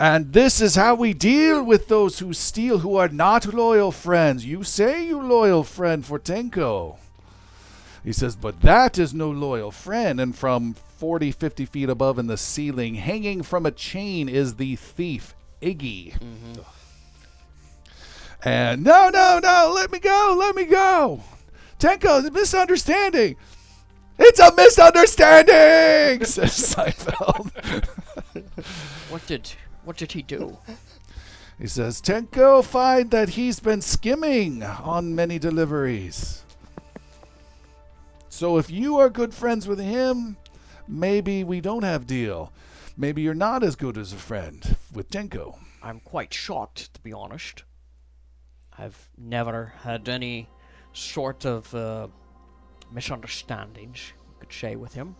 [0.00, 4.44] and this is how we deal with those who steal, who are not loyal friends.
[4.44, 6.96] You say you loyal friend for Tenko.
[8.04, 10.20] He says, but that is no loyal friend.
[10.20, 14.76] And from 40, 50 feet above in the ceiling, hanging from a chain, is the
[14.76, 16.14] thief, Iggy.
[16.14, 16.60] Mm-hmm.
[18.44, 21.22] And no, no, no, let me go, let me go.
[21.78, 23.36] Tenko, it's a misunderstanding.
[24.18, 27.50] It's a misunderstanding, says Seinfeld.
[29.10, 29.50] What did
[29.84, 30.56] what did he do?
[31.58, 36.41] He says, Tenko find that he's been skimming on many deliveries.
[38.42, 40.36] So if you are good friends with him,
[40.88, 42.52] maybe we don't have deal.
[42.96, 45.60] Maybe you're not as good as a friend with Tenko.
[45.80, 47.62] I'm quite shocked, to be honest.
[48.76, 50.48] I've never had any
[50.92, 52.08] sort of uh,
[52.90, 55.14] misunderstandings, you could say, with him.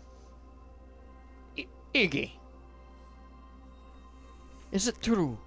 [1.57, 2.33] I- Iggy.
[4.73, 5.39] Is it true?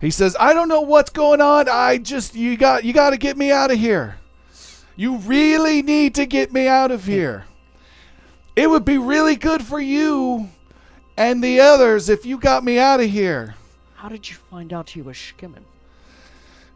[0.00, 1.68] He says, "I don't know what's going on.
[1.68, 4.20] I just you got you got to get me out of here.
[4.96, 7.46] You really need to get me out of here.
[8.54, 10.50] It would be really good for you
[11.16, 13.54] and the others if you got me out of here."
[13.94, 15.64] How did you find out he was skimming?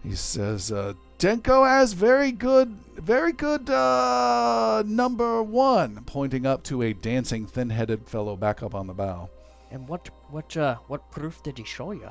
[0.03, 6.83] He says, uh, Tenko has very good, very good uh, number one, pointing up to
[6.83, 9.29] a dancing, thin headed fellow back up on the bow.
[9.73, 12.11] And what what uh what proof did he show you?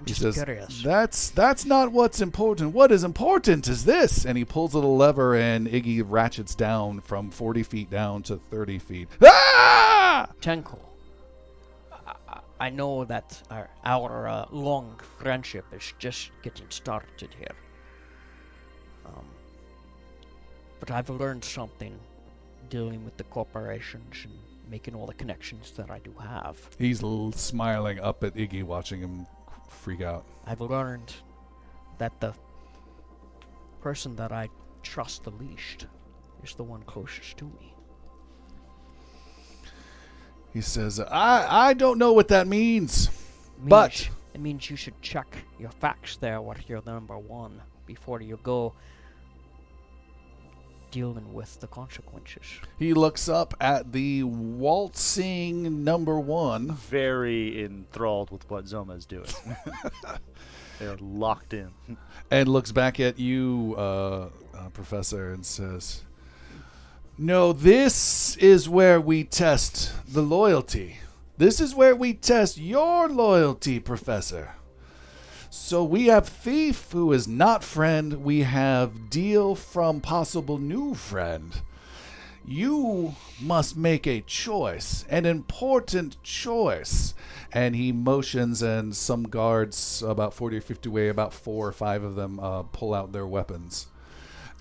[0.00, 0.82] He just says, curious.
[0.82, 2.72] That's that's not what's important.
[2.74, 4.24] What is important is this.
[4.24, 8.36] And he pulls a little lever, and Iggy ratchets down from 40 feet down to
[8.50, 9.08] 30 feet.
[9.24, 10.28] Ah!
[10.40, 10.78] Tenko.
[11.92, 17.54] I, I- I know that our, our uh, long friendship is just getting started here.
[19.06, 19.24] Um,
[20.80, 21.96] but I've learned something
[22.68, 24.32] dealing with the corporations and
[24.68, 26.58] making all the connections that I do have.
[26.78, 29.26] He's l- smiling up at Iggy, watching him
[29.78, 30.24] freak out.
[30.46, 31.14] I've learned
[31.98, 32.34] that the
[33.80, 34.48] person that I
[34.82, 35.86] trust the least
[36.42, 37.74] is the one closest to me.
[40.52, 43.08] He says, I, I don't know what that means.
[43.58, 48.20] Means- But- it means you should check your facts there what you're number one before
[48.20, 48.72] you go
[50.90, 52.44] dealing with the consequences.
[52.78, 56.72] He looks up at the waltzing number one.
[56.72, 59.26] Very enthralled with what Zoma is doing.
[60.78, 61.70] They're locked in.
[62.30, 66.02] and looks back at you, uh, uh, Professor, and says,
[67.16, 70.98] No, this is where we test the loyalty.
[71.36, 74.54] This is where we test your loyalty, Professor.
[75.68, 78.24] So we have Thief, who is not friend.
[78.24, 81.60] We have Deal from possible new friend.
[82.46, 87.12] You must make a choice, an important choice.
[87.52, 92.02] And he motions, and some guards, about 40 or 50 away, about four or five
[92.02, 93.88] of them, uh, pull out their weapons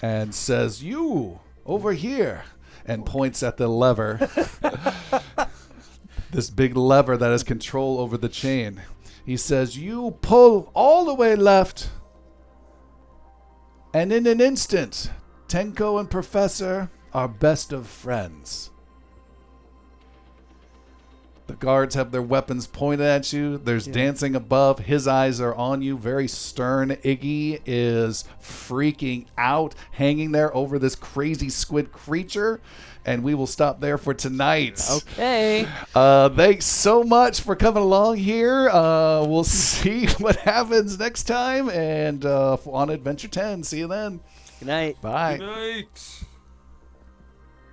[0.02, 2.44] and says, You, over here,
[2.86, 4.30] and points at the lever.
[6.32, 8.82] this big lever that has control over the chain.
[9.28, 11.90] He says, You pull all the way left,
[13.94, 15.12] and in an instant,
[15.50, 18.72] Tenko and Professor are best of friends.
[21.48, 23.58] The guards have their weapons pointed at you.
[23.58, 24.80] There's dancing above.
[24.80, 26.90] His eyes are on you, very stern.
[26.90, 32.62] Iggy is freaking out, hanging there over this crazy squid creature.
[33.08, 34.82] And we will stop there for tonight.
[34.92, 35.66] Okay.
[35.95, 38.69] Uh, thanks so much for coming along here.
[38.69, 41.69] Uh, we'll see what happens next time.
[41.69, 43.64] And uh, on Adventure 10.
[43.64, 44.19] See you then.
[44.60, 45.02] Good night.
[45.02, 45.38] Bye.
[45.38, 46.24] Good night.